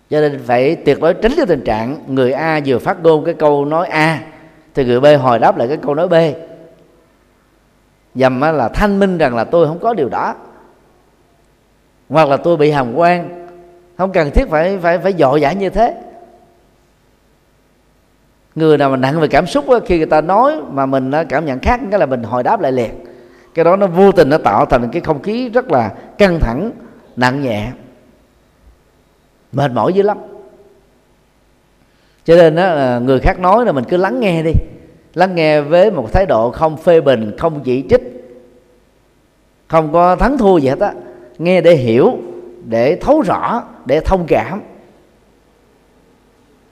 Cho 0.09 0.21
nên 0.21 0.39
phải 0.45 0.75
tuyệt 0.75 0.99
đối 1.01 1.13
tránh 1.13 1.31
cái 1.37 1.45
tình 1.45 1.63
trạng 1.63 2.03
người 2.07 2.31
A 2.31 2.59
vừa 2.65 2.79
phát 2.79 3.03
ngôn 3.03 3.25
cái 3.25 3.33
câu 3.33 3.65
nói 3.65 3.87
A, 3.87 4.19
thì 4.73 4.85
người 4.85 4.99
B 4.99 5.05
hồi 5.21 5.39
đáp 5.39 5.57
lại 5.57 5.67
cái 5.67 5.77
câu 5.77 5.95
nói 5.95 6.07
B. 6.07 6.13
Dầm 8.15 8.41
là 8.41 8.69
thanh 8.69 8.99
minh 8.99 9.17
rằng 9.17 9.35
là 9.35 9.43
tôi 9.43 9.67
không 9.67 9.79
có 9.79 9.93
điều 9.93 10.09
đó 10.09 10.35
hoặc 12.11 12.29
là 12.29 12.37
tôi 12.37 12.57
bị 12.57 12.71
hàm 12.71 12.95
quan. 12.95 13.47
Không 13.97 14.11
cần 14.11 14.31
thiết 14.31 14.49
phải 14.49 14.77
phải 14.81 14.97
phải 14.97 15.13
dội 15.13 15.41
dã 15.41 15.51
như 15.51 15.69
thế. 15.69 15.95
Người 18.55 18.77
nào 18.77 18.89
mà 18.89 18.97
nặng 18.97 19.19
về 19.19 19.27
cảm 19.27 19.47
xúc 19.47 19.69
đó, 19.69 19.79
khi 19.85 19.97
người 19.97 20.05
ta 20.05 20.21
nói 20.21 20.61
mà 20.71 20.85
mình 20.85 21.11
ờ, 21.11 21.23
cảm 21.29 21.45
nhận 21.45 21.59
khác 21.59 21.79
cái 21.91 21.99
là 21.99 22.05
mình 22.05 22.23
hồi 22.23 22.43
đáp 22.43 22.61
lại 22.61 22.71
liền. 22.71 22.91
Cái 23.53 23.65
đó 23.65 23.75
nó 23.75 23.87
vô 23.87 24.11
tình 24.11 24.29
nó 24.29 24.37
tạo 24.37 24.65
thành 24.65 24.89
cái 24.91 25.01
không 25.01 25.21
khí 25.21 25.49
rất 25.49 25.71
là 25.71 25.91
căng 26.17 26.39
thẳng 26.39 26.71
nặng 27.15 27.41
nhẹ 27.41 27.67
mệt 29.51 29.71
mỏi 29.71 29.93
dữ 29.93 30.01
lắm. 30.01 30.17
Cho 32.25 32.35
nên 32.35 32.55
đó, 32.55 32.63
ờ, 32.63 32.99
người 32.99 33.19
khác 33.19 33.39
nói 33.39 33.65
là 33.65 33.71
mình 33.71 33.83
cứ 33.89 33.97
lắng 33.97 34.19
nghe 34.19 34.43
đi. 34.43 34.53
Lắng 35.13 35.35
nghe 35.35 35.61
với 35.61 35.91
một 35.91 36.13
thái 36.13 36.25
độ 36.25 36.51
không 36.51 36.77
phê 36.77 37.01
bình 37.01 37.37
không 37.37 37.61
chỉ 37.63 37.83
trích 37.89 38.01
không 39.67 39.93
có 39.93 40.15
thắng 40.15 40.37
thua 40.37 40.57
gì 40.57 40.67
hết 40.67 40.79
á 40.79 40.93
nghe 41.43 41.61
để 41.61 41.75
hiểu 41.75 42.17
để 42.65 42.95
thấu 42.95 43.21
rõ 43.21 43.63
để 43.85 43.99
thông 43.99 44.25
cảm. 44.27 44.61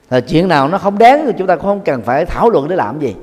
Là 0.10 0.20
chuyện 0.20 0.48
nào 0.48 0.68
nó 0.68 0.78
không 0.78 0.98
đáng 0.98 1.24
thì 1.26 1.32
chúng 1.38 1.48
ta 1.48 1.56
cũng 1.56 1.66
không 1.66 1.82
cần 1.86 2.02
phải 2.02 2.26
thảo 2.26 2.50
luận 2.50 2.68
để 2.68 2.76
làm 2.76 3.00
gì. 3.00 3.16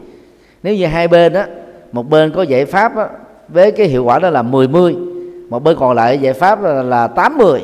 Nếu 0.62 0.74
như 0.74 0.86
hai 0.86 1.08
bên 1.08 1.32
đó 1.32 1.44
một 1.92 2.10
bên 2.10 2.32
có 2.32 2.42
giải 2.42 2.64
pháp 2.64 2.96
đó, 2.96 3.08
với 3.48 3.72
cái 3.72 3.86
hiệu 3.86 4.04
quả 4.04 4.18
đó 4.18 4.30
là 4.30 4.42
10 4.42 4.68
mươi 4.68 4.96
một 5.48 5.64
bên 5.64 5.76
còn 5.80 5.96
lại 5.96 6.18
giải 6.18 6.32
pháp 6.32 6.62
là, 6.62 6.82
là 6.82 7.06
80 7.06 7.60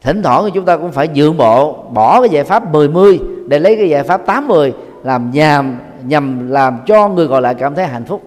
thỉnh 0.00 0.22
thoảng 0.22 0.44
thì 0.44 0.50
chúng 0.54 0.64
ta 0.64 0.76
cũng 0.76 0.92
phải 0.92 1.08
nhượng 1.08 1.36
bộ 1.36 1.72
bỏ 1.72 2.20
cái 2.20 2.30
giải 2.30 2.44
pháp 2.44 2.72
10 2.72 2.88
mươi 2.88 3.20
để 3.46 3.58
lấy 3.58 3.76
cái 3.76 3.88
giải 3.88 4.02
pháp 4.02 4.26
80 4.26 4.72
làm 5.04 5.30
nhằm 5.30 5.78
nhằm 6.06 6.50
làm 6.50 6.78
cho 6.86 7.08
người 7.08 7.28
còn 7.28 7.42
lại 7.42 7.54
cảm 7.54 7.74
thấy 7.74 7.86
hạnh 7.86 8.04
phúc. 8.04 8.22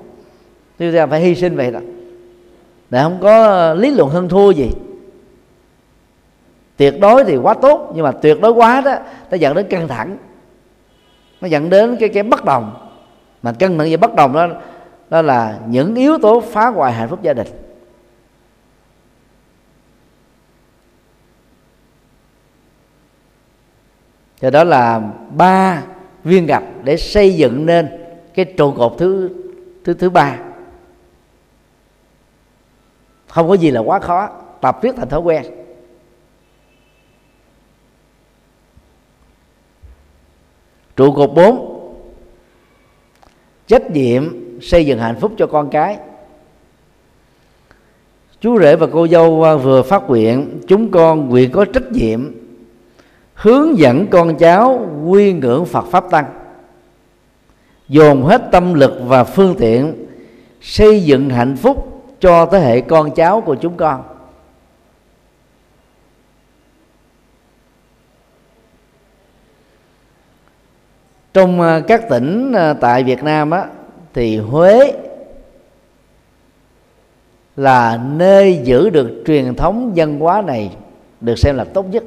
Chúng 0.80 0.94
ta 0.96 1.08
phải 1.08 1.20
hy 1.20 1.36
sinh 1.36 1.56
vậy 1.56 1.72
đó 1.72 1.80
để 2.90 3.04
không 3.04 3.18
có 3.22 3.44
ờ, 3.44 3.74
lý 3.74 3.92
luận 3.92 4.10
hơn 4.10 4.30
thua 4.30 4.52
gì. 4.52 4.72
Tuyệt 6.78 7.00
đối 7.00 7.24
thì 7.24 7.38
quá 7.38 7.54
tốt, 7.54 7.92
nhưng 7.96 8.04
mà 8.04 8.12
tuyệt 8.12 8.42
đối 8.42 8.52
quá 8.52 8.82
đó, 8.82 8.96
nó 9.32 9.38
dẫn 9.38 9.56
đến 9.56 9.68
căng 9.70 9.88
thẳng. 9.88 10.18
Nó 11.42 11.48
dẫn 11.48 11.70
đến 11.70 11.98
cái 12.00 12.10
cái 12.10 12.24
bất 12.24 12.46
đồng. 12.46 12.92
Mà 13.42 13.54
căng 13.60 13.78
thẳng 13.78 13.88
và 13.92 13.98
bất 13.98 14.16
đồng 14.16 14.34
đó 14.34 14.48
đó 15.10 15.22
là 15.22 15.60
những 15.68 15.96
yếu 15.96 16.18
tố 16.18 16.42
phá 16.42 16.68
hoại 16.68 16.94
hạnh 16.94 17.10
phúc 17.10 17.20
gia 17.22 17.34
đình. 17.34 17.48
Thì 24.42 24.52
đó 24.52 24.64
là 24.64 25.02
ba 25.30 25.84
viên 26.24 26.46
gạch 26.46 26.64
để 26.84 26.98
xây 26.98 27.36
dựng 27.36 27.66
nên 27.66 27.88
cái 28.34 28.46
trụ 28.46 28.72
cột 28.72 28.96
thứ 28.98 29.30
thứ 29.84 29.94
thứ 29.94 30.10
ba 30.10 30.38
không 33.36 33.48
có 33.48 33.54
gì 33.54 33.72
là 33.72 33.80
quá 33.80 34.00
khó. 34.00 34.30
Tập 34.62 34.80
viết 34.82 34.96
thành 34.98 35.10
thói 35.10 35.20
quen. 35.20 35.44
Trụ 40.96 41.12
cột 41.12 41.32
4 41.36 41.82
trách 43.68 43.92
nhiệm 43.92 44.24
xây 44.62 44.86
dựng 44.86 45.00
hạnh 45.00 45.16
phúc 45.20 45.32
cho 45.38 45.48
con 45.48 45.70
cái. 45.70 45.98
Chú 48.42 48.60
rể 48.60 48.76
và 48.76 48.88
cô 48.92 49.08
dâu 49.08 49.44
à, 49.44 49.56
vừa 49.56 49.82
phát 49.82 50.04
nguyện, 50.08 50.62
chúng 50.68 50.92
con 50.92 51.30
nguyện 51.30 51.52
có 51.52 51.66
trách 51.66 51.92
nhiệm 51.92 52.32
hướng 53.34 53.78
dẫn 53.78 54.08
con 54.08 54.38
cháu 54.38 54.90
quy 55.06 55.34
ngưỡng 55.34 55.66
Phật 55.66 55.86
pháp 55.92 56.12
tăng. 56.12 56.26
Dồn 57.88 58.24
hết 58.24 58.42
tâm 58.52 58.74
lực 58.74 58.94
và 59.06 59.24
phương 59.24 59.56
tiện 59.60 60.06
xây 60.62 61.04
dựng 61.04 61.30
hạnh 61.30 61.56
phúc 61.56 61.95
cho 62.20 62.46
thế 62.46 62.60
hệ 62.60 62.82
con 62.82 63.12
cháu 63.16 63.42
của 63.42 63.56
chúng 63.56 63.78
con. 63.78 64.04
Trong 71.34 71.62
ờ, 71.62 71.82
các 71.88 72.10
tỉnh 72.10 72.52
ờ, 72.54 72.74
tại 72.74 73.04
Việt 73.04 73.24
Nam 73.24 73.52
á, 73.52 73.66
thì 74.14 74.38
Huế 74.38 74.92
là 77.56 77.98
nơi 77.98 78.62
giữ 78.64 78.90
được 78.90 79.24
truyền 79.26 79.56
thống 79.56 79.94
văn 79.96 80.20
hóa 80.20 80.42
này 80.42 80.76
được 81.22 81.36
xem 81.40 81.56
là 81.56 81.64
tốt 81.64 81.86
nhất. 81.92 82.04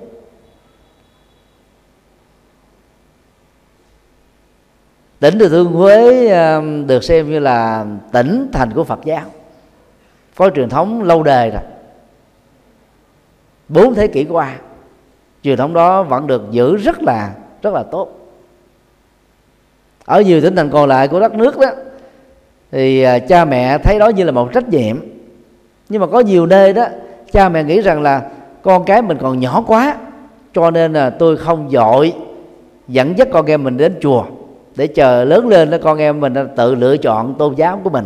Tỉnh 5.21 5.39
thừa 5.39 5.49
thiên 5.49 5.65
huế 5.65 6.29
ờ, 6.29 6.63
được 6.87 7.05
xem 7.05 7.31
như 7.31 7.39
là 7.39 7.87
tỉnh 8.13 8.49
thành 8.53 8.73
của 8.75 8.85
phật 8.85 9.01
giáo 9.05 9.25
có 10.39 10.51
truyền 10.51 10.69
thống 10.69 11.03
lâu 11.03 11.23
đời 11.23 11.51
rồi. 11.51 11.63
Bốn 13.69 13.95
thế 13.95 14.07
kỷ 14.07 14.25
qua, 14.25 14.55
truyền 15.43 15.59
thống 15.59 15.75
đó 15.75 16.03
vẫn 16.03 16.27
được 16.27 16.43
giữ 16.51 16.77
rất 16.77 17.03
là 17.03 17.35
rất 17.63 17.75
là 17.75 17.83
tốt. 17.83 18.09
Ở 20.05 20.21
nhiều 20.21 20.41
tỉnh 20.41 20.57
thành 20.57 20.71
còn 20.71 20.89
lại 20.89 21.09
của 21.09 21.21
đất 21.21 21.35
nước 21.35 21.59
đó, 21.59 21.71
thì 22.71 23.03
à, 23.03 23.19
cha 23.19 23.45
mẹ 23.45 23.79
thấy 23.79 23.99
đó 23.99 24.09
như 24.09 24.25
là 24.25 24.33
một 24.33 24.53
trách 24.53 24.69
nhiệm. 24.69 24.97
Nhưng 25.89 26.01
mà 26.01 26.07
có 26.07 26.21
nhiều 26.21 26.47
nơi 26.47 26.73
đó, 26.73 26.87
cha 27.33 27.49
mẹ 27.49 27.65
nghĩ 27.65 27.81
rằng 27.81 28.03
là 28.03 28.31
con 28.63 28.85
cái 28.85 29.03
mình 29.03 29.19
còn 29.21 29.41
nhỏ 29.41 29.65
quá, 29.67 29.97
cho 30.55 30.71
nên 30.71 30.93
là 30.93 31.11
tôi 31.11 31.37
không 31.37 31.71
dội 31.71 32.13
dẫn 32.89 33.19
dắt 33.19 33.29
con 33.33 33.47
em 33.47 33.65
mình 33.65 33.77
đến 33.77 33.99
chùa 34.01 34.25
để 34.77 34.87
chờ 34.87 35.25
lớn 35.25 35.49
lên 35.49 35.71
đó 35.71 35.79
con 35.83 35.99
em 35.99 36.21
mình 36.21 36.35
tự 36.57 36.75
lựa 36.75 36.97
chọn 36.97 37.35
tôn 37.39 37.55
giáo 37.55 37.81
của 37.85 37.91
mình 37.91 38.05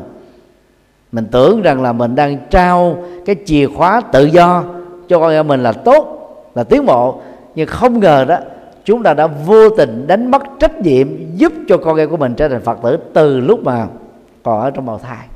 mình 1.12 1.26
tưởng 1.30 1.62
rằng 1.62 1.82
là 1.82 1.92
mình 1.92 2.14
đang 2.14 2.38
trao 2.50 3.04
cái 3.26 3.36
chìa 3.46 3.66
khóa 3.66 4.00
tự 4.12 4.24
do 4.24 4.64
cho 5.08 5.18
con 5.18 5.30
em 5.30 5.48
mình 5.48 5.62
là 5.62 5.72
tốt, 5.72 6.18
là 6.54 6.64
tiến 6.64 6.86
bộ. 6.86 7.20
Nhưng 7.54 7.66
không 7.66 8.00
ngờ 8.00 8.24
đó, 8.24 8.38
chúng 8.84 9.02
ta 9.02 9.14
đã 9.14 9.26
vô 9.26 9.68
tình 9.70 10.06
đánh 10.06 10.30
mất 10.30 10.42
trách 10.58 10.80
nhiệm 10.80 11.08
giúp 11.36 11.52
cho 11.68 11.76
con 11.76 11.96
em 11.96 12.10
của 12.10 12.16
mình 12.16 12.34
trở 12.34 12.48
thành 12.48 12.62
phật 12.62 12.78
tử 12.82 12.98
từ 13.12 13.40
lúc 13.40 13.64
mà 13.64 13.86
còn 14.42 14.60
ở 14.60 14.70
trong 14.70 14.86
bào 14.86 14.98
thai. 14.98 15.26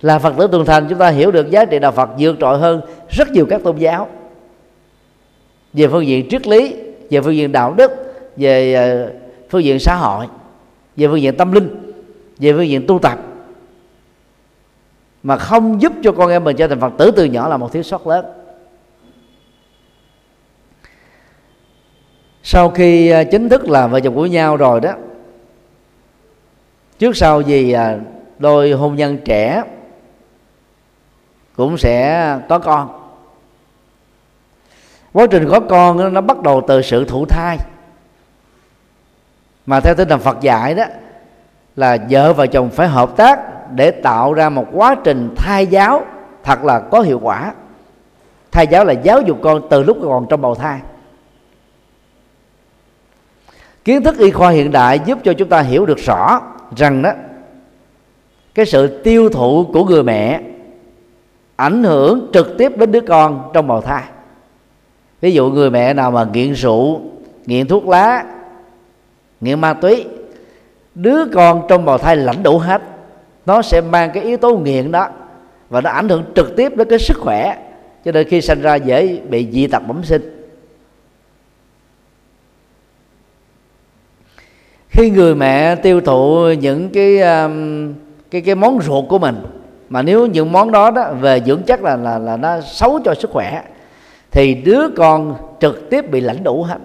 Là 0.00 0.18
phật 0.18 0.34
tử 0.38 0.48
tuần 0.52 0.64
thành, 0.64 0.86
chúng 0.88 0.98
ta 0.98 1.08
hiểu 1.08 1.30
được 1.30 1.50
giá 1.50 1.64
trị 1.64 1.78
đạo 1.78 1.92
phật 1.92 2.10
vượt 2.18 2.36
trội 2.40 2.58
hơn 2.58 2.80
rất 3.08 3.30
nhiều 3.30 3.46
các 3.50 3.60
tôn 3.64 3.76
giáo. 3.76 4.08
Về 5.72 5.88
phương 5.88 6.06
diện 6.06 6.28
triết 6.30 6.46
lý, 6.46 6.76
về 7.10 7.20
phương 7.20 7.36
diện 7.36 7.52
đạo 7.52 7.74
đức, 7.74 7.90
về 8.36 8.74
ờ, 8.74 9.12
phương 9.50 9.64
diện 9.64 9.78
xã 9.78 9.94
hội, 9.94 10.26
về 10.96 11.08
phương 11.08 11.22
diện 11.22 11.36
tâm 11.36 11.52
linh 11.52 11.81
về 12.42 12.52
phương 12.52 12.68
diện 12.68 12.84
tu 12.88 12.98
tập, 12.98 13.18
mà 15.22 15.36
không 15.36 15.82
giúp 15.82 15.92
cho 16.02 16.12
con 16.12 16.30
em 16.30 16.44
mình 16.44 16.56
trở 16.56 16.68
thành 16.68 16.80
phật 16.80 16.92
tử 16.98 17.10
từ 17.16 17.24
nhỏ 17.24 17.48
là 17.48 17.56
một 17.56 17.72
thiếu 17.72 17.82
sót 17.82 18.06
lớn. 18.06 18.24
Sau 22.42 22.70
khi 22.70 23.10
à, 23.10 23.24
chính 23.24 23.48
thức 23.48 23.68
là 23.68 23.86
vợ 23.86 24.00
chồng 24.00 24.14
của 24.14 24.26
nhau 24.26 24.56
rồi 24.56 24.80
đó, 24.80 24.92
trước 26.98 27.16
sau 27.16 27.40
gì 27.40 27.72
à, 27.72 27.98
đôi 28.38 28.72
hôn 28.72 28.96
nhân 28.96 29.18
trẻ 29.24 29.62
cũng 31.56 31.78
sẽ 31.78 32.38
có 32.48 32.58
con. 32.58 32.98
Quá 35.12 35.26
trình 35.30 35.48
có 35.50 35.60
con 35.60 36.14
nó 36.14 36.20
bắt 36.20 36.42
đầu 36.42 36.64
từ 36.68 36.82
sự 36.82 37.04
thụ 37.04 37.26
thai. 37.26 37.58
Mà 39.66 39.80
theo 39.80 39.94
tinh 39.94 40.08
thần 40.08 40.20
Phật 40.20 40.40
dạy 40.40 40.74
đó 40.74 40.84
là 41.76 41.98
vợ 42.10 42.32
và 42.32 42.46
chồng 42.46 42.70
phải 42.70 42.88
hợp 42.88 43.16
tác 43.16 43.40
để 43.74 43.90
tạo 43.90 44.32
ra 44.32 44.48
một 44.48 44.66
quá 44.72 44.96
trình 45.04 45.34
thai 45.36 45.66
giáo 45.66 46.04
thật 46.44 46.64
là 46.64 46.80
có 46.80 47.00
hiệu 47.00 47.20
quả. 47.22 47.54
Thai 48.50 48.66
giáo 48.66 48.84
là 48.84 48.92
giáo 48.92 49.20
dục 49.20 49.38
con 49.42 49.62
từ 49.70 49.82
lúc 49.82 49.98
còn 50.02 50.26
trong 50.28 50.40
bào 50.40 50.54
thai. 50.54 50.80
Kiến 53.84 54.02
thức 54.02 54.18
y 54.18 54.30
khoa 54.30 54.50
hiện 54.50 54.72
đại 54.72 55.00
giúp 55.04 55.18
cho 55.24 55.32
chúng 55.32 55.48
ta 55.48 55.60
hiểu 55.60 55.86
được 55.86 55.98
rõ 55.98 56.40
rằng 56.76 57.02
đó, 57.02 57.12
cái 58.54 58.66
sự 58.66 59.02
tiêu 59.02 59.28
thụ 59.28 59.66
của 59.72 59.84
người 59.84 60.02
mẹ 60.02 60.40
ảnh 61.56 61.84
hưởng 61.84 62.30
trực 62.32 62.58
tiếp 62.58 62.72
đến 62.76 62.92
đứa 62.92 63.00
con 63.00 63.50
trong 63.54 63.66
bào 63.66 63.80
thai. 63.80 64.02
Ví 65.20 65.32
dụ 65.32 65.50
người 65.50 65.70
mẹ 65.70 65.94
nào 65.94 66.10
mà 66.10 66.26
nghiện 66.32 66.52
rượu, 66.52 67.00
nghiện 67.46 67.68
thuốc 67.68 67.88
lá, 67.88 68.24
nghiện 69.40 69.60
ma 69.60 69.74
túy 69.74 70.06
đứa 70.94 71.24
con 71.32 71.66
trong 71.68 71.84
bào 71.84 71.98
thai 71.98 72.16
lãnh 72.16 72.42
đủ 72.42 72.58
hết, 72.58 72.82
nó 73.46 73.62
sẽ 73.62 73.80
mang 73.80 74.10
cái 74.14 74.22
yếu 74.22 74.36
tố 74.36 74.56
nghiện 74.56 74.92
đó 74.92 75.08
và 75.70 75.80
nó 75.80 75.90
ảnh 75.90 76.08
hưởng 76.08 76.24
trực 76.34 76.56
tiếp 76.56 76.76
đến 76.76 76.88
cái 76.88 76.98
sức 76.98 77.16
khỏe, 77.18 77.56
cho 78.04 78.12
nên 78.12 78.28
khi 78.28 78.40
sinh 78.40 78.62
ra 78.62 78.74
dễ 78.74 79.20
bị 79.28 79.48
dị 79.52 79.66
tật 79.66 79.82
bẩm 79.86 80.04
sinh. 80.04 80.38
Khi 84.88 85.10
người 85.10 85.34
mẹ 85.34 85.74
tiêu 85.74 86.00
thụ 86.00 86.48
những 86.60 86.90
cái 86.90 87.20
um, 87.20 87.94
cái 88.30 88.40
cái 88.40 88.54
món 88.54 88.80
ruột 88.82 89.04
của 89.08 89.18
mình, 89.18 89.36
mà 89.88 90.02
nếu 90.02 90.26
những 90.26 90.52
món 90.52 90.72
đó 90.72 90.90
đó 90.90 91.12
về 91.20 91.40
dưỡng 91.40 91.62
chất 91.62 91.82
là 91.82 91.96
là 91.96 92.18
là 92.18 92.36
nó 92.36 92.60
xấu 92.60 93.00
cho 93.04 93.14
sức 93.14 93.30
khỏe, 93.30 93.62
thì 94.30 94.54
đứa 94.54 94.88
con 94.96 95.36
trực 95.60 95.90
tiếp 95.90 96.10
bị 96.10 96.20
lãnh 96.20 96.44
đủ 96.44 96.62
hết. 96.62 96.78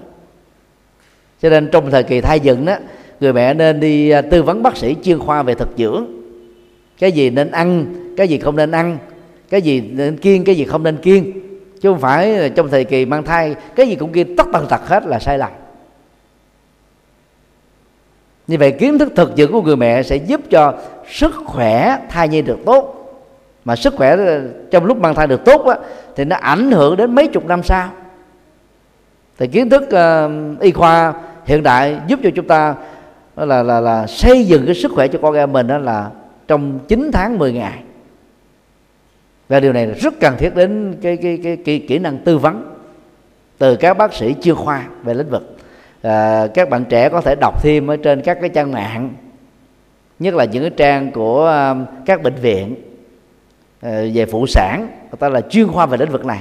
Cho 1.42 1.50
nên 1.50 1.70
trong 1.72 1.92
thời 1.92 2.04
kỳ 2.04 2.22
thai 2.22 2.40
dựng 2.40 2.66
đó 2.66 2.76
người 3.20 3.34
mẹ 3.34 3.54
nên 3.54 3.80
đi 3.80 4.10
à, 4.10 4.22
tư 4.22 4.44
vấn 4.44 4.64
bác 4.64 4.78
sĩ 4.78 4.96
chuyên 5.04 5.20
khoa 5.20 5.44
về 5.44 5.54
thực 5.54 5.70
dưỡng. 5.78 6.06
Cái 7.00 7.12
gì 7.12 7.30
nên 7.30 7.52
ăn 7.52 7.86
cái 8.18 8.28
gì 8.28 8.38
không 8.40 8.56
nên 8.56 8.72
ăn 8.72 8.98
cái 9.50 9.62
gì 9.62 9.82
nên 9.82 10.18
kiêng 10.18 10.44
cái 10.44 10.56
gì 10.56 10.66
không 10.66 10.84
nên 10.84 10.98
kiêng. 10.98 11.32
Chứ 11.82 11.90
không 11.90 12.00
phải 12.00 12.52
trong 12.56 12.70
thời 12.70 12.84
kỳ 12.84 13.06
mang 13.06 13.24
thai 13.24 13.56
cái 13.76 13.88
gì 13.88 13.96
cũng 13.96 14.12
kiêng 14.12 14.36
tất 14.36 14.48
tần 14.54 14.66
tật 14.70 14.88
hết 14.88 15.06
là 15.06 15.20
sai 15.20 15.38
lầm. 15.38 15.52
Như 18.48 18.58
vậy 18.58 18.72
kiến 18.72 19.00
thức 19.00 19.12
thực 19.16 19.32
dưỡng 19.38 19.52
của 19.52 19.62
người 19.62 19.76
mẹ 19.76 20.04
sẽ 20.04 20.16
giúp 20.16 20.42
cho 20.50 20.74
sức 21.12 21.36
khỏe 21.46 21.98
thai 22.10 22.28
nhi 22.28 22.42
được 22.42 22.60
tốt. 22.66 22.94
Mà 23.66 23.76
sức 23.76 23.94
khỏe 23.96 24.16
ờ, 24.18 24.42
trong 24.72 24.86
lúc 24.86 24.98
mang 24.98 25.16
thai 25.16 25.28
được 25.28 25.46
tốt 25.46 25.66
á, 25.66 25.76
thì 26.16 26.26
nó 26.26 26.36
ảnh 26.36 26.72
hưởng 26.72 26.98
đến 26.98 27.16
mấy 27.16 27.28
chục 27.28 27.46
năm 27.46 27.64
sau. 27.64 27.90
Thì 29.38 29.48
kiến 29.48 29.70
thức 29.70 29.84
uh, 29.84 30.62
y 30.62 30.72
khoa 30.72 31.14
hiện 31.46 31.64
đại 31.64 32.00
giúp 32.08 32.20
cho 32.24 32.30
chúng 32.36 32.48
ta 32.48 32.76
là 33.46 33.64
là 33.64 33.80
là 33.80 34.08
xây 34.08 34.46
dựng 34.46 34.66
cái 34.66 34.76
sức 34.76 34.92
khỏe 34.92 35.08
cho 35.08 35.20
con 35.22 35.34
em 35.34 35.54
mình 35.54 35.68
đó 35.68 35.78
là 35.78 36.10
trong 36.48 36.80
9 36.88 37.10
tháng 37.14 37.38
10 37.38 37.54
ngày. 37.54 37.84
Và 39.50 39.60
điều 39.60 39.74
này 39.74 39.86
rất 39.86 40.14
cần 40.20 40.38
thiết 40.38 40.56
đến 40.56 40.96
cái 41.02 41.18
cái 41.18 41.40
cái, 41.44 41.58
cái 41.66 41.86
kỹ 41.88 42.00
năng 42.00 42.18
tư 42.18 42.38
vấn 42.38 42.76
từ 43.58 43.76
các 43.76 43.98
bác 43.98 44.14
sĩ 44.14 44.36
chuyên 44.42 44.56
khoa 44.56 44.88
về 45.04 45.14
lĩnh 45.14 45.30
vực. 45.30 45.58
À, 46.02 46.48
các 46.54 46.70
bạn 46.70 46.86
trẻ 46.86 47.10
có 47.10 47.22
thể 47.22 47.36
đọc 47.42 47.64
thêm 47.64 47.88
ở 47.88 47.98
trên 47.98 48.22
các 48.22 48.38
cái 48.42 48.50
trang 48.50 48.72
mạng 48.72 49.14
nhất 50.20 50.34
là 50.34 50.46
những 50.46 50.64
cái 50.64 50.72
trang 50.78 51.12
của 51.12 51.48
à, 51.48 51.76
các 52.06 52.24
bệnh 52.24 52.36
viện 52.36 52.76
à, 53.82 54.02
về 54.14 54.26
phụ 54.26 54.48
sản 54.48 54.88
người 55.02 55.18
ta 55.20 55.30
là 55.30 55.42
chuyên 55.42 55.68
khoa 55.68 55.86
về 55.86 55.98
lĩnh 55.98 56.12
vực 56.12 56.26
này 56.26 56.40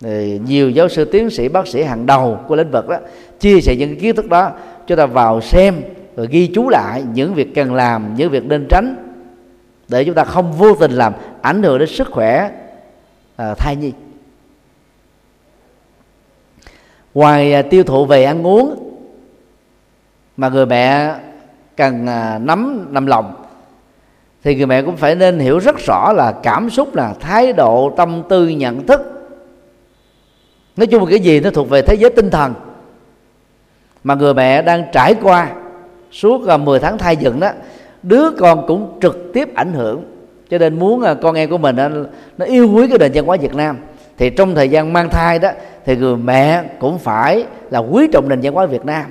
thì 0.00 0.40
nhiều 0.46 0.70
giáo 0.70 0.88
sư 0.88 1.04
tiến 1.04 1.30
sĩ 1.30 1.48
bác 1.48 1.66
sĩ 1.66 1.82
hàng 1.82 2.06
đầu 2.06 2.40
của 2.48 2.56
lĩnh 2.56 2.70
vực 2.70 2.88
đó 2.88 2.96
chia 3.40 3.60
sẻ 3.60 3.76
những 3.76 3.98
kiến 3.98 4.16
thức 4.16 4.28
đó 4.28 4.50
cho 4.86 4.96
ta 4.96 5.06
vào 5.06 5.40
xem 5.40 5.74
rồi 6.16 6.26
ghi 6.30 6.46
chú 6.46 6.68
lại 6.68 7.04
những 7.14 7.34
việc 7.34 7.54
cần 7.54 7.74
làm 7.74 8.14
những 8.14 8.30
việc 8.30 8.44
nên 8.44 8.66
tránh 8.68 8.96
để 9.88 10.04
chúng 10.04 10.14
ta 10.14 10.24
không 10.24 10.52
vô 10.52 10.74
tình 10.74 10.92
làm 10.92 11.12
ảnh 11.42 11.62
hưởng 11.62 11.78
đến 11.78 11.88
sức 11.88 12.08
khỏe 12.10 12.50
à, 13.36 13.54
thai 13.54 13.76
nhi. 13.76 13.92
Ngoài 17.14 17.54
à, 17.54 17.62
tiêu 17.62 17.84
thụ 17.84 18.06
về 18.06 18.24
ăn 18.24 18.46
uống 18.46 18.94
mà 20.36 20.48
người 20.48 20.66
mẹ 20.66 21.14
cần 21.76 22.06
à, 22.06 22.38
nắm 22.42 22.88
nằm 22.90 23.06
lòng 23.06 23.34
thì 24.42 24.54
người 24.54 24.66
mẹ 24.66 24.82
cũng 24.82 24.96
phải 24.96 25.14
nên 25.14 25.38
hiểu 25.38 25.58
rất 25.58 25.76
rõ 25.78 26.12
là 26.12 26.32
cảm 26.42 26.70
xúc 26.70 26.94
là 26.94 27.14
thái 27.20 27.52
độ 27.52 27.94
tâm 27.96 28.22
tư 28.28 28.48
nhận 28.48 28.86
thức 28.86 29.17
nói 30.78 30.86
chung 30.86 31.04
là 31.04 31.10
cái 31.10 31.20
gì 31.20 31.40
nó 31.40 31.50
thuộc 31.50 31.68
về 31.68 31.82
thế 31.82 31.94
giới 31.94 32.10
tinh 32.10 32.30
thần. 32.30 32.54
Mà 34.04 34.14
người 34.14 34.34
mẹ 34.34 34.62
đang 34.62 34.84
trải 34.92 35.14
qua 35.22 35.50
suốt 36.12 36.46
à, 36.46 36.56
10 36.56 36.80
tháng 36.80 36.98
thai 36.98 37.16
dựng 37.16 37.40
đó, 37.40 37.50
đứa 38.02 38.30
con 38.30 38.66
cũng 38.66 38.98
trực 39.02 39.30
tiếp 39.34 39.54
ảnh 39.54 39.72
hưởng. 39.72 40.04
Cho 40.50 40.58
nên 40.58 40.78
muốn 40.78 41.02
à, 41.02 41.14
con 41.14 41.34
em 41.34 41.50
của 41.50 41.58
mình 41.58 41.76
à, 41.76 41.90
nó 42.38 42.46
yêu 42.46 42.70
quý 42.74 42.88
cái 42.88 42.98
nền 42.98 43.12
văn 43.14 43.26
hóa 43.26 43.36
Việt 43.40 43.54
Nam, 43.54 43.76
thì 44.18 44.30
trong 44.30 44.54
thời 44.54 44.68
gian 44.68 44.92
mang 44.92 45.10
thai 45.10 45.38
đó, 45.38 45.50
thì 45.84 45.96
người 45.96 46.16
mẹ 46.16 46.62
cũng 46.78 46.98
phải 46.98 47.44
là 47.70 47.78
quý 47.78 48.08
trọng 48.12 48.28
nền 48.28 48.40
văn 48.40 48.54
hóa 48.54 48.66
Việt 48.66 48.84
Nam. 48.84 49.04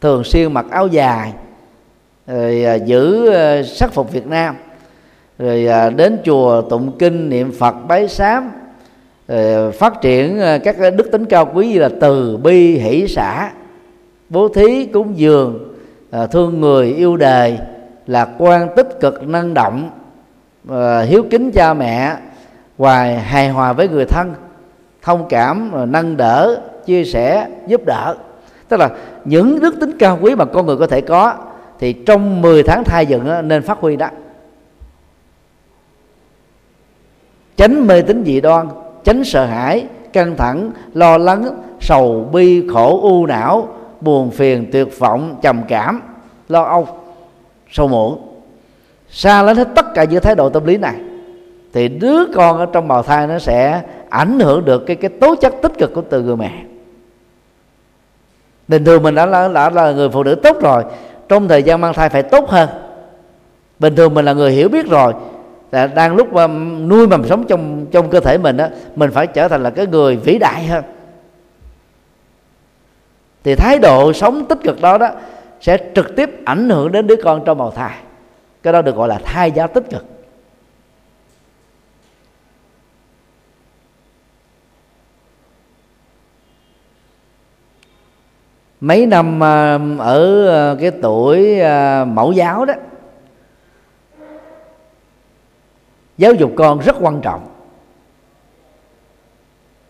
Thường 0.00 0.24
xuyên 0.24 0.52
mặc 0.52 0.66
áo 0.70 0.86
dài, 0.86 1.32
rồi 2.26 2.64
giữ 2.84 3.32
sắc 3.62 3.92
phục 3.92 4.12
Việt 4.12 4.26
Nam, 4.26 4.56
rồi 5.38 5.66
đến 5.96 6.18
chùa 6.24 6.62
tụng 6.62 6.92
kinh, 6.98 7.28
niệm 7.28 7.52
Phật, 7.52 7.74
bái 7.88 8.08
sám 8.08 8.50
Ờ, 9.26 9.70
phát 9.70 10.00
triển 10.00 10.38
ờ, 10.38 10.58
các 10.58 10.76
đức 10.96 11.12
tính 11.12 11.24
cao 11.24 11.50
quý 11.54 11.68
như 11.68 11.78
là 11.78 11.88
từ, 12.00 12.36
bi, 12.36 12.78
hỷ, 12.78 13.08
xã, 13.08 13.52
bố 14.28 14.48
thí, 14.48 14.86
cúng 14.86 15.18
dường 15.18 15.74
ờ, 16.10 16.26
thương 16.26 16.60
người, 16.60 16.86
yêu 16.86 17.16
đời 17.16 17.58
lạc 18.06 18.28
quan 18.38 18.68
tích 18.76 18.88
cực, 19.00 19.28
năng 19.28 19.54
động 19.54 19.90
hiếu 21.06 21.24
kính 21.30 21.52
cha 21.52 21.74
mẹ 21.74 22.16
và 22.78 23.04
hài 23.04 23.48
hòa 23.48 23.72
với 23.72 23.88
người 23.88 24.04
thân, 24.04 24.34
thông 25.02 25.28
cảm 25.28 25.72
nâng 25.92 26.16
đỡ, 26.16 26.60
chia 26.86 27.04
sẻ, 27.04 27.48
giúp 27.66 27.80
đỡ. 27.86 28.16
Tức 28.68 28.80
là 28.80 28.90
những 29.24 29.60
đức 29.60 29.80
tính 29.80 29.98
cao 29.98 30.18
quý 30.20 30.34
mà 30.34 30.44
con 30.44 30.66
người 30.66 30.76
có 30.76 30.86
thể 30.86 31.00
có 31.00 31.34
thì 31.78 31.92
trong 31.92 32.42
10 32.42 32.62
tháng 32.62 32.84
thai 32.84 33.06
dựng 33.06 33.48
nên 33.48 33.62
phát 33.62 33.78
huy 33.78 33.96
đó. 33.96 34.08
Tránh 37.56 37.86
mê 37.86 38.02
tín 38.02 38.24
dị 38.24 38.40
đoan 38.40 38.68
tránh 39.04 39.24
sợ 39.24 39.44
hãi 39.44 39.86
căng 40.12 40.36
thẳng 40.36 40.70
lo 40.94 41.18
lắng 41.18 41.44
sầu 41.80 42.28
bi 42.32 42.68
khổ 42.68 43.00
u 43.02 43.26
não 43.26 43.68
buồn 44.00 44.30
phiền 44.30 44.66
tuyệt 44.72 44.98
vọng 44.98 45.36
trầm 45.42 45.62
cảm 45.68 46.02
lo 46.48 46.62
âu 46.62 46.88
sâu 47.70 47.88
muộn. 47.88 48.18
Xa 49.10 49.42
lánh 49.42 49.56
hết 49.56 49.68
tất 49.74 49.94
cả 49.94 50.04
những 50.04 50.22
thái 50.22 50.34
độ 50.34 50.48
tâm 50.48 50.64
lý 50.64 50.76
này 50.76 50.94
thì 51.72 51.88
đứa 51.88 52.26
con 52.34 52.58
ở 52.58 52.66
trong 52.66 52.88
bào 52.88 53.02
thai 53.02 53.26
nó 53.26 53.38
sẽ 53.38 53.82
ảnh 54.08 54.40
hưởng 54.40 54.64
được 54.64 54.86
cái 54.86 54.96
cái 54.96 55.10
tố 55.20 55.34
chất 55.36 55.54
tích 55.62 55.72
cực 55.78 55.94
của 55.94 56.02
từ 56.10 56.22
người 56.22 56.36
mẹ. 56.36 56.62
Bình 58.68 58.84
thường 58.84 59.02
mình 59.02 59.14
đã 59.14 59.26
là, 59.26 59.48
đã 59.48 59.70
là 59.70 59.92
người 59.92 60.08
phụ 60.08 60.22
nữ 60.22 60.34
tốt 60.34 60.56
rồi 60.60 60.84
trong 61.28 61.48
thời 61.48 61.62
gian 61.62 61.80
mang 61.80 61.94
thai 61.94 62.08
phải 62.08 62.22
tốt 62.22 62.50
hơn. 62.50 62.68
Bình 63.78 63.96
thường 63.96 64.14
mình 64.14 64.24
là 64.24 64.32
người 64.32 64.52
hiểu 64.52 64.68
biết 64.68 64.86
rồi 64.86 65.12
là 65.70 65.86
đang 65.86 66.16
lúc 66.16 66.32
mà 66.32 66.46
nuôi 66.86 67.06
mầm 67.06 67.28
sống 67.28 67.44
trong 67.48 67.86
trong 67.92 68.10
cơ 68.10 68.20
thể 68.20 68.38
mình 68.38 68.56
đó 68.56 68.68
mình 68.96 69.10
phải 69.10 69.26
trở 69.26 69.48
thành 69.48 69.62
là 69.62 69.70
cái 69.70 69.86
người 69.86 70.16
vĩ 70.16 70.38
đại 70.38 70.66
hơn. 70.66 70.84
Thì 73.44 73.54
thái 73.54 73.78
độ 73.78 74.12
sống 74.12 74.44
tích 74.48 74.58
cực 74.64 74.80
đó 74.80 74.98
đó 74.98 75.10
sẽ 75.60 75.78
trực 75.94 76.16
tiếp 76.16 76.30
ảnh 76.44 76.68
hưởng 76.68 76.92
đến 76.92 77.06
đứa 77.06 77.16
con 77.24 77.42
trong 77.44 77.58
bào 77.58 77.70
thai. 77.70 77.96
Cái 78.62 78.72
đó 78.72 78.82
được 78.82 78.96
gọi 78.96 79.08
là 79.08 79.18
thai 79.24 79.50
giáo 79.50 79.68
tích 79.68 79.90
cực. 79.90 80.04
Mấy 88.80 89.06
năm 89.06 89.42
à, 89.42 89.78
ở 89.98 90.48
à, 90.48 90.76
cái 90.80 90.90
tuổi 90.90 91.60
à, 91.60 92.04
mẫu 92.04 92.32
giáo 92.32 92.64
đó 92.64 92.74
giáo 96.18 96.32
dục 96.32 96.52
con 96.56 96.78
rất 96.78 96.96
quan 97.00 97.20
trọng. 97.20 97.46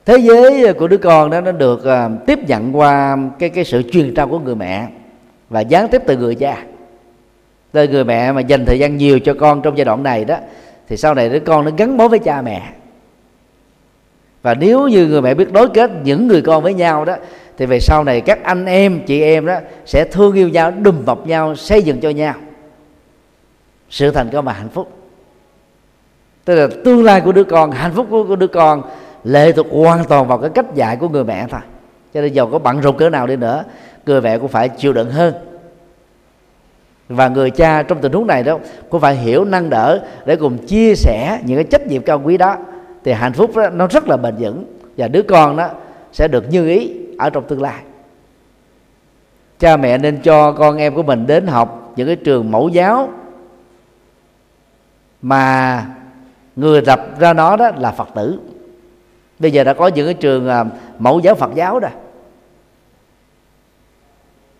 Thế 0.04 0.18
giới 0.18 0.72
của 0.72 0.88
đứa 0.88 0.96
con 0.96 1.30
đó, 1.30 1.40
nó 1.40 1.52
được 1.52 1.84
à, 1.84 2.10
tiếp 2.26 2.38
nhận 2.48 2.76
qua 2.76 3.16
cái 3.38 3.48
cái 3.48 3.64
sự 3.64 3.82
truyền 3.92 4.14
trao 4.14 4.28
của 4.28 4.38
người 4.38 4.54
mẹ 4.54 4.88
và 5.50 5.60
gián 5.60 5.88
tiếp 5.88 6.02
từ 6.06 6.16
người 6.16 6.34
cha. 6.34 6.64
Từ 7.72 7.88
người 7.88 8.04
mẹ 8.04 8.32
mà 8.32 8.40
dành 8.40 8.66
thời 8.66 8.78
gian 8.78 8.96
nhiều 8.96 9.18
cho 9.20 9.34
con 9.34 9.62
trong 9.62 9.76
giai 9.76 9.84
đoạn 9.84 10.02
này 10.02 10.24
đó, 10.24 10.36
thì 10.88 10.96
sau 10.96 11.14
này 11.14 11.28
đứa 11.28 11.40
con 11.40 11.64
nó 11.64 11.70
gắn 11.76 11.96
bó 11.96 12.08
với 12.08 12.18
cha 12.18 12.42
mẹ. 12.42 12.72
Và 14.42 14.54
nếu 14.54 14.88
như 14.88 15.06
người 15.06 15.22
mẹ 15.22 15.34
biết 15.34 15.52
đối 15.52 15.68
kết 15.68 15.90
những 16.04 16.26
người 16.26 16.42
con 16.42 16.62
với 16.62 16.74
nhau 16.74 17.04
đó, 17.04 17.16
thì 17.58 17.66
về 17.66 17.80
sau 17.80 18.04
này 18.04 18.20
các 18.20 18.44
anh 18.44 18.66
em, 18.66 19.00
chị 19.06 19.22
em 19.22 19.46
đó 19.46 19.54
sẽ 19.86 20.04
thương 20.04 20.34
yêu 20.34 20.48
nhau, 20.48 20.70
đùm 20.70 21.04
bọc 21.04 21.26
nhau, 21.26 21.56
xây 21.56 21.82
dựng 21.82 22.00
cho 22.00 22.10
nhau. 22.10 22.34
Sự 23.90 24.10
thành 24.10 24.30
công 24.30 24.44
và 24.44 24.52
hạnh 24.52 24.68
phúc 24.68 25.03
tức 26.44 26.54
là 26.54 26.68
tương 26.84 27.04
lai 27.04 27.20
của 27.20 27.32
đứa 27.32 27.44
con 27.44 27.70
hạnh 27.70 27.92
phúc 27.94 28.06
của, 28.10 28.24
của 28.24 28.36
đứa 28.36 28.46
con 28.46 28.82
lệ 29.24 29.52
thuộc 29.52 29.66
hoàn 29.70 30.04
toàn 30.04 30.28
vào 30.28 30.38
cái 30.38 30.50
cách 30.50 30.74
dạy 30.74 30.96
của 30.96 31.08
người 31.08 31.24
mẹ 31.24 31.46
thôi. 31.50 31.60
Cho 32.14 32.20
nên 32.20 32.32
giàu 32.32 32.46
có 32.46 32.58
bận 32.58 32.80
rộn 32.80 32.96
cỡ 32.96 33.10
nào 33.10 33.26
đi 33.26 33.36
nữa 33.36 33.64
người 34.06 34.20
mẹ 34.20 34.38
cũng 34.38 34.48
phải 34.48 34.68
chịu 34.68 34.92
đựng 34.92 35.10
hơn. 35.10 35.34
Và 37.08 37.28
người 37.28 37.50
cha 37.50 37.82
trong 37.82 38.00
tình 38.00 38.12
huống 38.12 38.26
này 38.26 38.42
đó 38.42 38.58
cũng 38.90 39.00
phải 39.00 39.14
hiểu 39.14 39.44
nâng 39.44 39.70
đỡ 39.70 40.04
để 40.24 40.36
cùng 40.36 40.66
chia 40.66 40.94
sẻ 40.94 41.40
những 41.44 41.56
cái 41.56 41.64
trách 41.64 41.86
nhiệm 41.86 42.02
cao 42.02 42.20
quý 42.24 42.36
đó. 42.36 42.56
Thì 43.04 43.12
hạnh 43.12 43.32
phúc 43.32 43.56
đó, 43.56 43.70
nó 43.70 43.86
rất 43.86 44.08
là 44.08 44.16
bền 44.16 44.34
vững. 44.38 44.64
Và 44.96 45.08
đứa 45.08 45.22
con 45.22 45.56
đó 45.56 45.68
sẽ 46.12 46.28
được 46.28 46.50
như 46.50 46.68
ý 46.68 46.92
ở 47.18 47.30
trong 47.30 47.44
tương 47.44 47.62
lai. 47.62 47.82
Cha 49.58 49.76
mẹ 49.76 49.98
nên 49.98 50.22
cho 50.22 50.52
con 50.52 50.76
em 50.76 50.94
của 50.94 51.02
mình 51.02 51.26
đến 51.26 51.46
học 51.46 51.92
những 51.96 52.06
cái 52.06 52.16
trường 52.16 52.50
mẫu 52.50 52.68
giáo 52.68 53.08
mà 55.22 55.84
người 56.56 56.82
lập 56.82 57.06
ra 57.18 57.32
nó 57.32 57.56
đó 57.56 57.70
là 57.78 57.92
phật 57.92 58.08
tử. 58.14 58.38
Bây 59.38 59.50
giờ 59.50 59.64
đã 59.64 59.72
có 59.72 59.86
những 59.88 60.06
cái 60.06 60.14
trường 60.14 60.48
à, 60.48 60.64
mẫu 60.98 61.20
giáo 61.20 61.34
phật 61.34 61.50
giáo 61.54 61.78
rồi. 61.78 61.90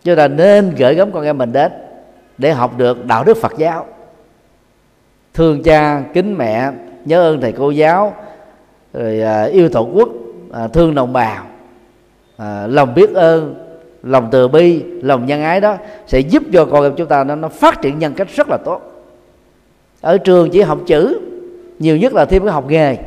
Cho 0.03 0.15
là 0.15 0.27
nên 0.27 0.75
gửi 0.77 0.95
gắm 0.95 1.11
con 1.11 1.23
em 1.23 1.37
mình 1.37 1.51
đến 1.51 1.71
để 2.37 2.53
học 2.53 2.77
được 2.77 3.05
đạo 3.05 3.23
đức 3.23 3.37
phật 3.37 3.53
giáo. 3.57 3.85
Thương 5.33 5.63
cha 5.63 6.03
kính 6.13 6.37
mẹ 6.37 6.71
nhớ 7.05 7.21
ơn 7.21 7.41
thầy 7.41 7.51
cô 7.51 7.71
giáo 7.71 8.13
rồi 8.93 9.21
à, 9.21 9.43
yêu 9.43 9.69
tổ 9.69 9.89
quốc 9.93 10.09
à, 10.53 10.67
thương 10.67 10.95
đồng 10.95 11.13
bào 11.13 11.45
lòng 12.67 12.93
biết 12.93 13.13
ơn 13.13 13.65
lòng 14.03 14.29
từ 14.31 14.47
bi 14.47 14.83
lòng 14.83 15.25
nhân 15.25 15.43
ái 15.43 15.61
đó 15.61 15.77
sẽ 16.07 16.19
giúp 16.19 16.43
cho 16.53 16.65
con 16.65 16.83
em 16.83 16.93
chúng 16.95 17.07
ta 17.07 17.23
nó, 17.23 17.35
nó 17.35 17.49
phát 17.49 17.81
triển 17.81 17.99
nhân 17.99 18.13
cách 18.13 18.27
rất 18.35 18.49
là 18.49 18.57
tốt. 18.65 18.81
Ở 20.01 20.17
trường 20.17 20.49
chỉ 20.49 20.61
học 20.61 20.79
chữ 20.87 21.19
nhiều 21.79 21.97
nhất 21.97 22.13
là 22.13 22.25
thêm 22.25 22.43
cái 22.43 22.53
học 22.53 22.69
nghề. 22.69 22.97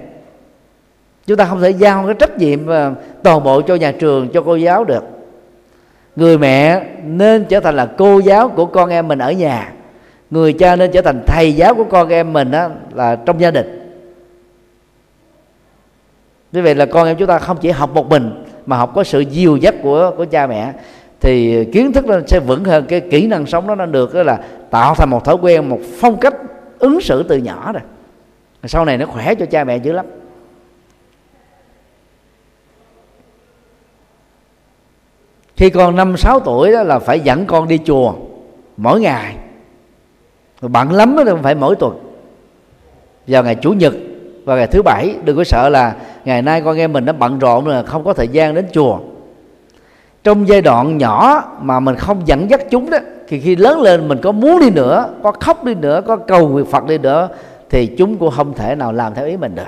Chúng 1.27 1.37
ta 1.37 1.45
không 1.45 1.61
thể 1.61 1.71
giao 1.71 2.07
cái 2.07 2.15
trách 2.19 2.39
nhiệm 2.39 2.71
à, 2.71 2.93
toàn 3.23 3.45
bộ 3.45 3.61
cho 3.61 3.75
nhà 3.75 3.93
trường, 3.93 4.29
cho 4.29 4.43
cô 4.43 4.57
giáo 4.57 4.85
được. 4.85 5.05
Người 6.17 6.39
mẹ 6.39 6.83
nên 7.05 7.45
trở 7.45 7.61
thành 7.61 7.77
là 7.77 7.89
cô 7.99 8.19
giáo 8.19 8.49
của 8.49 8.67
con 8.67 8.91
em 8.91 9.09
mình 9.09 9.19
ở 9.19 9.33
nhà. 9.33 9.73
Người 10.31 10.53
cha 10.53 10.77
nên 10.77 10.91
trở 10.93 11.03
thành 11.03 11.23
thầy 11.27 11.53
giáo 11.53 11.75
của 11.75 11.85
con 11.85 12.09
em 12.09 12.33
mình 12.33 12.51
đó 12.51 12.69
là 12.95 13.17
trong 13.17 13.41
gia 13.41 13.51
đình. 13.51 13.75
Như 16.53 16.63
vậy 16.63 16.75
là 16.75 16.87
con 16.87 17.07
em 17.07 17.17
chúng 17.17 17.29
ta 17.29 17.39
không 17.39 17.57
chỉ 17.61 17.71
học 17.71 17.95
một 17.95 18.09
mình, 18.09 18.45
mà 18.67 18.77
học 18.77 18.93
có 18.95 19.05
sự 19.05 19.21
dìu 19.21 19.57
dắt 19.57 19.75
của 19.83 20.13
của 20.17 20.25
cha 20.25 20.47
mẹ, 20.47 20.73
thì 21.21 21.65
kiến 21.65 21.93
thức 21.93 22.07
nó 22.07 22.21
sẽ 22.27 22.41
vững 22.41 22.65
hơn, 22.65 22.85
cái 22.89 23.01
kỹ 23.01 23.27
năng 23.27 23.47
sống 23.47 23.67
đó, 23.67 23.75
nó 23.75 23.87
được 23.87 24.15
đó 24.15 24.23
là 24.23 24.39
tạo 24.71 24.95
thành 24.95 25.11
một 25.11 25.25
thói 25.25 25.37
quen, 25.43 25.69
một 25.69 25.79
phong 26.01 26.17
cách 26.17 26.35
ứng 26.79 27.01
xử 27.01 27.23
từ 27.23 27.37
nhỏ 27.37 27.73
rồi 27.73 27.83
sau 28.65 28.85
này 28.85 28.99
nó 28.99 29.07
khỏe 29.07 29.35
cho 29.35 29.47
cha 29.47 29.65
mẹ 29.65 29.77
dữ 29.77 29.93
lắm. 29.93 30.07
Khi 35.57 35.71
con 35.71 35.97
năm, 35.97 36.17
sáu 36.17 36.41
tuổi 36.41 36.73
đó 36.73 36.83
là 36.83 36.99
phải 36.99 37.21
dẫn 37.21 37.47
con 37.47 37.69
đi 37.69 37.79
chùa 37.85 38.15
mỗi 38.77 39.01
ngày. 39.01 39.37
Bận 40.61 40.93
lắm 40.93 41.17
đó 41.27 41.37
phải 41.43 41.55
mỗi 41.55 41.77
tuần. 41.77 41.99
Vào 43.27 43.45
ngày 43.45 43.55
chủ 43.55 43.73
nhật 43.73 43.95
và 44.45 44.57
ngày 44.57 44.67
thứ 44.67 44.83
bảy, 44.83 45.15
đừng 45.25 45.37
có 45.37 45.45
sợ 45.45 45.69
là 45.69 45.97
ngày 46.25 46.43
nay 46.43 46.63
con 46.65 46.77
em 46.77 46.93
mình 46.93 47.05
nó 47.05 47.13
bận 47.13 47.39
rộn 47.39 47.65
rồi, 47.65 47.85
không 47.85 48.05
có 48.05 48.13
thời 48.13 48.29
gian 48.29 48.55
đến 48.55 48.67
chùa. 48.73 48.99
Trong 50.25 50.49
giai 50.49 50.63
đoạn 50.63 50.99
nhỏ 50.99 51.45
mà 51.61 51.81
mình 51.81 51.97
không 51.97 52.23
dẫn 52.25 52.51
dắt 52.51 52.61
chúng 52.71 52.91
đó, 52.91 52.99
thì 53.29 53.41
khi 53.41 53.57
lớn 53.57 53.81
lên 53.81 54.09
mình 54.09 54.19
có 54.23 54.33
muốn 54.33 54.61
đi 54.61 54.71
nữa, 54.71 55.15
có 55.23 55.33
khóc 55.33 55.65
đi 55.65 55.75
nữa, 55.75 56.01
có 56.07 56.17
cầu 56.17 56.49
nguyện 56.49 56.67
phật 56.67 56.87
đi 56.87 56.99
nữa 56.99 57.29
thì 57.71 57.87
chúng 57.87 58.17
cũng 58.19 58.31
không 58.31 58.55
thể 58.55 58.75
nào 58.75 58.93
làm 58.93 59.15
theo 59.15 59.27
ý 59.27 59.37
mình 59.37 59.55
được. 59.55 59.63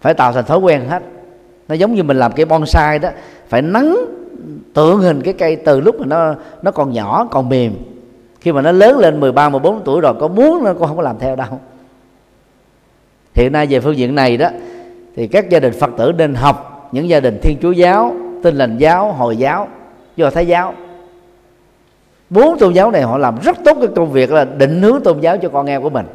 Phải 0.00 0.14
tạo 0.14 0.32
thành 0.32 0.44
thói 0.44 0.58
quen 0.58 0.88
hết. 0.88 1.02
Nó 1.68 1.74
giống 1.74 1.94
như 1.94 2.02
mình 2.02 2.16
làm 2.16 2.32
cái 2.32 2.46
bonsai 2.46 2.98
đó, 2.98 3.08
phải 3.48 3.62
nắng, 3.62 3.96
tượng 4.74 4.98
hình 4.98 5.22
cái 5.22 5.34
cây 5.34 5.56
từ 5.56 5.80
lúc 5.80 6.00
mà 6.00 6.06
nó 6.06 6.34
nó 6.62 6.70
còn 6.70 6.92
nhỏ, 6.92 7.28
còn 7.30 7.48
mềm. 7.48 7.72
Khi 8.40 8.52
mà 8.52 8.62
nó 8.62 8.72
lớn 8.72 8.98
lên 8.98 9.20
13 9.20 9.48
14 9.48 9.82
tuổi 9.84 10.00
rồi, 10.00 10.14
có 10.20 10.28
muốn 10.28 10.64
nó 10.64 10.74
cũng 10.74 10.88
không 10.88 10.96
có 10.96 11.02
làm 11.02 11.18
theo 11.18 11.36
đâu. 11.36 11.60
Hiện 13.34 13.52
nay 13.52 13.66
về 13.66 13.80
phương 13.80 13.96
diện 13.96 14.14
này 14.14 14.36
đó, 14.36 14.48
thì 15.16 15.26
các 15.26 15.50
gia 15.50 15.60
đình 15.60 15.72
phật 15.72 15.90
tử 15.96 16.12
nên 16.18 16.34
học 16.34 16.88
những 16.92 17.08
gia 17.08 17.20
đình 17.20 17.38
thiên 17.42 17.56
chúa 17.62 17.72
giáo 17.72 18.14
tin 18.42 18.56
lành 18.56 18.78
giáo, 18.78 19.12
hồi 19.12 19.36
giáo, 19.36 19.68
do 20.16 20.30
thái 20.30 20.46
giáo. 20.46 20.74
Bốn 22.30 22.58
tôn 22.58 22.72
giáo 22.72 22.90
này 22.90 23.02
họ 23.02 23.18
làm 23.18 23.38
rất 23.42 23.56
tốt 23.64 23.76
cái 23.80 23.88
công 23.96 24.12
việc 24.12 24.32
là 24.32 24.44
định 24.44 24.82
hướng 24.82 25.00
tôn 25.00 25.20
giáo 25.20 25.36
cho 25.36 25.48
con 25.48 25.66
em 25.66 25.82
của 25.82 25.90
mình 25.90 26.06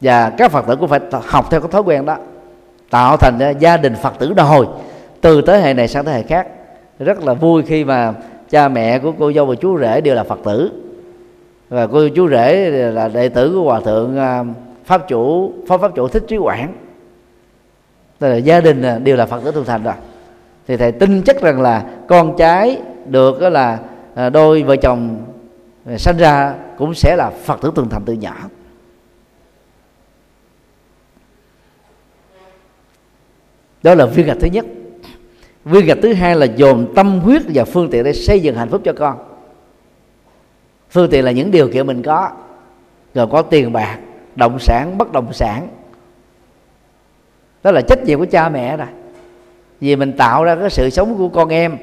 và 0.00 0.30
các 0.30 0.50
phật 0.50 0.66
tử 0.66 0.76
cũng 0.76 0.88
phải 0.88 1.00
học 1.24 1.46
theo 1.50 1.60
cái 1.60 1.70
thói 1.70 1.82
quen 1.82 2.06
đó. 2.06 2.16
Tạo 2.90 3.16
thành 3.16 3.38
ờ, 3.38 3.50
gia 3.58 3.76
đình 3.76 3.94
phật 4.02 4.18
tử 4.18 4.32
đòi 4.32 4.66
từ 5.20 5.42
thế 5.42 5.60
hệ 5.60 5.74
này 5.74 5.88
sang 5.88 6.04
thế 6.04 6.12
hệ 6.12 6.22
khác. 6.22 6.48
Rất 6.98 7.24
là 7.24 7.34
vui 7.34 7.62
khi 7.62 7.84
mà 7.84 8.14
cha 8.50 8.68
mẹ 8.68 8.98
của 8.98 9.12
cô 9.18 9.32
dâu 9.32 9.46
và 9.46 9.54
chú 9.54 9.78
rể 9.78 10.00
đều 10.00 10.14
là 10.14 10.24
phật 10.24 10.38
tử. 10.44 10.70
Và 11.68 11.86
cô 11.86 12.08
chú 12.08 12.28
rể 12.28 12.70
là 12.70 13.08
đệ 13.08 13.28
tử 13.28 13.52
của 13.54 13.62
hòa 13.62 13.80
thượng 13.80 14.16
ờ, 14.16 14.44
pháp 14.84 15.08
chủ 15.08 15.52
pháp 15.68 15.80
pháp 15.80 15.94
chủ 15.94 16.08
thích 16.08 16.24
trí 16.28 16.36
quảng. 16.36 16.72
Tức 18.18 18.28
là 18.28 18.36
gia 18.36 18.60
đình 18.60 18.82
ờ, 18.82 18.98
đều 18.98 19.16
là 19.16 19.26
phật 19.26 19.44
tử 19.44 19.50
tu 19.50 19.64
thành 19.64 19.82
rồi. 19.82 19.94
Thì 20.68 20.76
thầy 20.76 20.92
tin 20.92 21.22
chắc 21.22 21.40
rằng 21.40 21.60
là 21.60 21.84
con 22.08 22.36
trái 22.36 22.78
được 23.06 23.40
đó 23.40 23.48
là 23.48 23.78
đôi 24.32 24.62
vợ 24.62 24.76
chồng 24.76 25.16
sanh 25.96 26.16
ra 26.16 26.54
cũng 26.78 26.94
sẽ 26.94 27.16
là 27.16 27.30
phật 27.30 27.60
tử 27.60 27.72
tu 27.74 27.84
thành 27.90 28.02
từ 28.06 28.12
nhỏ. 28.12 28.34
Đó 33.86 33.94
là 33.94 34.06
viên 34.06 34.26
gạch 34.26 34.36
thứ 34.40 34.46
nhất. 34.46 34.66
Viên 35.64 35.86
gạch 35.86 35.98
thứ 36.02 36.12
hai 36.12 36.36
là 36.36 36.46
dồn 36.46 36.94
tâm 36.94 37.20
huyết 37.20 37.42
và 37.54 37.64
phương 37.64 37.90
tiện 37.90 38.04
để 38.04 38.12
xây 38.12 38.40
dựng 38.40 38.56
hạnh 38.56 38.68
phúc 38.68 38.80
cho 38.84 38.92
con. 38.92 39.16
Phương 40.90 41.10
tiện 41.10 41.24
là 41.24 41.30
những 41.30 41.50
điều 41.50 41.68
kiện 41.68 41.86
mình 41.86 42.02
có. 42.02 42.30
Rồi 43.14 43.26
có 43.26 43.42
tiền 43.42 43.72
bạc 43.72 43.98
động 44.36 44.58
sản 44.58 44.98
bất 44.98 45.12
động 45.12 45.32
sản. 45.32 45.68
Đó 47.62 47.70
là 47.70 47.80
trách 47.80 48.04
nhiệm 48.04 48.18
của 48.18 48.26
cha 48.30 48.48
mẹ 48.48 48.76
rồi. 48.76 48.86
Vì 49.80 49.96
mình 49.96 50.12
tạo 50.12 50.44
ra 50.44 50.56
cái 50.56 50.70
sự 50.70 50.90
sống 50.90 51.18
của 51.18 51.28
con 51.28 51.48
em 51.48 51.76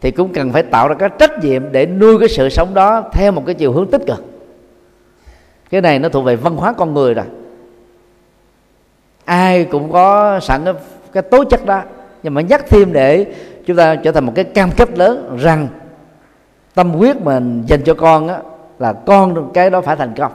thì 0.00 0.10
cũng 0.10 0.32
cần 0.32 0.52
phải 0.52 0.62
tạo 0.62 0.88
ra 0.88 0.94
cái 0.94 1.08
trách 1.18 1.44
nhiệm 1.44 1.72
để 1.72 1.86
nuôi 1.86 2.18
cái 2.18 2.28
sự 2.28 2.48
sống 2.48 2.74
đó 2.74 3.10
theo 3.12 3.32
một 3.32 3.42
cái 3.46 3.54
chiều 3.54 3.72
hướng 3.72 3.90
tích 3.90 4.02
cực. 4.06 4.24
Cái 5.70 5.80
này 5.80 5.98
nó 5.98 6.08
thuộc 6.08 6.24
về 6.24 6.36
văn 6.36 6.56
hóa 6.56 6.72
con 6.72 6.94
người 6.94 7.14
rồi. 7.14 7.26
Ai 9.24 9.64
cũng 9.64 9.92
có 9.92 10.40
sẵn 10.40 10.64
cái, 10.64 10.74
cái 11.12 11.22
tố 11.22 11.44
chất 11.44 11.66
đó. 11.66 11.82
Nhưng 12.22 12.34
mà 12.34 12.40
nhắc 12.40 12.64
thêm 12.68 12.92
để 12.92 13.26
chúng 13.66 13.76
ta 13.76 13.96
trở 13.96 14.12
thành 14.12 14.24
một 14.24 14.32
cái 14.34 14.44
cam 14.44 14.70
kết 14.76 14.98
lớn 14.98 15.36
rằng 15.40 15.68
tâm 16.74 16.90
huyết 16.90 17.20
mình 17.20 17.62
dành 17.66 17.82
cho 17.84 17.94
con 17.94 18.28
á, 18.28 18.38
là 18.78 18.92
con 18.92 19.50
cái 19.54 19.70
đó 19.70 19.80
phải 19.80 19.96
thành 19.96 20.14
công. 20.16 20.32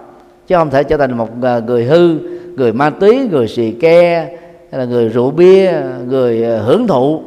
Chứ 0.47 0.55
không 0.55 0.69
thể 0.69 0.83
trở 0.83 0.97
thành 0.97 1.17
một 1.17 1.29
ờ, 1.41 1.61
người 1.61 1.85
hư 1.85 2.17
người 2.55 2.73
ma 2.73 2.89
túy 2.89 3.27
người 3.31 3.47
xì 3.47 3.71
ke 3.71 4.25
hay 4.71 4.79
là 4.79 4.85
người 4.85 5.09
rượu 5.09 5.31
bia 5.31 5.73
người 6.07 6.43
ờ, 6.43 6.61
hưởng 6.61 6.87
thụ 6.87 7.21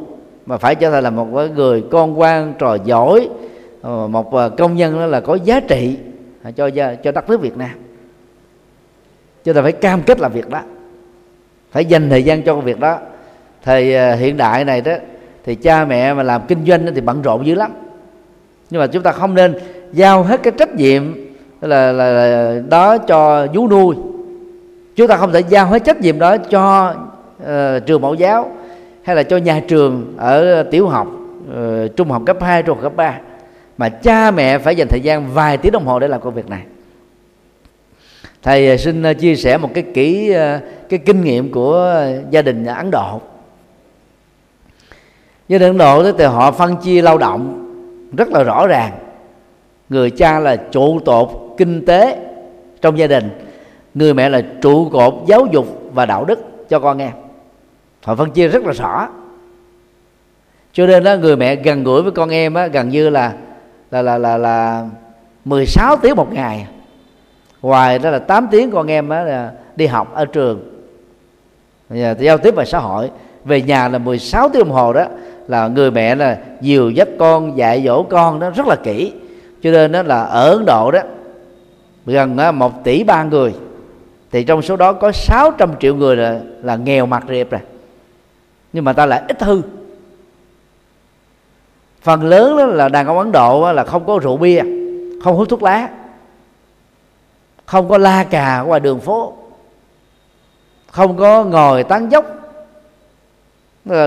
mà 0.45 0.57
phải 0.57 0.75
trở 0.75 0.91
thành 0.91 1.03
là 1.03 1.09
một 1.09 1.27
người 1.55 1.83
con 1.91 2.19
quan 2.19 2.53
trò 2.59 2.77
giỏi 2.85 3.29
ờ, 3.81 4.07
một 4.07 4.31
công 4.57 4.75
nhân 4.75 4.99
đó 4.99 5.05
là 5.05 5.19
có 5.19 5.35
giá 5.35 5.59
trị 5.59 5.97
à, 6.43 6.51
cho 6.51 6.69
cho 7.03 7.11
đất 7.11 7.29
nước 7.29 7.41
Việt 7.41 7.57
Nam. 7.57 7.69
Chúng 9.43 9.55
ta 9.55 9.61
phải 9.61 9.71
cam 9.71 10.01
kết 10.01 10.19
làm 10.19 10.31
việc 10.31 10.49
đó. 10.49 10.61
Phải 11.71 11.85
dành 11.85 12.09
thời 12.09 12.23
gian 12.23 12.43
cho 12.43 12.55
công 12.55 12.63
việc 12.63 12.79
đó 12.79 12.99
thời 13.69 13.95
à, 13.95 14.15
hiện 14.15 14.37
đại 14.37 14.65
này 14.65 14.81
đó 14.81 14.91
thì 15.45 15.55
cha 15.55 15.85
mẹ 15.85 16.13
mà 16.13 16.23
làm 16.23 16.41
kinh 16.47 16.65
doanh 16.65 16.95
thì 16.95 17.01
bận 17.01 17.21
rộn 17.21 17.45
dữ 17.45 17.55
lắm. 17.55 17.71
Nhưng 18.69 18.81
mà 18.81 18.87
chúng 18.87 19.03
ta 19.03 19.11
không 19.11 19.35
nên 19.35 19.55
giao 19.93 20.23
hết 20.23 20.43
cái 20.43 20.53
trách 20.57 20.75
nhiệm 20.75 21.13
là, 21.61 21.91
là, 21.91 22.11
là 22.11 22.59
đó 22.69 22.97
cho 22.97 23.47
vú 23.53 23.67
nuôi. 23.67 23.95
Chúng 24.95 25.07
ta 25.07 25.17
không 25.17 25.31
thể 25.31 25.39
giao 25.49 25.65
hết 25.65 25.83
trách 25.83 26.01
nhiệm 26.01 26.19
đó 26.19 26.37
cho 26.37 26.95
uh, 27.43 27.47
trường 27.85 28.01
mẫu 28.01 28.13
giáo 28.13 28.51
hay 29.03 29.15
là 29.15 29.23
cho 29.23 29.37
nhà 29.37 29.61
trường 29.67 30.13
ở 30.17 30.63
tiểu 30.63 30.87
học 30.87 31.07
uh, 31.49 31.95
trung 31.95 32.09
học 32.09 32.21
cấp 32.25 32.37
2, 32.41 32.63
trung 32.63 32.75
học 32.75 32.83
cấp 32.83 32.93
3 32.95 33.19
mà 33.77 33.89
cha 33.89 34.31
mẹ 34.31 34.57
phải 34.57 34.75
dành 34.75 34.87
thời 34.87 35.01
gian 35.01 35.33
vài 35.33 35.57
tiếng 35.57 35.71
đồng 35.71 35.85
hồ 35.85 35.99
để 35.99 36.07
làm 36.07 36.21
công 36.21 36.33
việc 36.33 36.49
này. 36.49 36.61
Thầy 38.43 38.77
xin 38.77 39.03
chia 39.19 39.35
sẻ 39.35 39.57
một 39.57 39.69
cái 39.73 39.83
kỹ 39.93 40.33
cái 40.89 40.99
kinh 40.99 41.23
nghiệm 41.23 41.51
của 41.51 42.05
gia 42.29 42.41
đình 42.41 42.65
Ấn 42.65 42.91
Độ 42.91 43.21
với 45.49 45.59
Ấn 45.59 45.77
Độ 45.77 46.11
thì 46.11 46.23
họ 46.23 46.51
phân 46.51 46.77
chia 46.77 47.01
lao 47.01 47.17
động 47.17 47.65
rất 48.17 48.29
là 48.29 48.43
rõ 48.43 48.67
ràng. 48.67 48.91
Người 49.89 50.09
cha 50.09 50.39
là 50.39 50.55
trụ 50.55 50.99
cột 51.05 51.29
kinh 51.57 51.85
tế 51.85 52.17
trong 52.81 52.97
gia 52.97 53.07
đình 53.07 53.29
người 53.93 54.13
mẹ 54.13 54.29
là 54.29 54.41
trụ 54.61 54.89
cột 54.89 55.13
giáo 55.27 55.45
dục 55.51 55.81
và 55.93 56.05
đạo 56.05 56.25
đức 56.25 56.69
cho 56.69 56.79
con 56.79 56.97
em. 56.97 57.11
Họ 58.03 58.15
phân 58.15 58.31
chia 58.31 58.47
rất 58.47 58.65
là 58.65 58.73
rõ. 58.73 59.07
Cho 60.73 60.87
nên 60.87 61.03
đó 61.03 61.15
người 61.15 61.35
mẹ 61.35 61.55
gần 61.55 61.83
gũi 61.83 62.03
với 62.03 62.11
con 62.11 62.29
em 62.29 62.53
á, 62.53 62.67
gần 62.67 62.89
như 62.89 63.09
là 63.09 63.33
là 63.91 64.01
là 64.01 64.17
là 64.17 64.37
là 64.37 64.87
16 65.45 65.97
tiếng 65.97 66.15
một 66.15 66.33
ngày. 66.33 66.67
Ngoài 67.61 67.99
đó 67.99 68.09
là 68.09 68.19
8 68.19 68.47
tiếng 68.51 68.71
con 68.71 68.87
em 68.87 69.09
á, 69.09 69.23
là 69.23 69.51
đi 69.75 69.87
học 69.87 70.13
ở 70.13 70.25
trường. 70.25 70.73
Giao 72.19 72.37
tiếp 72.37 72.55
về 72.55 72.65
xã 72.65 72.79
hội 72.79 73.09
về 73.45 73.61
nhà 73.61 73.87
là 73.87 73.97
16 73.97 74.49
tiếng 74.49 74.63
đồng 74.63 74.71
hồ 74.71 74.93
đó 74.93 75.05
là 75.49 75.67
người 75.67 75.91
mẹ 75.91 76.15
là 76.15 76.37
dìu 76.61 76.89
dắt 76.89 77.07
con 77.19 77.57
dạy 77.57 77.83
dỗ 77.85 78.03
con 78.03 78.39
đó 78.39 78.49
rất 78.49 78.67
là 78.67 78.75
kỹ. 78.75 79.13
Cho 79.63 79.71
nên 79.71 79.91
đó 79.91 80.01
là 80.03 80.23
ở 80.23 80.49
Ấn 80.49 80.65
Độ 80.65 80.91
đó 80.91 80.99
gần 82.05 82.37
một 82.53 82.83
tỷ 82.83 83.03
ba 83.03 83.23
người. 83.23 83.53
Thì 84.31 84.43
trong 84.43 84.61
số 84.61 84.75
đó 84.75 84.93
có 84.93 85.11
600 85.11 85.71
triệu 85.79 85.95
người 85.95 86.15
là, 86.15 86.39
là 86.63 86.75
nghèo 86.75 87.05
mặt 87.05 87.23
riệp 87.29 87.49
rồi. 87.49 87.61
Nhưng 88.73 88.83
mà 88.83 88.93
ta 88.93 89.05
lại 89.05 89.21
ít 89.27 89.43
hư 89.43 89.61
phần 92.01 92.23
lớn 92.23 92.57
đó 92.57 92.65
là 92.65 92.89
đàn 92.89 93.07
ông 93.07 93.17
Ấn 93.19 93.31
Độ 93.31 93.73
là 93.73 93.83
không 93.83 94.05
có 94.05 94.19
rượu 94.23 94.37
bia 94.37 94.61
không 95.23 95.35
hút 95.35 95.49
thuốc 95.49 95.63
lá 95.63 95.89
không 97.65 97.89
có 97.89 97.97
la 97.97 98.23
cà 98.23 98.61
ngoài 98.61 98.79
đường 98.79 98.99
phố 98.99 99.33
không 100.91 101.17
có 101.17 101.43
ngồi 101.43 101.83
tán 101.83 102.11
dốc. 102.11 102.25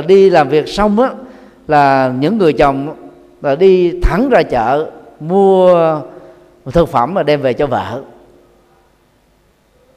Đi 0.06 0.30
làm 0.30 0.48
việc 0.48 0.68
xong 0.68 1.00
á 1.00 1.10
là 1.68 2.12
những 2.20 2.38
người 2.38 2.52
chồng 2.52 2.96
là 3.42 3.54
đi 3.54 4.00
thẳng 4.02 4.28
ra 4.28 4.42
chợ 4.42 4.90
mua 5.20 6.00
thực 6.64 6.88
phẩm 6.88 7.14
mà 7.14 7.22
đem 7.22 7.40
về 7.40 7.52
cho 7.52 7.66
vợ. 7.66 8.02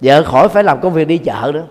Vợ 0.02 0.24
khỏi 0.24 0.50
phải 0.50 0.64
làm 0.64 0.82
công 0.82 0.94
việc 0.94 1.08
đi 1.08 1.18
chợ 1.18 1.52
nữa. 1.54 1.66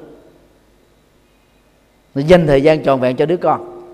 Dành 2.15 2.47
thời 2.47 2.63
gian 2.63 2.85
trọn 2.85 3.01
vẹn 3.01 3.17
cho 3.17 3.27
đứa 3.27 3.37
con. 3.37 3.87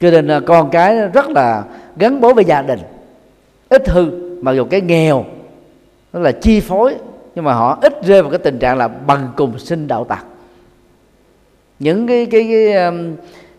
Cho 0.00 0.10
nên 0.10 0.26
là 0.26 0.40
con 0.40 0.70
cái 0.70 0.96
rất 1.08 1.28
là 1.28 1.64
gắn 1.96 2.20
bó 2.20 2.32
với 2.32 2.44
gia 2.44 2.62
đình. 2.62 2.80
Ít 3.68 3.88
hư 3.88 4.10
mặc 4.42 4.52
dù 4.52 4.64
cái 4.64 4.80
nghèo 4.80 5.24
nó 6.12 6.20
là 6.20 6.32
chi 6.32 6.60
phối 6.60 6.94
nhưng 7.34 7.44
mà 7.44 7.54
họ 7.54 7.78
ít 7.82 7.92
rơi 8.02 8.22
vào 8.22 8.30
cái 8.30 8.38
tình 8.38 8.58
trạng 8.58 8.78
là 8.78 8.88
bằng 8.88 9.28
cùng 9.36 9.58
sinh 9.58 9.88
đạo 9.88 10.04
tặc. 10.04 10.24
Những 11.78 12.06
cái 12.06 12.26
cái, 12.26 12.48
cái, 12.50 12.92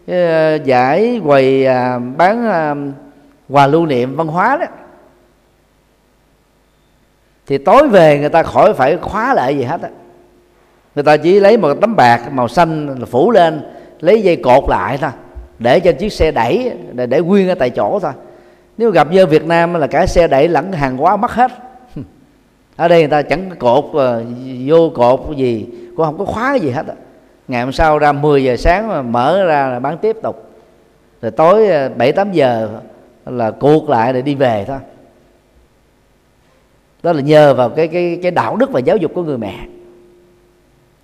cái, 0.07 0.59
giải 0.63 1.21
quầy 1.25 1.65
à, 1.65 1.99
bán 2.17 2.47
à, 2.47 2.75
quà 3.49 3.67
lưu 3.67 3.85
niệm 3.85 4.15
văn 4.15 4.27
hóa 4.27 4.57
đó. 4.57 4.65
Thì 7.47 7.57
tối 7.57 7.87
về 7.87 8.19
người 8.19 8.29
ta 8.29 8.43
khỏi 8.43 8.73
phải 8.73 8.97
khóa 8.97 9.33
lại 9.33 9.57
gì 9.57 9.63
hết 9.63 9.81
á. 9.81 9.89
Người 10.95 11.03
ta 11.03 11.17
chỉ 11.17 11.39
lấy 11.39 11.57
một 11.57 11.73
tấm 11.81 11.95
bạc 11.95 12.31
màu 12.31 12.47
xanh 12.47 12.95
phủ 13.05 13.31
lên 13.31 13.61
lấy 13.99 14.21
dây 14.21 14.35
cột 14.35 14.63
lại 14.69 14.97
thôi 14.97 15.11
để 15.59 15.79
cho 15.79 15.91
chiếc 15.91 16.13
xe 16.13 16.31
đẩy 16.31 16.71
để, 16.91 17.05
để 17.05 17.21
nguyên 17.21 17.49
ở 17.49 17.55
tại 17.55 17.69
chỗ 17.69 17.99
thôi. 17.99 18.11
Nếu 18.77 18.91
gặp 18.91 19.11
như 19.11 19.25
Việt 19.25 19.45
Nam 19.45 19.73
là 19.73 19.87
cả 19.87 20.05
xe 20.05 20.27
đẩy 20.27 20.47
lẫn 20.47 20.71
hàng 20.71 20.97
hóa 20.97 21.15
mất 21.15 21.31
hết. 21.31 21.51
Ở 22.75 22.87
đây 22.87 22.99
người 22.99 23.09
ta 23.09 23.21
chẳng 23.21 23.49
cột 23.59 23.85
à, 23.93 24.19
vô 24.65 24.91
cột 24.95 25.37
gì 25.37 25.67
cũng 25.95 26.05
không 26.05 26.17
có 26.17 26.25
khóa 26.25 26.55
gì 26.55 26.69
hết 26.69 26.87
á 26.87 26.93
ngày 27.47 27.63
hôm 27.63 27.71
sau 27.71 27.99
ra 27.99 28.11
10 28.11 28.43
giờ 28.43 28.57
sáng 28.57 28.87
mà 28.87 29.01
mở 29.01 29.43
ra 29.45 29.67
là 29.67 29.79
bán 29.79 29.97
tiếp 29.97 30.15
tục. 30.23 30.51
Rồi 31.21 31.31
tối 31.31 31.67
ờ, 31.67 31.89
bảy 31.89 32.11
tám 32.11 32.31
giờ 32.31 32.79
là 33.25 33.51
cuộc 33.51 33.89
lại 33.89 34.13
để 34.13 34.21
đi 34.21 34.35
về 34.35 34.65
thôi. 34.67 34.77
Đó 37.03 37.13
là 37.13 37.21
nhờ 37.21 37.53
vào 37.53 37.69
cái 37.69 37.87
cái 37.87 38.19
cái 38.21 38.31
đạo 38.31 38.55
đức 38.55 38.71
và 38.71 38.79
giáo 38.79 38.97
dục 38.97 39.11
của 39.15 39.23
người 39.23 39.37
mẹ. 39.37 39.67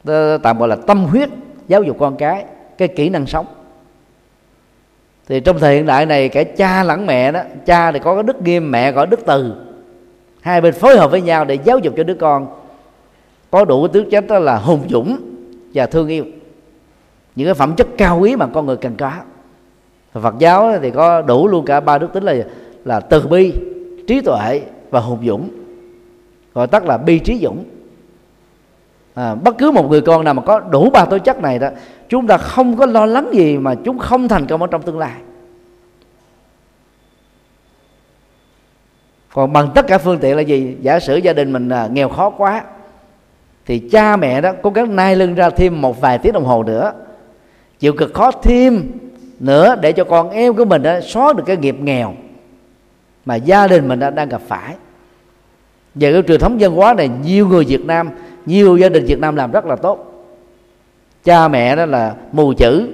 Đó 0.04 0.38
tạm 0.44 0.58
gọi 0.58 0.68
là 0.68 0.76
tâm 0.88 1.04
huyết 1.04 1.30
giáo 1.68 1.84
dục 1.84 1.98
con 2.00 2.18
cái 2.18 2.46
cái 2.78 2.88
kỹ 2.88 3.10
năng 3.10 3.26
sống. 3.26 3.46
Thì 5.28 5.40
trong 5.40 5.60
thời 5.60 5.76
hiện 5.76 5.86
đại 5.86 6.06
này 6.06 6.30
cả 6.30 6.44
cha 6.44 6.84
lẫn 6.84 7.06
mẹ 7.06 7.32
đó 7.32 7.42
cha 7.66 7.92
thì 7.92 8.00
có 8.00 8.14
cái 8.14 8.24
đức 8.24 8.42
nghiêm 8.42 8.72
mẹ 8.72 8.92
có 8.92 9.06
đức 9.06 9.20
từ. 9.26 9.54
Hai 10.42 10.62
bên 10.62 10.74
phối 10.74 10.98
hợp 10.98 11.12
với 11.12 11.22
nhau 11.22 11.46
để 11.46 11.58
giáo 11.64 11.80
dục 11.80 11.94
cho 11.98 12.04
đứa 12.04 12.16
con 12.16 12.48
có 13.52 13.66
đủ 13.66 13.82
cái 13.82 13.90
tứ 13.94 14.10
chất 14.12 14.28
đó 14.28 14.40
là 14.40 14.58
hùng 14.58 14.86
dũng 14.90 15.33
và 15.74 15.86
thương 15.86 16.08
yêu. 16.08 16.26
Những 17.36 17.48
cái 17.48 17.54
phẩm 17.54 17.76
chất 17.76 17.88
cao 17.98 18.20
quý 18.20 18.36
mà 18.36 18.48
con 18.54 18.66
người 18.66 18.78
cần 18.78 18.96
có. 18.96 19.12
Phật 20.14 20.36
giáo 20.40 20.74
thì 20.82 20.92
có 20.92 21.22
đủ 21.22 21.48
luôn 21.48 21.66
cả 21.66 21.80
ba 21.80 21.98
đức 21.98 22.14
tính 22.14 22.24
là 22.24 22.36
là 22.86 23.00
từ 23.00 23.28
bi 23.28 23.54
trí 24.08 24.22
tuệ 24.22 24.62
và 24.90 25.00
hùng 25.00 25.20
dũng 25.26 25.50
gọi 26.54 26.68
tắt 26.68 26.86
là 26.86 26.98
bi 26.98 27.20
trí 27.20 27.40
dũng. 27.44 27.64
À, 29.14 29.36
bất 29.36 29.58
cứ 29.58 29.72
một 29.72 29.90
người 29.90 30.02
con 30.02 30.24
nào 30.24 30.34
mà 30.34 30.42
có 30.42 30.60
đủ 30.60 30.90
ba 30.90 31.06
tố 31.06 31.18
chất 31.18 31.42
này 31.42 31.60
đó 31.60 31.70
chúng 32.10 32.28
ta 32.28 32.38
không 32.38 32.78
có 32.78 32.86
lo 32.86 33.06
lắng 33.06 33.30
gì 33.34 33.58
mà 33.58 33.76
chúng 33.84 34.00
không 34.00 34.28
thành 34.28 34.46
công 34.46 34.62
ở 34.62 34.68
trong 34.68 34.82
tương 34.82 35.00
lai. 35.00 35.22
Còn 39.34 39.54
bằng 39.54 39.70
tất 39.76 39.88
cả 39.88 39.98
phương 39.98 40.20
tiện 40.20 40.36
là 40.36 40.42
gì? 40.42 40.78
Giả 40.82 41.00
sử 41.00 41.16
gia 41.16 41.34
đình 41.34 41.54
mình 41.54 41.70
à, 41.70 41.88
nghèo 41.92 42.10
khó 42.10 42.30
quá 42.30 42.64
thì 43.66 43.80
cha 43.80 44.16
mẹ 44.16 44.42
đó 44.42 44.52
cố 44.62 44.70
gắng 44.70 44.96
nai 44.96 45.16
lưng 45.16 45.36
ra 45.36 45.50
thêm 45.50 45.82
một 45.82 46.02
vài 46.02 46.18
tiếng 46.18 46.34
đồng 46.34 46.46
hồ 46.46 46.64
nữa. 46.64 46.94
Chịu 47.80 47.94
cực 47.94 48.14
khó 48.14 48.32
thêm 48.32 48.92
nữa 49.40 49.76
để 49.82 49.92
cho 49.92 50.04
con 50.04 50.30
em 50.30 50.56
của 50.56 50.66
mình 50.66 50.84
đó 50.84 51.00
xóa 51.02 51.34
được 51.34 51.44
cái 51.46 51.58
nghiệp 51.58 51.76
nghèo 51.80 52.14
mà 53.26 53.36
gia 53.36 53.68
đình 53.68 53.88
mình 53.88 54.00
đã 54.00 54.10
đang 54.10 54.30
gặp 54.30 54.42
phải. 54.48 54.76
Về 55.96 56.14
cái 56.14 56.22
truyền 56.28 56.40
thống 56.40 56.58
văn 56.60 56.72
hóa 56.72 56.94
này 56.94 57.10
nhiều 57.24 57.48
người 57.48 57.66
Việt 57.66 57.86
Nam, 57.86 58.10
nhiều 58.46 58.78
gia 58.78 58.90
đình 58.90 59.06
Việt 59.06 59.20
Nam 59.20 59.36
làm 59.36 59.52
rất 59.52 59.66
là 59.66 59.76
tốt. 59.76 60.26
Cha 61.24 61.48
mẹ 61.48 61.76
đó 61.76 61.86
là 61.86 62.16
mù 62.32 62.54
chữ, 62.54 62.88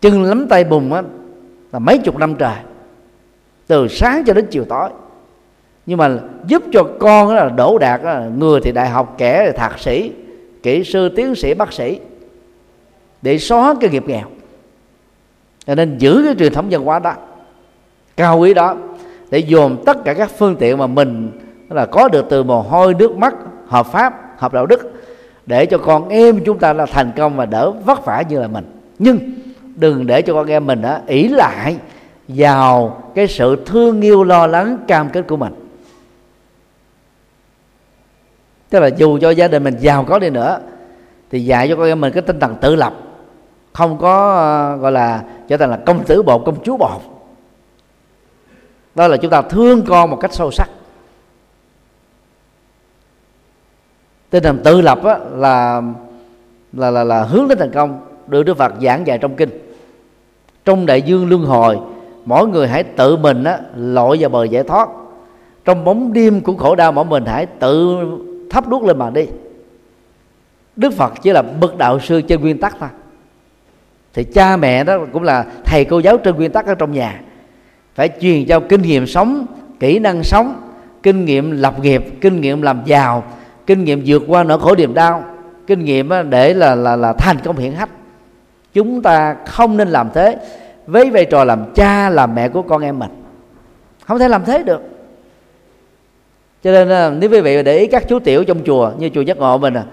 chân 0.00 0.22
lắm 0.22 0.46
tay 0.48 0.64
bùn 0.64 0.92
á, 0.92 1.02
là 1.72 1.78
mấy 1.78 1.98
chục 1.98 2.16
năm 2.16 2.34
trời, 2.34 2.56
từ 3.66 3.88
sáng 3.88 4.24
cho 4.26 4.34
đến 4.34 4.46
chiều 4.50 4.64
tối 4.64 4.90
nhưng 5.86 5.98
mà 5.98 6.18
giúp 6.46 6.62
cho 6.72 6.84
con 6.98 7.28
đó 7.28 7.34
là 7.34 7.48
đổ 7.48 7.78
đạt 7.78 8.00
người 8.36 8.60
thì 8.60 8.72
đại 8.72 8.88
học, 8.88 9.14
kẻ 9.18 9.46
thì 9.46 9.58
thạc 9.58 9.78
sĩ, 9.78 10.12
kỹ 10.62 10.84
sư, 10.84 11.08
tiến 11.08 11.34
sĩ, 11.34 11.54
bác 11.54 11.72
sĩ, 11.72 11.98
để 13.22 13.38
xóa 13.38 13.74
cái 13.80 13.90
nghiệp 13.90 14.04
nghèo. 14.06 14.24
Cho 15.66 15.74
nên 15.74 15.98
giữ 15.98 16.22
cái 16.24 16.34
truyền 16.38 16.52
thống 16.52 16.66
văn 16.70 16.84
hóa 16.84 16.98
đó, 16.98 17.14
cao 18.16 18.38
quý 18.38 18.54
đó, 18.54 18.76
để 19.30 19.38
dồn 19.38 19.82
tất 19.86 20.04
cả 20.04 20.14
các 20.14 20.30
phương 20.38 20.56
tiện 20.56 20.78
mà 20.78 20.86
mình 20.86 21.30
là 21.68 21.86
có 21.86 22.08
được 22.08 22.26
từ 22.30 22.42
mồ 22.42 22.62
hôi, 22.62 22.94
nước 22.94 23.16
mắt, 23.16 23.34
hợp 23.66 23.86
pháp, 23.86 24.14
hợp 24.38 24.52
đạo 24.52 24.66
đức, 24.66 24.92
để 25.46 25.66
cho 25.66 25.78
con 25.78 26.08
em 26.08 26.44
chúng 26.44 26.58
ta 26.58 26.72
là 26.72 26.86
thành 26.86 27.12
công 27.16 27.36
và 27.36 27.46
đỡ 27.46 27.70
vất 27.70 28.04
vả 28.04 28.22
như 28.28 28.40
là 28.40 28.48
mình. 28.48 28.64
Nhưng 28.98 29.18
đừng 29.76 30.06
để 30.06 30.22
cho 30.22 30.34
con 30.34 30.46
em 30.46 30.66
mình 30.66 30.82
á 30.82 31.00
ỷ 31.06 31.28
lại 31.28 31.76
vào 32.28 33.02
cái 33.14 33.26
sự 33.26 33.56
thương 33.66 34.00
yêu, 34.00 34.24
lo 34.24 34.46
lắng, 34.46 34.78
cam 34.88 35.08
kết 35.08 35.26
của 35.28 35.36
mình. 35.36 35.52
Tức 38.72 38.80
là 38.80 38.86
dù 38.86 39.18
cho 39.18 39.30
gia 39.30 39.48
đình 39.48 39.64
mình 39.64 39.76
giàu 39.78 40.04
có 40.04 40.18
đi 40.18 40.30
nữa 40.30 40.58
thì 41.30 41.44
dạy 41.44 41.68
cho 41.68 41.76
con 41.76 41.86
em 41.86 42.00
mình 42.00 42.12
cái 42.12 42.22
tinh 42.22 42.40
thần 42.40 42.56
tự 42.60 42.76
lập. 42.76 42.94
Không 43.72 43.98
có 43.98 44.32
uh, 44.74 44.80
gọi 44.80 44.92
là 44.92 45.24
trở 45.48 45.56
thành 45.56 45.70
là 45.70 45.76
công 45.76 46.04
tử 46.04 46.22
bột 46.22 46.42
công 46.46 46.62
chúa 46.64 46.76
bột. 46.76 47.00
Đó 48.94 49.08
là 49.08 49.16
chúng 49.16 49.30
ta 49.30 49.42
thương 49.42 49.82
con 49.82 50.10
một 50.10 50.16
cách 50.20 50.32
sâu 50.32 50.50
sắc. 50.50 50.68
Tinh 54.30 54.42
thần 54.42 54.58
tự 54.64 54.80
lập 54.80 55.04
á, 55.04 55.18
là 55.32 55.82
là 56.72 56.90
là 56.90 57.04
là 57.04 57.22
hướng 57.22 57.48
đến 57.48 57.58
thành 57.58 57.70
công 57.70 58.00
được 58.26 58.42
Đức 58.42 58.56
Phật 58.56 58.72
giảng 58.82 59.06
dạy 59.06 59.18
trong 59.18 59.36
kinh. 59.36 59.50
Trong 60.64 60.86
đại 60.86 61.02
dương 61.02 61.28
luân 61.28 61.44
hồi 61.44 61.78
mỗi 62.24 62.48
người 62.48 62.68
hãy 62.68 62.82
tự 62.82 63.16
mình 63.16 63.44
á, 63.44 63.58
lội 63.76 64.18
vào 64.20 64.30
bờ 64.30 64.44
giải 64.44 64.62
thoát. 64.62 64.88
Trong 65.64 65.84
bóng 65.84 66.12
đêm 66.12 66.40
của 66.40 66.56
khổ 66.56 66.74
đau 66.74 66.92
mỗi 66.92 67.04
mình 67.04 67.24
hãy 67.26 67.46
tự 67.46 67.98
thắp 68.52 68.68
đuốc 68.68 68.84
lên 68.84 68.98
mà 68.98 69.10
đi. 69.10 69.26
Đức 70.76 70.92
Phật 70.92 71.12
chỉ 71.22 71.30
là 71.30 71.42
bậc 71.42 71.76
đạo 71.76 72.00
sư 72.00 72.20
trên 72.20 72.40
nguyên 72.40 72.60
tắc 72.60 72.76
thôi. 72.80 72.88
Thì 74.14 74.24
cha 74.24 74.56
mẹ 74.56 74.84
đó 74.84 74.98
cũng 75.12 75.22
là 75.22 75.44
thầy 75.64 75.84
cô 75.84 75.98
giáo 75.98 76.18
trên 76.18 76.36
nguyên 76.36 76.50
tắc 76.50 76.66
ở 76.66 76.74
trong 76.74 76.92
nhà. 76.92 77.20
Phải 77.94 78.10
truyền 78.20 78.46
cho 78.46 78.60
kinh 78.60 78.82
nghiệm 78.82 79.06
sống, 79.06 79.46
kỹ 79.80 79.98
năng 79.98 80.22
sống, 80.22 80.70
kinh 81.02 81.24
nghiệm 81.24 81.50
lập 81.50 81.74
nghiệp, 81.82 82.04
kinh 82.20 82.40
nghiệm 82.40 82.62
làm 82.62 82.82
giàu, 82.84 83.24
kinh 83.66 83.84
nghiệm 83.84 84.02
vượt 84.06 84.22
qua 84.26 84.44
nỗi 84.44 84.58
khổ 84.58 84.74
niềm 84.74 84.94
đau, 84.94 85.24
kinh 85.66 85.84
nghiệm 85.84 86.10
để 86.30 86.54
là 86.54 86.74
là 86.74 86.96
là 86.96 87.12
thành 87.12 87.38
công 87.44 87.56
hiển 87.56 87.72
hách. 87.72 87.90
Chúng 88.72 89.02
ta 89.02 89.36
không 89.46 89.76
nên 89.76 89.88
làm 89.88 90.10
thế. 90.14 90.36
Với 90.86 91.10
vai 91.10 91.24
trò 91.24 91.44
làm 91.44 91.72
cha, 91.74 92.10
làm 92.10 92.34
mẹ 92.34 92.48
của 92.48 92.62
con 92.62 92.82
em 92.82 92.98
mình, 92.98 93.10
không 94.06 94.18
thể 94.18 94.28
làm 94.28 94.44
thế 94.44 94.62
được 94.62 94.82
cho 96.62 96.72
nên 96.72 96.88
à, 96.88 97.10
nếu 97.10 97.30
quý 97.30 97.40
vị 97.40 97.62
để 97.62 97.78
ý 97.78 97.86
các 97.86 98.08
chú 98.08 98.18
tiểu 98.18 98.44
trong 98.44 98.64
chùa, 98.64 98.92
như 98.98 99.08
chùa 99.08 99.20
giác 99.20 99.38
ngộ 99.38 99.58
mình 99.58 99.74
à 99.74 99.84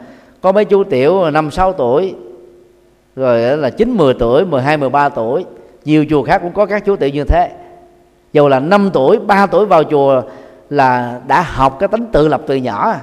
có 0.41 0.51
mấy 0.51 0.65
chú 0.65 0.83
tiểu 0.83 1.31
năm, 1.31 1.51
sáu 1.51 1.73
tuổi, 1.73 2.15
rồi 3.15 3.57
là 3.57 3.69
chín, 3.69 3.91
mười 3.91 4.13
tuổi, 4.13 4.45
mười 4.45 4.61
hai, 4.61 4.77
mười 4.77 4.89
ba 4.89 5.09
tuổi, 5.09 5.45
nhiều 5.85 6.05
chùa 6.09 6.23
khác 6.23 6.39
cũng 6.41 6.53
có 6.53 6.65
các 6.65 6.85
chú 6.85 6.95
tiểu 6.95 7.09
như 7.09 7.23
thế. 7.23 7.51
Dù 8.33 8.47
là 8.47 8.59
5 8.59 8.89
tuổi 8.93 9.19
3 9.19 9.45
tuổi 9.45 9.65
vào 9.65 9.83
chùa 9.83 10.21
là 10.69 11.21
đã 11.27 11.41
học 11.41 11.77
cái 11.79 11.89
tính 11.89 12.05
tự 12.11 12.27
lập 12.27 12.41
từ 12.47 12.55
nhỏ 12.55 12.89
à. 12.89 13.01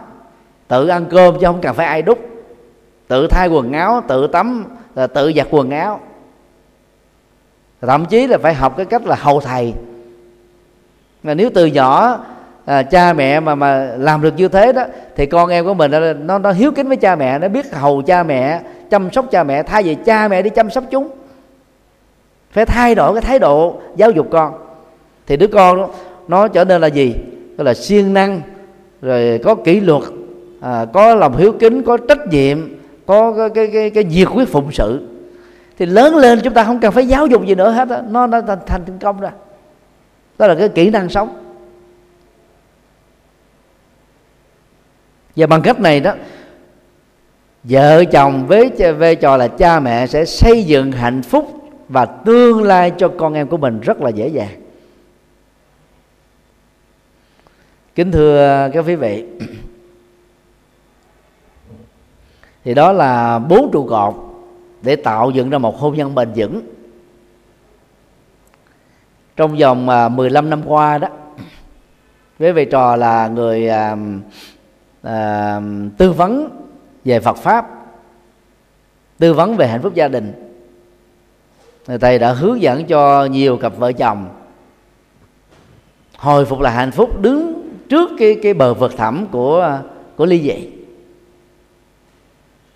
tự 0.69 0.89
ăn 0.89 1.07
cơm 1.11 1.35
chứ 1.35 1.47
không 1.47 1.61
cần 1.61 1.75
phải 1.75 1.87
ai 1.87 2.03
đút 2.03 2.19
tự 3.09 3.27
thay 3.27 3.49
quần 3.49 3.73
áo, 3.73 4.03
tự 4.09 4.27
tắm 4.27 4.65
à, 4.95 5.07
tự 5.07 5.33
giặt 5.37 5.47
quần 5.51 5.71
áo. 5.71 6.01
Thậm 7.81 8.07
chí 8.07 8.27
là 8.27 8.39
phải 8.39 8.55
học 8.55 8.77
cái 8.77 8.87
cách 8.87 9.07
là 9.07 9.17
hầu 9.17 9.41
thầy. 9.41 9.75
Mà 11.23 11.35
nếu 11.35 11.51
từ 11.55 11.67
nhỏ 11.67 12.19
à, 12.67 12.83
cha 12.83 13.13
mẹ 13.13 13.41
mà 13.41 13.55
mà 13.55 13.91
làm 13.99 14.23
được 14.23 14.35
như 14.37 14.49
thế 14.49 14.73
đó 14.73 14.85
thì 15.17 15.27
con 15.27 15.51
em 15.51 15.65
của 15.65 15.75
mình 15.75 15.91
nó 16.27 16.39
nó 16.39 16.53
hiếu 16.53 16.73
kính 16.73 16.89
với 16.89 16.97
cha 16.97 17.17
mẹ 17.17 17.39
nó 17.39 17.49
biết 17.49 17.73
hầu 17.73 18.03
cha 18.03 18.23
mẹ 18.23 18.61
chăm 18.91 19.13
sóc 19.13 19.27
cha 19.31 19.45
mẹ. 19.45 19.63
Thay 19.63 19.83
vì 19.83 19.95
cha 19.95 20.29
mẹ 20.29 20.43
đi 20.43 20.51
chăm 20.51 20.71
sóc 20.71 20.85
chúng 20.91 21.09
phải 22.51 22.67
thay 22.67 22.95
đổi 22.95 23.13
cái 23.15 23.23
thái 23.23 23.39
độ 23.39 23.75
giáo 23.97 24.11
dục 24.11 24.27
con. 24.31 24.53
Thì 25.27 25.37
đứa 25.37 25.47
con 25.47 25.77
đó, 25.77 25.89
nó 26.29 26.49
trở 26.49 26.65
nên 26.65 26.81
là 26.81 26.87
gì? 26.87 27.15
Đó 27.57 27.65
là 27.65 27.75
siêng 27.75 28.15
năng 28.15 28.41
rồi 29.03 29.41
có 29.45 29.55
kỷ 29.55 29.81
luật 29.81 30.03
à, 30.61 30.87
có 30.93 31.15
lòng 31.15 31.37
hiếu 31.37 31.53
kính 31.53 31.83
có 31.83 31.97
trách 31.97 32.27
nhiệm 32.27 32.59
có 33.07 33.33
cái 33.33 33.49
cái 33.49 33.67
cái, 33.73 33.91
cái 33.91 34.05
nhiệt 34.05 34.29
huyết 34.29 34.49
phụng 34.49 34.73
sự. 34.73 35.09
Thì 35.79 35.87
lớn 35.87 36.17
lên 36.17 36.41
chúng 36.45 36.55
ta 36.55 36.65
không 36.65 36.81
cần 36.81 36.93
phải 36.93 37.07
giáo 37.07 37.27
dục 37.27 37.47
gì 37.47 37.55
nữa 37.55 37.71
hết 37.71 37.89
đó. 37.89 38.01
nó 38.11 38.27
nó 38.27 38.41
thành 38.41 38.59
thành 38.67 38.99
công 39.01 39.21
rồi 39.21 39.31
đó 40.39 40.47
là 40.47 40.55
cái 40.55 40.69
kỹ 40.69 40.91
năng 40.91 41.09
sống. 41.09 41.29
Và 45.37 45.47
bằng 45.47 45.63
cách 45.63 45.81
này 45.81 46.01
đó, 46.01 46.15
vợ 47.65 48.05
chồng 48.05 48.47
với 48.47 48.71
vai 48.99 49.17
trò 49.17 49.37
là 49.37 49.49
cha 49.49 49.81
mẹ 49.81 50.07
sẽ 50.07 50.25
xây 50.25 50.65
dựng 50.65 50.93
hạnh 50.93 51.23
phúc 51.23 51.71
và 51.89 52.07
tương 52.07 52.63
lai 52.63 52.93
cho 52.99 53.09
con 53.19 53.35
em 53.35 53.49
của 53.49 53.57
mình 53.57 53.81
rất 53.81 54.01
là 54.01 54.11
dễ 54.11 54.29
dàng. 54.29 54.63
Kính 57.95 58.13
thưa 58.13 58.69
các 58.73 58.85
quý 58.87 58.95
vị, 58.95 59.25
thì 62.65 62.75
đó 62.75 62.93
là 62.93 63.39
bốn 63.39 63.71
trụ 63.73 63.87
cột 63.87 64.15
để 64.83 64.97
tạo 64.97 65.31
dựng 65.31 65.51
ra 65.51 65.59
một 65.59 65.79
hôn 65.79 65.95
nhân 65.95 66.15
bền 66.15 66.29
vững. 66.37 66.61
Trong 69.37 69.57
vòng 69.57 69.89
à, 69.89 70.09
15 70.09 70.51
năm 70.51 70.63
qua 70.67 70.99
đó 70.99 71.09
với 72.39 72.53
vai 72.53 72.65
trò 72.65 72.97
là 72.97 73.29
người 73.29 73.69
à, 73.69 73.97
à, 75.07 75.61
tư 75.99 76.13
vấn 76.13 76.49
về 77.05 77.21
Phật 77.21 77.37
pháp 77.37 77.67
tư 79.19 79.35
vấn 79.35 79.57
về 79.57 79.69
hạnh 79.69 79.83
phúc 79.83 79.95
gia 79.95 80.09
đình. 80.09 80.33
Thầy 82.01 82.19
đã 82.19 82.33
hướng 82.33 82.61
dẫn 82.61 82.85
cho 82.85 83.25
nhiều 83.25 83.57
cặp 83.57 83.77
vợ 83.77 83.93
chồng 83.93 84.29
hồi 86.17 86.45
phục 86.45 86.61
lại 86.61 86.75
hạnh 86.75 86.91
phúc 86.91 87.21
đứng 87.21 87.69
trước 87.89 88.11
cái 88.19 88.39
cái 88.43 88.55
bờ 88.55 88.75
vực 88.75 88.97
thẳm 88.97 89.27
của 89.27 89.79
của 90.17 90.27
ly 90.27 90.41
dị. 90.41 90.69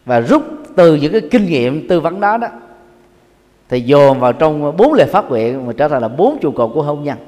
Và 0.05 0.21
rút 0.21 0.43
từ 0.77 0.95
những 0.95 1.13
cái 1.13 1.21
kinh 1.31 1.47
nghiệm 1.47 1.89
tư 1.89 2.01
vấn 2.01 2.21
đó 2.21 2.37
đó 2.37 2.49
thì 3.69 3.81
dồn 3.81 4.21
vào 4.21 4.33
trong 4.33 4.77
bốn 4.77 4.95
lời 4.95 5.07
phát 5.07 5.25
nguyện 5.29 5.67
mà 5.67 5.73
trở 5.77 5.89
thành 5.89 6.03
là 6.03 6.09
bốn 6.09 6.39
trụ 6.41 6.51
cột 6.51 6.71
của 6.75 6.83
hôn 6.83 7.05
nhân. 7.05 7.19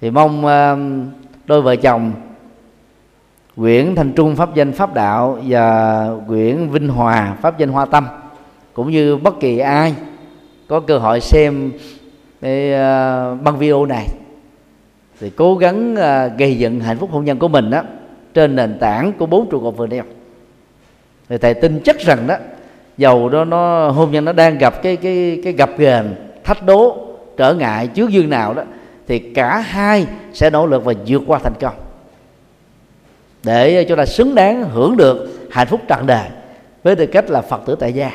Thì 0.00 0.10
mong 0.10 0.42
đôi 1.44 1.62
vợ 1.62 1.76
chồng 1.76 2.12
Quyển 3.58 3.94
Thành 3.94 4.12
Trung 4.12 4.36
pháp 4.36 4.54
danh 4.54 4.72
pháp 4.72 4.94
đạo 4.94 5.38
và 5.46 6.06
Quyển 6.28 6.68
Vinh 6.68 6.88
Hòa 6.88 7.36
pháp 7.42 7.58
danh 7.58 7.68
Hoa 7.68 7.84
Tâm 7.84 8.06
cũng 8.72 8.90
như 8.90 9.16
bất 9.16 9.40
kỳ 9.40 9.58
ai 9.58 9.94
có 10.68 10.80
cơ 10.80 10.98
hội 10.98 11.20
xem 11.20 11.72
cái 12.40 12.72
uh, 12.72 13.42
băng 13.42 13.58
video 13.58 13.86
này 13.86 14.06
thì 15.20 15.30
cố 15.30 15.56
gắng 15.56 15.94
uh, 15.94 16.38
gây 16.38 16.58
dựng 16.58 16.80
hạnh 16.80 16.98
phúc 16.98 17.10
hôn 17.12 17.24
nhân 17.24 17.38
của 17.38 17.48
mình 17.48 17.70
đó 17.70 17.82
trên 18.34 18.56
nền 18.56 18.78
tảng 18.78 19.12
của 19.12 19.26
bốn 19.26 19.50
trụ 19.50 19.60
cột 19.60 19.76
vừa 19.76 19.86
nêu. 19.86 20.02
Thì 21.28 21.38
thầy 21.38 21.54
tin 21.54 21.80
chắc 21.84 21.98
rằng 21.98 22.26
đó 22.26 22.36
dầu 22.98 23.28
đó 23.28 23.44
nó 23.44 23.88
hôn 23.88 24.10
nhân 24.10 24.24
nó 24.24 24.32
đang 24.32 24.58
gặp 24.58 24.82
cái 24.82 24.96
cái 24.96 25.40
cái 25.44 25.52
gặp 25.52 25.70
ghềnh 25.78 26.04
thách 26.44 26.66
đố 26.66 26.96
trở 27.36 27.54
ngại 27.54 27.86
trước 27.86 28.10
dương 28.10 28.30
nào 28.30 28.54
đó 28.54 28.62
thì 29.06 29.18
cả 29.18 29.58
hai 29.58 30.06
sẽ 30.32 30.50
nỗ 30.50 30.66
lực 30.66 30.84
và 30.84 30.92
vượt 31.06 31.22
qua 31.26 31.38
thành 31.42 31.54
công 31.60 31.74
để 33.44 33.86
cho 33.88 33.96
ta 33.96 34.06
xứng 34.06 34.34
đáng 34.34 34.70
hưởng 34.70 34.96
được 34.96 35.28
hạnh 35.50 35.66
phúc 35.66 35.80
trọn 35.88 36.06
đời 36.06 36.28
với 36.82 36.96
tư 36.96 37.06
cách 37.06 37.30
là 37.30 37.40
phật 37.40 37.60
tử 37.66 37.76
tại 37.80 37.92
gia. 37.92 38.10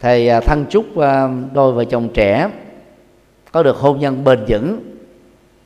Thầy 0.00 0.28
à, 0.28 0.40
thân 0.40 0.66
chúc 0.70 0.98
à, 0.98 1.28
đôi 1.52 1.72
vợ 1.72 1.84
chồng 1.84 2.08
trẻ 2.14 2.48
có 3.52 3.62
được 3.62 3.76
hôn 3.76 4.00
nhân 4.00 4.24
bền 4.24 4.44
vững 4.48 4.80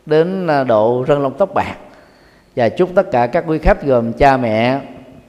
đến 0.06 0.46
à, 0.46 0.64
độ 0.64 1.04
rân 1.08 1.22
lông 1.22 1.38
tóc 1.38 1.54
bạc. 1.54 1.76
Và 2.56 2.68
chúc 2.68 2.90
tất 2.94 3.10
cả 3.12 3.26
các 3.26 3.44
quý 3.46 3.58
khách 3.58 3.82
gồm 3.82 4.12
cha 4.12 4.36
mẹ 4.36 4.80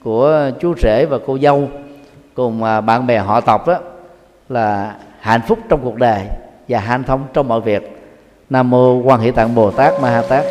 của 0.02 0.50
chú 0.60 0.74
rể 0.78 1.06
và 1.06 1.18
cô 1.26 1.38
dâu 1.38 1.68
cùng 2.34 2.60
bạn 2.60 3.06
bè 3.06 3.18
họ 3.18 3.40
tộc 3.40 3.66
đó 3.68 3.78
là 4.48 4.96
hạnh 5.20 5.40
phúc 5.48 5.58
trong 5.68 5.80
cuộc 5.82 5.96
đời 5.96 6.20
và 6.68 6.80
hanh 6.80 7.04
thông 7.04 7.24
trong 7.32 7.48
mọi 7.48 7.60
việc. 7.60 7.98
Nam 8.50 8.70
mô 8.70 8.94
quan 8.94 9.20
hệ 9.20 9.30
tạng 9.30 9.54
bồ 9.54 9.70
tát 9.70 10.00
ma 10.00 10.10
ha 10.10 10.22
tát. 10.22 10.44